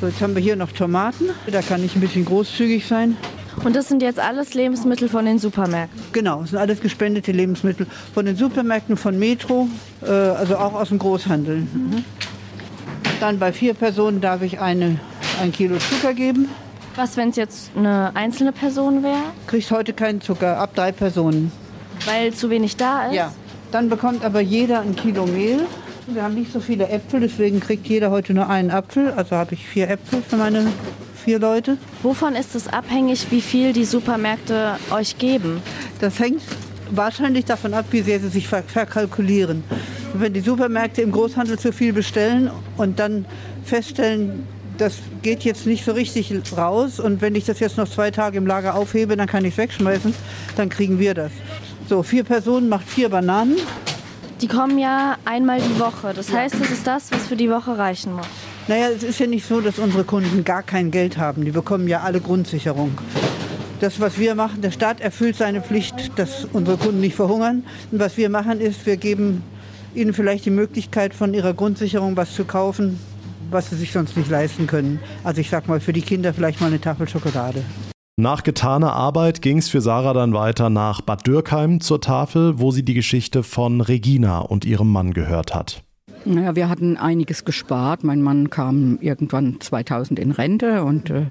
So, 0.00 0.08
jetzt 0.08 0.20
haben 0.20 0.34
wir 0.34 0.42
hier 0.42 0.56
noch 0.56 0.72
Tomaten, 0.72 1.30
da 1.46 1.62
kann 1.62 1.84
ich 1.84 1.94
ein 1.94 2.00
bisschen 2.00 2.24
großzügig 2.24 2.84
sein. 2.84 3.16
Und 3.64 3.74
das 3.74 3.88
sind 3.88 4.02
jetzt 4.02 4.18
alles 4.18 4.54
Lebensmittel 4.54 5.08
von 5.08 5.24
den 5.24 5.38
Supermärkten? 5.38 6.00
Genau, 6.12 6.40
das 6.40 6.50
sind 6.50 6.58
alles 6.58 6.80
gespendete 6.80 7.32
Lebensmittel 7.32 7.86
von 8.14 8.26
den 8.26 8.36
Supermärkten, 8.36 8.96
von 8.96 9.18
Metro, 9.18 9.68
äh, 10.02 10.10
also 10.10 10.56
auch 10.56 10.74
aus 10.74 10.88
dem 10.88 10.98
Großhandel. 10.98 11.58
Mhm. 11.58 12.04
Dann 13.20 13.38
bei 13.38 13.52
vier 13.52 13.74
Personen 13.74 14.20
darf 14.20 14.42
ich 14.42 14.60
eine, 14.60 15.00
ein 15.42 15.52
Kilo 15.52 15.78
Zucker 15.78 16.14
geben. 16.14 16.48
Was, 16.96 17.16
wenn 17.16 17.30
es 17.30 17.36
jetzt 17.36 17.70
eine 17.76 18.10
einzelne 18.14 18.52
Person 18.52 19.02
wäre? 19.02 19.22
Kriegt 19.46 19.70
heute 19.70 19.92
keinen 19.92 20.20
Zucker, 20.20 20.58
ab 20.58 20.74
drei 20.74 20.92
Personen. 20.92 21.50
Weil 22.04 22.32
zu 22.32 22.50
wenig 22.50 22.76
da 22.76 23.08
ist? 23.08 23.14
Ja. 23.14 23.32
Dann 23.72 23.88
bekommt 23.88 24.24
aber 24.24 24.40
jeder 24.40 24.80
ein 24.80 24.94
Kilo 24.96 25.26
Mehl. 25.26 25.60
Wir 26.06 26.22
haben 26.22 26.34
nicht 26.34 26.52
so 26.52 26.60
viele 26.60 26.88
Äpfel, 26.88 27.20
deswegen 27.20 27.58
kriegt 27.60 27.86
jeder 27.86 28.10
heute 28.10 28.32
nur 28.32 28.48
einen 28.48 28.70
Apfel. 28.70 29.12
Also 29.16 29.34
habe 29.36 29.54
ich 29.54 29.66
vier 29.66 29.90
Äpfel 29.90 30.22
für 30.22 30.36
meine 30.36 30.66
vier 31.26 31.40
Leute. 31.40 31.76
Wovon 32.04 32.36
ist 32.36 32.54
es 32.54 32.68
abhängig, 32.68 33.26
wie 33.32 33.40
viel 33.40 33.72
die 33.72 33.84
Supermärkte 33.84 34.76
euch 34.92 35.18
geben? 35.18 35.60
Das 36.00 36.20
hängt 36.20 36.40
wahrscheinlich 36.92 37.44
davon 37.44 37.74
ab, 37.74 37.86
wie 37.90 38.02
sehr 38.02 38.20
sie 38.20 38.28
sich 38.28 38.46
verkalkulieren. 38.46 39.64
Wenn 40.14 40.32
die 40.32 40.40
Supermärkte 40.40 41.02
im 41.02 41.10
Großhandel 41.10 41.58
zu 41.58 41.72
viel 41.72 41.92
bestellen 41.92 42.48
und 42.76 43.00
dann 43.00 43.24
feststellen, 43.64 44.46
das 44.78 44.98
geht 45.22 45.42
jetzt 45.42 45.66
nicht 45.66 45.84
so 45.84 45.90
richtig 45.90 46.32
raus 46.56 47.00
und 47.00 47.20
wenn 47.20 47.34
ich 47.34 47.44
das 47.44 47.58
jetzt 47.58 47.76
noch 47.76 47.88
zwei 47.88 48.12
Tage 48.12 48.38
im 48.38 48.46
Lager 48.46 48.76
aufhebe, 48.76 49.16
dann 49.16 49.26
kann 49.26 49.44
ich 49.44 49.54
es 49.54 49.58
wegschmeißen, 49.58 50.14
dann 50.56 50.68
kriegen 50.68 51.00
wir 51.00 51.14
das. 51.14 51.32
So, 51.88 52.04
vier 52.04 52.22
Personen 52.22 52.68
macht 52.68 52.86
vier 52.88 53.08
Bananen. 53.08 53.56
Die 54.40 54.46
kommen 54.46 54.78
ja 54.78 55.16
einmal 55.24 55.60
die 55.60 55.80
Woche. 55.80 56.12
Das 56.14 56.32
heißt, 56.32 56.54
das 56.60 56.70
ist 56.70 56.86
das, 56.86 57.10
was 57.10 57.26
für 57.26 57.36
die 57.36 57.50
Woche 57.50 57.76
reichen 57.76 58.12
muss. 58.12 58.28
Naja, 58.68 58.88
es 58.88 59.04
ist 59.04 59.20
ja 59.20 59.28
nicht 59.28 59.46
so, 59.46 59.60
dass 59.60 59.78
unsere 59.78 60.02
Kunden 60.02 60.42
gar 60.42 60.64
kein 60.64 60.90
Geld 60.90 61.18
haben. 61.18 61.44
Die 61.44 61.52
bekommen 61.52 61.86
ja 61.86 62.00
alle 62.00 62.20
Grundsicherung. 62.20 62.98
Das, 63.78 64.00
was 64.00 64.18
wir 64.18 64.34
machen, 64.34 64.60
der 64.60 64.72
Staat 64.72 65.00
erfüllt 65.00 65.36
seine 65.36 65.60
Pflicht, 65.60 66.18
dass 66.18 66.46
unsere 66.52 66.76
Kunden 66.76 67.00
nicht 67.00 67.14
verhungern. 67.14 67.62
Und 67.92 68.00
was 68.00 68.16
wir 68.16 68.28
machen, 68.28 68.60
ist, 68.60 68.84
wir 68.84 68.96
geben 68.96 69.44
ihnen 69.94 70.12
vielleicht 70.14 70.46
die 70.46 70.50
Möglichkeit, 70.50 71.14
von 71.14 71.32
ihrer 71.32 71.54
Grundsicherung 71.54 72.16
was 72.16 72.34
zu 72.34 72.44
kaufen, 72.44 72.98
was 73.50 73.70
sie 73.70 73.76
sich 73.76 73.92
sonst 73.92 74.16
nicht 74.16 74.30
leisten 74.30 74.66
können. 74.66 74.98
Also 75.22 75.40
ich 75.40 75.48
sag 75.48 75.68
mal, 75.68 75.78
für 75.78 75.92
die 75.92 76.02
Kinder 76.02 76.34
vielleicht 76.34 76.60
mal 76.60 76.66
eine 76.66 76.80
Tafel 76.80 77.08
Schokolade. 77.08 77.62
Nach 78.18 78.42
getaner 78.42 78.94
Arbeit 78.94 79.42
ging 79.42 79.58
es 79.58 79.68
für 79.68 79.80
Sarah 79.80 80.14
dann 80.14 80.32
weiter 80.32 80.70
nach 80.70 81.02
Bad 81.02 81.24
Dürkheim 81.26 81.80
zur 81.80 82.00
Tafel, 82.00 82.58
wo 82.58 82.72
sie 82.72 82.82
die 82.82 82.94
Geschichte 82.94 83.44
von 83.44 83.80
Regina 83.80 84.40
und 84.40 84.64
ihrem 84.64 84.90
Mann 84.90 85.12
gehört 85.12 85.54
hat. 85.54 85.85
Naja, 86.26 86.56
wir 86.56 86.68
hatten 86.68 86.96
einiges 86.96 87.44
gespart. 87.44 88.02
Mein 88.02 88.20
Mann 88.20 88.50
kam 88.50 88.98
irgendwann 89.00 89.60
2000 89.60 90.18
in 90.18 90.32
Rente 90.32 90.82
und 90.82 91.08
äh, 91.10 91.26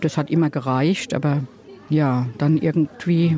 das 0.00 0.16
hat 0.16 0.30
immer 0.30 0.50
gereicht. 0.50 1.14
Aber 1.14 1.44
ja, 1.88 2.26
dann 2.36 2.58
irgendwie, 2.58 3.36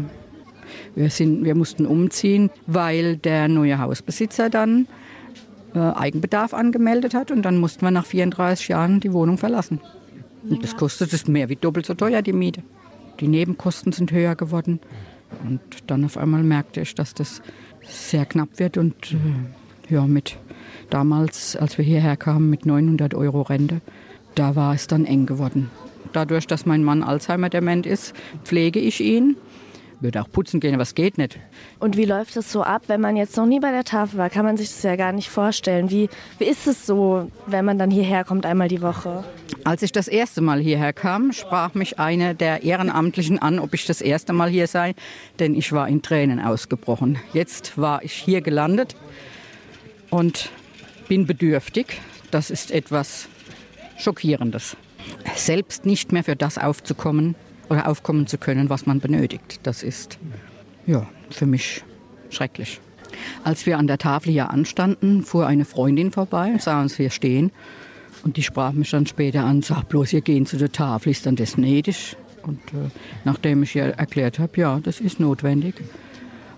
wir, 0.94 1.10
sind, 1.10 1.44
wir 1.44 1.54
mussten 1.54 1.84
umziehen, 1.84 2.48
weil 2.66 3.18
der 3.18 3.48
neue 3.48 3.78
Hausbesitzer 3.78 4.48
dann 4.48 4.88
äh, 5.74 5.78
Eigenbedarf 5.78 6.54
angemeldet 6.54 7.12
hat 7.12 7.30
und 7.30 7.42
dann 7.42 7.58
mussten 7.58 7.82
wir 7.82 7.90
nach 7.90 8.06
34 8.06 8.68
Jahren 8.68 9.00
die 9.00 9.12
Wohnung 9.12 9.36
verlassen. 9.36 9.82
Und 10.48 10.64
das 10.64 10.74
kostet 10.74 11.12
es 11.12 11.28
mehr 11.28 11.50
wie 11.50 11.56
doppelt 11.56 11.84
so 11.84 11.92
teuer, 11.92 12.22
die 12.22 12.32
Miete. 12.32 12.62
Die 13.20 13.28
Nebenkosten 13.28 13.92
sind 13.92 14.10
höher 14.10 14.36
geworden. 14.36 14.80
Und 15.44 15.60
dann 15.86 16.06
auf 16.06 16.16
einmal 16.16 16.42
merkte 16.42 16.80
ich, 16.80 16.94
dass 16.94 17.12
das 17.12 17.42
sehr 17.82 18.24
knapp 18.24 18.58
wird 18.58 18.78
und 18.78 19.12
äh, 19.12 19.92
ja, 19.94 20.06
mit 20.06 20.38
damals, 20.90 21.56
als 21.56 21.78
wir 21.78 21.84
hierher 21.84 22.16
kamen 22.16 22.50
mit 22.50 22.66
900 22.66 23.14
Euro 23.14 23.42
Rente, 23.42 23.80
da 24.34 24.56
war 24.56 24.74
es 24.74 24.86
dann 24.86 25.04
eng 25.04 25.26
geworden. 25.26 25.70
Dadurch, 26.12 26.46
dass 26.46 26.66
mein 26.66 26.84
Mann 26.84 27.02
Alzheimer-dement 27.02 27.86
ist, 27.86 28.14
pflege 28.44 28.80
ich 28.80 29.00
ihn. 29.00 29.36
Würde 30.00 30.22
auch 30.22 30.30
putzen 30.30 30.60
gehen, 30.60 30.74
aber 30.74 30.84
es 30.84 30.94
geht 30.94 31.18
nicht. 31.18 31.40
Und 31.80 31.96
wie 31.96 32.04
läuft 32.04 32.36
es 32.36 32.52
so 32.52 32.62
ab, 32.62 32.82
wenn 32.86 33.00
man 33.00 33.16
jetzt 33.16 33.36
noch 33.36 33.46
nie 33.46 33.58
bei 33.58 33.72
der 33.72 33.82
Tafel 33.82 34.18
war? 34.18 34.30
Kann 34.30 34.44
man 34.44 34.56
sich 34.56 34.68
das 34.68 34.84
ja 34.84 34.94
gar 34.94 35.10
nicht 35.10 35.28
vorstellen. 35.28 35.90
Wie, 35.90 36.08
wie 36.38 36.44
ist 36.44 36.68
es 36.68 36.86
so, 36.86 37.32
wenn 37.46 37.64
man 37.64 37.78
dann 37.78 37.90
hierher 37.90 38.22
kommt, 38.22 38.46
einmal 38.46 38.68
die 38.68 38.80
Woche? 38.80 39.24
Als 39.64 39.82
ich 39.82 39.90
das 39.90 40.06
erste 40.06 40.40
Mal 40.40 40.60
hierher 40.60 40.92
kam, 40.92 41.32
sprach 41.32 41.74
mich 41.74 41.98
eine 41.98 42.36
der 42.36 42.62
Ehrenamtlichen 42.62 43.40
an, 43.40 43.58
ob 43.58 43.74
ich 43.74 43.86
das 43.86 44.00
erste 44.00 44.32
Mal 44.32 44.48
hier 44.48 44.68
sei, 44.68 44.94
denn 45.40 45.56
ich 45.56 45.72
war 45.72 45.88
in 45.88 46.00
Tränen 46.00 46.38
ausgebrochen. 46.38 47.18
Jetzt 47.32 47.76
war 47.76 48.04
ich 48.04 48.12
hier 48.12 48.40
gelandet 48.40 48.94
und 50.10 50.50
bin 51.08 51.26
bedürftig. 51.26 52.00
Das 52.30 52.50
ist 52.50 52.70
etwas 52.70 53.28
Schockierendes. 53.98 54.76
Selbst 55.34 55.86
nicht 55.86 56.12
mehr 56.12 56.22
für 56.22 56.36
das 56.36 56.58
aufzukommen 56.58 57.34
oder 57.68 57.88
aufkommen 57.88 58.26
zu 58.26 58.38
können, 58.38 58.70
was 58.70 58.86
man 58.86 59.00
benötigt. 59.00 59.60
Das 59.62 59.82
ist 59.82 60.18
ja 60.86 61.08
für 61.30 61.46
mich 61.46 61.82
schrecklich. 62.30 62.80
Als 63.42 63.66
wir 63.66 63.78
an 63.78 63.86
der 63.86 63.98
Tafel 63.98 64.32
hier 64.32 64.50
anstanden, 64.50 65.22
fuhr 65.22 65.46
eine 65.46 65.64
Freundin 65.64 66.12
vorbei, 66.12 66.54
sah 66.58 66.80
uns 66.80 66.96
hier 66.96 67.10
stehen 67.10 67.50
und 68.22 68.36
die 68.36 68.42
sprach 68.42 68.72
mich 68.72 68.90
dann 68.90 69.06
später 69.06 69.44
an, 69.44 69.62
sag 69.62 69.88
bloß, 69.88 70.12
ihr 70.12 70.20
gehen 70.20 70.46
zu 70.46 70.56
der 70.56 70.72
Tafel, 70.72 71.10
ist 71.10 71.26
dann 71.26 71.36
das 71.36 71.56
nötig? 71.56 72.16
Und 72.42 72.60
äh, 72.72 72.90
nachdem 73.24 73.62
ich 73.62 73.74
ihr 73.74 73.84
erklärt 73.84 74.38
habe, 74.38 74.60
ja, 74.60 74.80
das 74.80 75.00
ist 75.00 75.20
notwendig. 75.20 75.74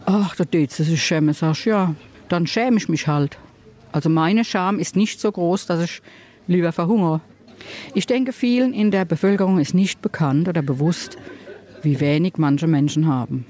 Ach, 0.06 0.34
da 0.36 0.44
tät 0.44 0.72
sie 0.72 0.84
sich 0.84 1.02
schämen, 1.02 1.34
sag 1.34 1.52
ich, 1.52 1.64
ja, 1.66 1.94
dann 2.28 2.46
schäme 2.46 2.76
ich 2.76 2.88
mich 2.88 3.06
halt. 3.06 3.38
Also 3.92 4.08
meine 4.08 4.44
Scham 4.44 4.78
ist 4.78 4.96
nicht 4.96 5.20
so 5.20 5.30
groß, 5.30 5.66
dass 5.66 5.82
ich 5.82 6.02
lieber 6.46 6.72
verhungere. 6.72 7.20
Ich 7.94 8.06
denke, 8.06 8.32
vielen 8.32 8.72
in 8.72 8.90
der 8.90 9.04
Bevölkerung 9.04 9.58
ist 9.58 9.74
nicht 9.74 10.00
bekannt 10.02 10.48
oder 10.48 10.62
bewusst, 10.62 11.18
wie 11.82 12.00
wenig 12.00 12.34
manche 12.36 12.66
Menschen 12.66 13.06
haben. 13.06 13.46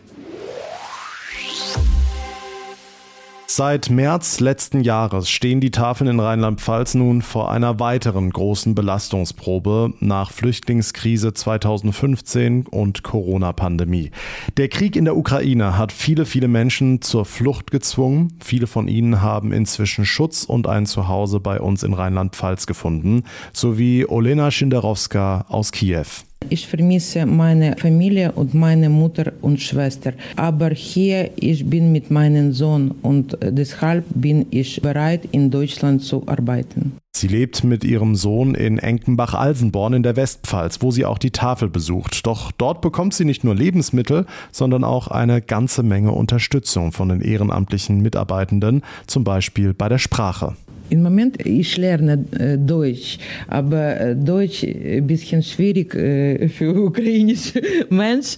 Seit 3.52 3.90
März 3.90 4.38
letzten 4.38 4.80
Jahres 4.82 5.28
stehen 5.28 5.60
die 5.60 5.72
Tafeln 5.72 6.08
in 6.08 6.20
Rheinland-Pfalz 6.20 6.94
nun 6.94 7.20
vor 7.20 7.50
einer 7.50 7.80
weiteren 7.80 8.30
großen 8.30 8.76
Belastungsprobe 8.76 9.92
nach 9.98 10.30
Flüchtlingskrise 10.30 11.34
2015 11.34 12.68
und 12.68 13.02
Corona-Pandemie. 13.02 14.12
Der 14.56 14.68
Krieg 14.68 14.94
in 14.94 15.04
der 15.04 15.16
Ukraine 15.16 15.76
hat 15.76 15.90
viele, 15.90 16.26
viele 16.26 16.46
Menschen 16.46 17.02
zur 17.02 17.24
Flucht 17.24 17.72
gezwungen. 17.72 18.38
Viele 18.38 18.68
von 18.68 18.86
ihnen 18.86 19.20
haben 19.20 19.52
inzwischen 19.52 20.04
Schutz 20.04 20.44
und 20.44 20.68
ein 20.68 20.86
Zuhause 20.86 21.40
bei 21.40 21.60
uns 21.60 21.82
in 21.82 21.92
Rheinland-Pfalz 21.92 22.68
gefunden, 22.68 23.24
sowie 23.52 24.06
Olena 24.06 24.52
Schinderowska 24.52 25.46
aus 25.48 25.72
Kiew. 25.72 26.06
Ich 26.48 26.66
vermisse 26.66 27.26
meine 27.26 27.76
Familie 27.76 28.32
und 28.32 28.54
meine 28.54 28.88
Mutter 28.88 29.32
und 29.40 29.60
Schwester. 29.60 30.14
Aber 30.34 30.70
hier, 30.70 31.30
ich 31.36 31.64
bin 31.68 31.92
mit 31.92 32.10
meinem 32.10 32.52
Sohn 32.52 32.92
und 33.02 33.38
deshalb 33.40 34.04
bin 34.14 34.46
ich 34.50 34.82
bereit, 34.82 35.28
in 35.30 35.50
Deutschland 35.50 36.02
zu 36.02 36.26
arbeiten. 36.26 36.96
Sie 37.12 37.28
lebt 37.28 37.62
mit 37.62 37.84
ihrem 37.84 38.16
Sohn 38.16 38.54
in 38.54 38.78
Enkenbach-Alsenborn 38.78 39.92
in 39.92 40.02
der 40.02 40.16
Westpfalz, 40.16 40.80
wo 40.80 40.90
sie 40.90 41.04
auch 41.04 41.18
die 41.18 41.30
Tafel 41.32 41.68
besucht. 41.68 42.26
Doch 42.26 42.50
dort 42.50 42.80
bekommt 42.80 43.14
sie 43.14 43.24
nicht 43.24 43.44
nur 43.44 43.54
Lebensmittel, 43.54 44.26
sondern 44.50 44.82
auch 44.82 45.08
eine 45.08 45.42
ganze 45.42 45.82
Menge 45.82 46.12
Unterstützung 46.12 46.92
von 46.92 47.10
den 47.10 47.20
ehrenamtlichen 47.20 48.00
Mitarbeitenden, 48.00 48.82
zum 49.06 49.22
Beispiel 49.22 49.74
bei 49.74 49.88
der 49.88 49.98
Sprache. 49.98 50.56
Im 50.90 51.02
Moment 51.02 51.44
ich 51.46 51.76
lerne 51.76 52.18
Deutsch, 52.58 53.18
aber 53.48 54.00
äh, 54.00 54.16
Deutsch 54.16 54.64
ein 54.64 55.06
bisschen 55.06 55.42
schwierig 55.42 55.92
für 55.92 56.74
ukrainische 56.84 57.62
Mensch. 57.90 58.36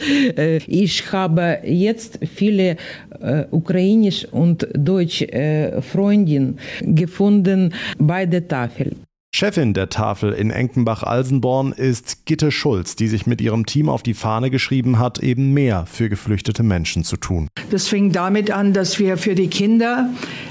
Ich 0.67 1.13
habe 1.13 1.59
jetzt 1.65 2.19
viele 2.23 2.77
äh, 3.21 3.45
ukrainisch 3.51 4.27
und 4.31 4.67
deutsch 4.75 5.23
äh, 5.23 5.81
Freundinnen 5.81 6.59
gefunden 6.83 7.73
bei 7.99 8.27
der 8.27 8.47
Tafel. 8.47 8.93
Chefin 9.35 9.73
der 9.73 9.89
Tafel 9.89 10.35
in 10.35 10.51
Enkenbach-Alsenborn 10.51 11.73
ist 11.73 12.27
Gitte 12.27 12.53
Schulz, 12.53 12.97
die 12.97 13.09
sich 13.09 13.27
mit 13.27 13.41
ihrem 13.41 13.65
Team 13.65 13.89
auf 13.89 14.03
die 14.03 14.13
Fahne 14.13 14.51
geschrieben 14.51 14.99
hat, 14.99 15.21
eben 15.21 15.55
mehr 15.55 15.87
für 15.87 16.11
geflüchtete 16.11 16.63
Menschen 16.63 17.03
zu 17.03 17.17
tun. 17.17 17.49
Das 17.71 17.89
fing 17.89 18.13
damit 18.13 18.51
an, 18.51 18.75
dass 18.75 18.99
wir 18.99 19.17
für 19.17 19.35
die 19.35 19.49
Kinder 19.49 20.11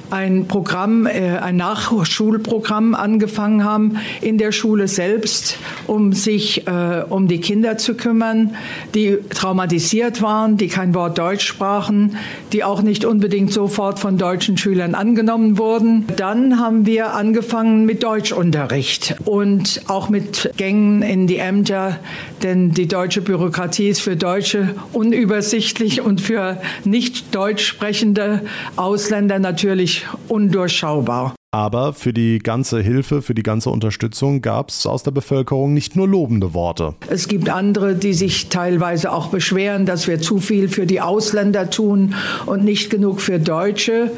ein 0.10 0.48
Programm, 0.48 1.06
äh, 1.06 1.38
ein 1.38 1.58
Nachschulprogramm 1.58 2.96
angefangen 2.96 3.64
haben 3.64 3.98
in 4.20 4.40
der 4.40 4.52
Schule 4.52 4.88
selbst, 4.88 5.60
um 5.88 6.14
sich 6.14 6.68
äh, 6.68 7.04
um 7.10 7.28
die 7.28 7.40
Kinder 7.40 7.78
zu 7.78 7.96
kümmern, 7.96 8.56
die 8.94 9.18
traumatisiert 9.30 10.22
waren, 10.22 10.58
die 10.58 10.68
kein 10.68 10.94
Wort 10.94 11.18
Deutsch 11.18 11.46
sprachen, 11.46 12.18
die 12.54 12.64
auch 12.64 12.82
nicht 12.82 13.06
unbedingt 13.06 13.52
sofort 13.52 14.00
von 14.00 14.18
deutschen 14.18 14.58
Schülern 14.58 14.96
angenommen 14.96 15.58
wurden. 15.58 16.06
Dann 16.18 16.60
haben 16.60 16.86
wir 16.86 17.14
angefangen 17.14 17.86
mit 17.86 18.04
Deutschunterricht 18.04 19.16
und 19.26 19.82
auch 19.88 20.10
mit 20.10 20.52
Gängen 20.58 21.02
in 21.02 21.28
die 21.28 21.38
Ämter, 21.38 22.00
denn 22.44 22.72
die 22.72 22.88
deutsche 22.88 23.22
Bürokratie 23.22 23.90
ist 23.90 24.02
für 24.02 24.16
Deutsche 24.16 24.76
unübersichtlich 24.94 26.02
und 26.02 26.22
für 26.22 26.62
nicht 26.84 27.34
deutsch 27.36 27.66
sprechende 27.66 28.42
Ausländer 28.76 29.40
natürlich 29.40 30.06
undurchschaubar. 30.28 31.36
Aber 31.54 31.91
für 31.91 32.14
die 32.14 32.39
ganze 32.39 32.80
Hilfe, 32.80 33.22
für 33.22 33.36
die 33.36 33.43
ganze 33.43 33.72
Unterstützung 33.72 34.41
gab 34.41 34.70
es 34.70 34.86
aus 34.86 35.04
der 35.04 35.12
Bevölkerung 35.12 35.74
nicht 35.74 35.97
nur 35.97 36.08
lobende 36.08 36.54
Worte. 36.54 36.95
Es 37.10 37.28
gibt 37.28 37.49
andere, 37.49 37.93
die 37.95 38.14
sich 38.14 38.47
teilweise 38.47 39.12
auch 39.12 39.28
beschweren, 39.28 39.86
dass 39.86 40.08
wir 40.08 40.22
zu 40.22 40.38
viel 40.38 40.70
für 40.70 40.86
die 40.86 41.02
Ausländer 41.02 41.70
tun 41.70 42.16
und 42.45 42.64
nicht 42.64 42.89
genug 42.89 43.20
für 43.20 43.38
Deutsche. 43.38 44.12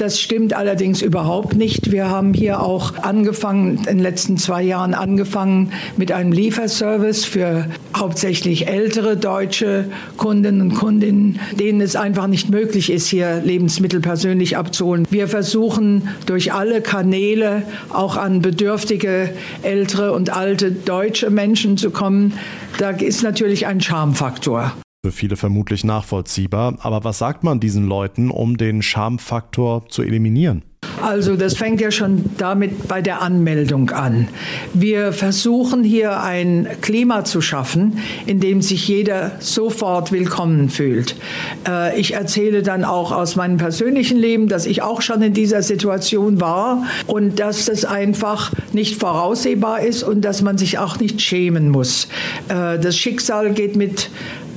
Das 0.00 0.18
stimmt 0.18 0.54
allerdings 0.54 1.02
überhaupt 1.02 1.56
nicht. 1.56 1.90
Wir 1.92 2.08
haben 2.08 2.32
hier 2.32 2.62
auch 2.62 2.96
angefangen, 3.02 3.76
in 3.78 3.84
den 3.84 3.98
letzten 3.98 4.38
zwei 4.38 4.62
Jahren 4.62 4.94
angefangen 4.94 5.72
mit 5.98 6.10
einem 6.10 6.32
Lieferservice 6.32 7.26
für 7.26 7.66
hauptsächlich 7.94 8.66
ältere 8.66 9.18
deutsche 9.18 9.90
Kundinnen 10.16 10.62
und 10.62 10.74
Kundinnen, 10.74 11.38
denen 11.58 11.82
es 11.82 11.96
einfach 11.96 12.28
nicht 12.28 12.48
möglich 12.48 12.90
ist, 12.90 13.08
hier 13.08 13.42
Lebensmittel 13.44 14.00
persönlich 14.00 14.56
abzuholen. 14.56 15.06
Wir 15.10 15.28
versuchen 15.28 16.08
durch 16.24 16.54
alle 16.60 16.82
Kanäle 16.82 17.62
auch 17.88 18.18
an 18.18 18.42
bedürftige 18.42 19.32
ältere 19.62 20.12
und 20.12 20.28
alte 20.28 20.70
deutsche 20.70 21.30
Menschen 21.30 21.78
zu 21.78 21.90
kommen. 21.90 22.34
Da 22.76 22.90
ist 22.90 23.22
natürlich 23.22 23.66
ein 23.66 23.80
Charmfaktor. 23.80 24.72
Für 25.02 25.10
viele 25.10 25.36
vermutlich 25.36 25.84
nachvollziehbar. 25.84 26.76
Aber 26.80 27.02
was 27.02 27.16
sagt 27.16 27.44
man 27.44 27.60
diesen 27.60 27.88
Leuten, 27.88 28.30
um 28.30 28.58
den 28.58 28.82
Schamfaktor 28.82 29.88
zu 29.88 30.02
eliminieren? 30.02 30.62
Also 31.02 31.36
das 31.36 31.56
fängt 31.56 31.80
ja 31.80 31.90
schon 31.90 32.24
damit 32.36 32.88
bei 32.88 33.00
der 33.00 33.22
Anmeldung 33.22 33.90
an. 33.90 34.28
Wir 34.74 35.12
versuchen 35.12 35.82
hier 35.82 36.20
ein 36.20 36.66
Klima 36.82 37.24
zu 37.24 37.40
schaffen, 37.40 37.98
in 38.26 38.40
dem 38.40 38.60
sich 38.62 38.86
jeder 38.86 39.32
sofort 39.38 40.12
willkommen 40.12 40.68
fühlt. 40.68 41.16
Äh, 41.66 41.98
ich 41.98 42.14
erzähle 42.14 42.62
dann 42.62 42.84
auch 42.84 43.12
aus 43.12 43.36
meinem 43.36 43.56
persönlichen 43.56 44.18
Leben, 44.18 44.48
dass 44.48 44.66
ich 44.66 44.82
auch 44.82 45.02
schon 45.02 45.22
in 45.22 45.32
dieser 45.32 45.62
Situation 45.62 46.40
war 46.40 46.84
und 47.06 47.40
dass 47.40 47.64
das 47.64 47.84
einfach 47.84 48.52
nicht 48.72 49.00
voraussehbar 49.00 49.80
ist 49.80 50.02
und 50.02 50.22
dass 50.22 50.42
man 50.42 50.58
sich 50.58 50.78
auch 50.78 50.98
nicht 51.00 51.20
schämen 51.22 51.70
muss. 51.70 52.08
Äh, 52.48 52.78
das 52.78 52.96
Schicksal 52.96 53.52
geht 53.52 53.76
mit 53.76 54.10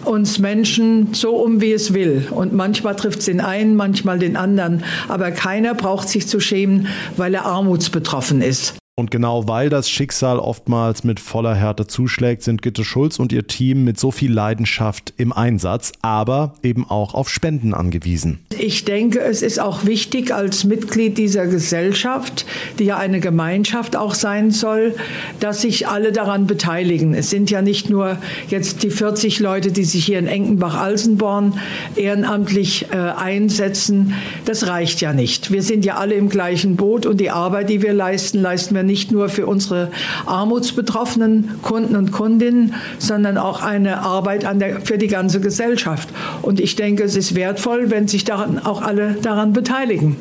uns 0.05 0.39
Menschen 0.39 1.13
so 1.13 1.35
um, 1.35 1.61
wie 1.61 1.71
es 1.71 1.93
will. 1.93 2.27
Und 2.31 2.53
manchmal 2.53 2.95
trifft 2.95 3.19
es 3.19 3.25
den 3.25 3.41
einen, 3.41 3.75
manchmal 3.75 4.19
den 4.19 4.35
anderen. 4.35 4.83
Aber 5.07 5.31
keiner 5.31 5.73
braucht 5.73 6.09
sich 6.09 6.27
zu 6.27 6.39
schämen, 6.39 6.87
weil 7.17 7.33
er 7.33 7.45
armutsbetroffen 7.45 8.41
ist. 8.41 8.75
Und 8.95 9.09
genau 9.09 9.47
weil 9.47 9.71
das 9.71 9.89
Schicksal 9.89 10.37
oftmals 10.37 11.03
mit 11.03 11.19
voller 11.19 11.55
Härte 11.55 11.87
zuschlägt, 11.87 12.43
sind 12.43 12.61
Gitte 12.61 12.83
Schulz 12.83 13.17
und 13.17 13.33
ihr 13.33 13.47
Team 13.47 13.83
mit 13.83 13.99
so 13.99 14.11
viel 14.11 14.31
Leidenschaft 14.31 15.15
im 15.17 15.33
Einsatz, 15.33 15.93
aber 16.03 16.53
eben 16.61 16.87
auch 16.87 17.15
auf 17.15 17.27
Spenden 17.27 17.73
angewiesen. 17.73 18.37
Ich 18.59 18.85
denke, 18.85 19.19
es 19.19 19.41
ist 19.41 19.59
auch 19.59 19.85
wichtig 19.85 20.31
als 20.31 20.63
Mitglied 20.63 21.17
dieser 21.17 21.47
Gesellschaft, 21.47 22.45
die 22.77 22.83
ja 22.83 22.97
eine 22.97 23.19
Gemeinschaft 23.19 23.95
auch 23.95 24.13
sein 24.13 24.51
soll, 24.51 24.93
dass 25.39 25.63
sich 25.63 25.87
alle 25.87 26.11
daran 26.11 26.45
beteiligen. 26.45 27.15
Es 27.15 27.31
sind 27.31 27.49
ja 27.49 27.63
nicht 27.63 27.89
nur 27.89 28.19
jetzt 28.49 28.83
die 28.83 28.91
40 28.91 29.39
Leute, 29.39 29.71
die 29.71 29.85
sich 29.85 30.05
hier 30.05 30.19
in 30.19 30.27
Enkenbach-Alsenborn 30.27 31.57
ehrenamtlich 31.95 32.91
äh, 32.91 32.97
einsetzen. 32.97 34.13
Das 34.45 34.67
reicht 34.67 35.01
ja 35.01 35.13
nicht. 35.13 35.49
Wir 35.49 35.63
sind 35.63 35.83
ja 35.83 35.95
alle 35.95 36.13
im 36.13 36.29
gleichen 36.29 36.75
Boot 36.75 37.07
und 37.07 37.19
die 37.19 37.31
Arbeit, 37.31 37.71
die 37.71 37.81
wir 37.81 37.93
leisten, 37.93 38.39
leisten 38.39 38.75
wir 38.75 38.82
nicht 38.83 39.11
nur 39.11 39.29
für 39.29 39.47
unsere 39.47 39.89
armutsbetroffenen 40.25 41.61
Kunden 41.61 41.95
und 41.95 42.11
Kundinnen, 42.11 42.75
sondern 42.99 43.37
auch 43.37 43.61
eine 43.61 43.99
Arbeit 44.01 44.43
der, 44.59 44.81
für 44.81 44.97
die 44.97 45.07
ganze 45.07 45.39
Gesellschaft. 45.39 46.09
Und 46.41 46.59
ich 46.59 46.75
denke, 46.75 47.03
es 47.03 47.15
ist 47.15 47.35
wertvoll, 47.35 47.89
wenn 47.89 48.07
sich 48.07 48.23
daran 48.23 48.59
auch 48.59 48.81
alle 48.81 49.15
daran 49.21 49.53
beteiligen. 49.53 50.17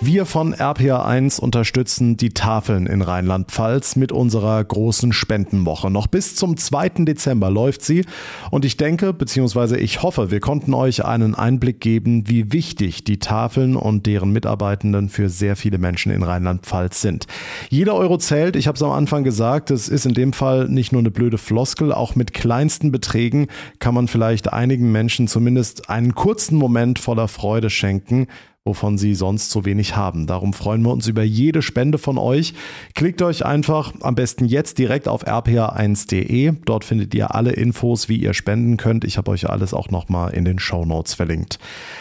Wir 0.00 0.26
von 0.26 0.54
RPA1 0.54 1.40
unterstützen 1.40 2.16
die 2.16 2.28
Tafeln 2.28 2.86
in 2.86 3.02
Rheinland-Pfalz 3.02 3.96
mit 3.96 4.12
unserer 4.12 4.62
großen 4.62 5.12
Spendenwoche. 5.12 5.90
Noch 5.90 6.06
bis 6.06 6.36
zum 6.36 6.56
2. 6.56 6.90
Dezember 7.00 7.50
läuft 7.50 7.82
sie 7.82 8.04
und 8.52 8.64
ich 8.64 8.76
denke, 8.76 9.12
beziehungsweise 9.12 9.76
ich 9.76 10.04
hoffe, 10.04 10.30
wir 10.30 10.38
konnten 10.38 10.72
euch 10.72 11.04
einen 11.04 11.34
Einblick 11.34 11.80
geben, 11.80 12.28
wie 12.28 12.52
wichtig 12.52 13.02
die 13.02 13.18
Tafeln 13.18 13.74
und 13.74 14.06
deren 14.06 14.30
Mitarbeitenden 14.30 15.08
für 15.08 15.28
sehr 15.28 15.56
viele 15.56 15.78
Menschen 15.78 16.12
in 16.12 16.22
Rheinland-Pfalz 16.22 17.00
sind. 17.00 17.26
Jeder 17.68 17.96
Euro 17.96 18.18
zählt, 18.18 18.54
ich 18.54 18.68
habe 18.68 18.76
es 18.76 18.82
am 18.84 18.92
Anfang 18.92 19.24
gesagt, 19.24 19.72
es 19.72 19.88
ist 19.88 20.06
in 20.06 20.14
dem 20.14 20.32
Fall 20.32 20.68
nicht 20.68 20.92
nur 20.92 21.02
eine 21.02 21.10
blöde 21.10 21.38
Floskel, 21.38 21.92
auch 21.92 22.14
mit 22.14 22.32
kleinsten 22.34 22.92
Beträgen 22.92 23.48
kann 23.80 23.94
man 23.94 24.06
vielleicht 24.06 24.52
einigen 24.52 24.92
Menschen 24.92 25.26
zumindest 25.26 25.90
einen 25.90 26.14
kurzen 26.14 26.56
Moment 26.56 27.00
voller 27.00 27.26
Freude 27.26 27.68
schenken 27.68 28.28
wovon 28.68 28.98
sie 28.98 29.14
sonst 29.14 29.50
so 29.50 29.64
wenig 29.64 29.96
haben. 29.96 30.26
Darum 30.26 30.52
freuen 30.52 30.82
wir 30.82 30.92
uns 30.92 31.06
über 31.08 31.22
jede 31.22 31.62
Spende 31.62 31.96
von 31.96 32.18
euch. 32.18 32.52
Klickt 32.94 33.22
euch 33.22 33.46
einfach 33.46 33.94
am 34.02 34.14
besten 34.14 34.44
jetzt 34.44 34.76
direkt 34.76 35.08
auf 35.08 35.26
rpa1.de. 35.26 36.52
Dort 36.66 36.84
findet 36.84 37.14
ihr 37.14 37.34
alle 37.34 37.52
Infos, 37.52 38.10
wie 38.10 38.18
ihr 38.18 38.34
spenden 38.34 38.76
könnt. 38.76 39.04
Ich 39.04 39.16
habe 39.16 39.30
euch 39.30 39.48
alles 39.48 39.72
auch 39.72 39.90
nochmal 39.90 40.34
in 40.34 40.44
den 40.44 40.58
Show 40.58 40.84
Notes 40.84 41.14
verlinkt. 41.14 41.58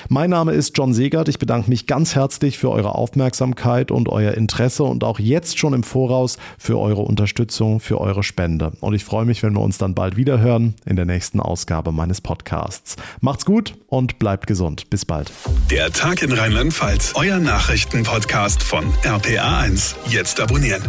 Mein 0.10 0.30
Name 0.30 0.52
ist 0.52 0.78
John 0.78 0.94
Segert. 0.94 1.30
Ich 1.30 1.40
bedanke 1.40 1.70
mich 1.70 1.88
ganz 1.88 2.16
herzlich 2.16 2.58
für 2.58 2.70
eure 2.70 2.96
Aufmerksamkeit 2.96 3.90
und 3.90 4.10
euer 4.10 4.34
Interesse 4.34 4.84
und 4.84 5.06
auch 5.06 5.20
jetzt 5.20 5.58
schon 5.58 5.74
im 5.74 5.84
Voraus 5.84 6.38
für 6.58 6.78
eure 6.78 7.02
Unterstützung, 7.02 7.80
für 7.80 8.02
eure 8.02 8.24
Spende. 8.24 8.74
Und 8.82 8.94
ich 8.94 9.06
freue 9.06 9.24
mich, 9.24 9.42
wenn 9.42 9.54
wir 9.54 9.62
uns 9.62 9.78
dann 9.78 9.96
bald 9.96 10.18
wieder 10.18 10.42
hören 10.42 10.76
in 10.86 10.98
der 10.98 11.06
nächsten 11.06 11.40
Ausgabe 11.40 11.94
meines 11.94 12.20
Podcasts. 12.20 12.98
Macht's 13.22 13.46
gut 13.46 13.76
und 13.88 14.20
bleibt 14.20 14.48
gesund. 14.48 14.90
Bis 14.90 15.06
bald. 15.06 15.32
Der 15.72 15.92
Tag 15.94 16.22
in 16.22 16.34
Rheinland 16.34 16.57
Rheinland-Pfalz. 16.58 17.12
Euer 17.14 17.38
Nachrichtenpodcast 17.38 18.64
von 18.64 18.92
RPA1. 19.04 19.94
Jetzt 20.08 20.40
abonnieren. 20.40 20.82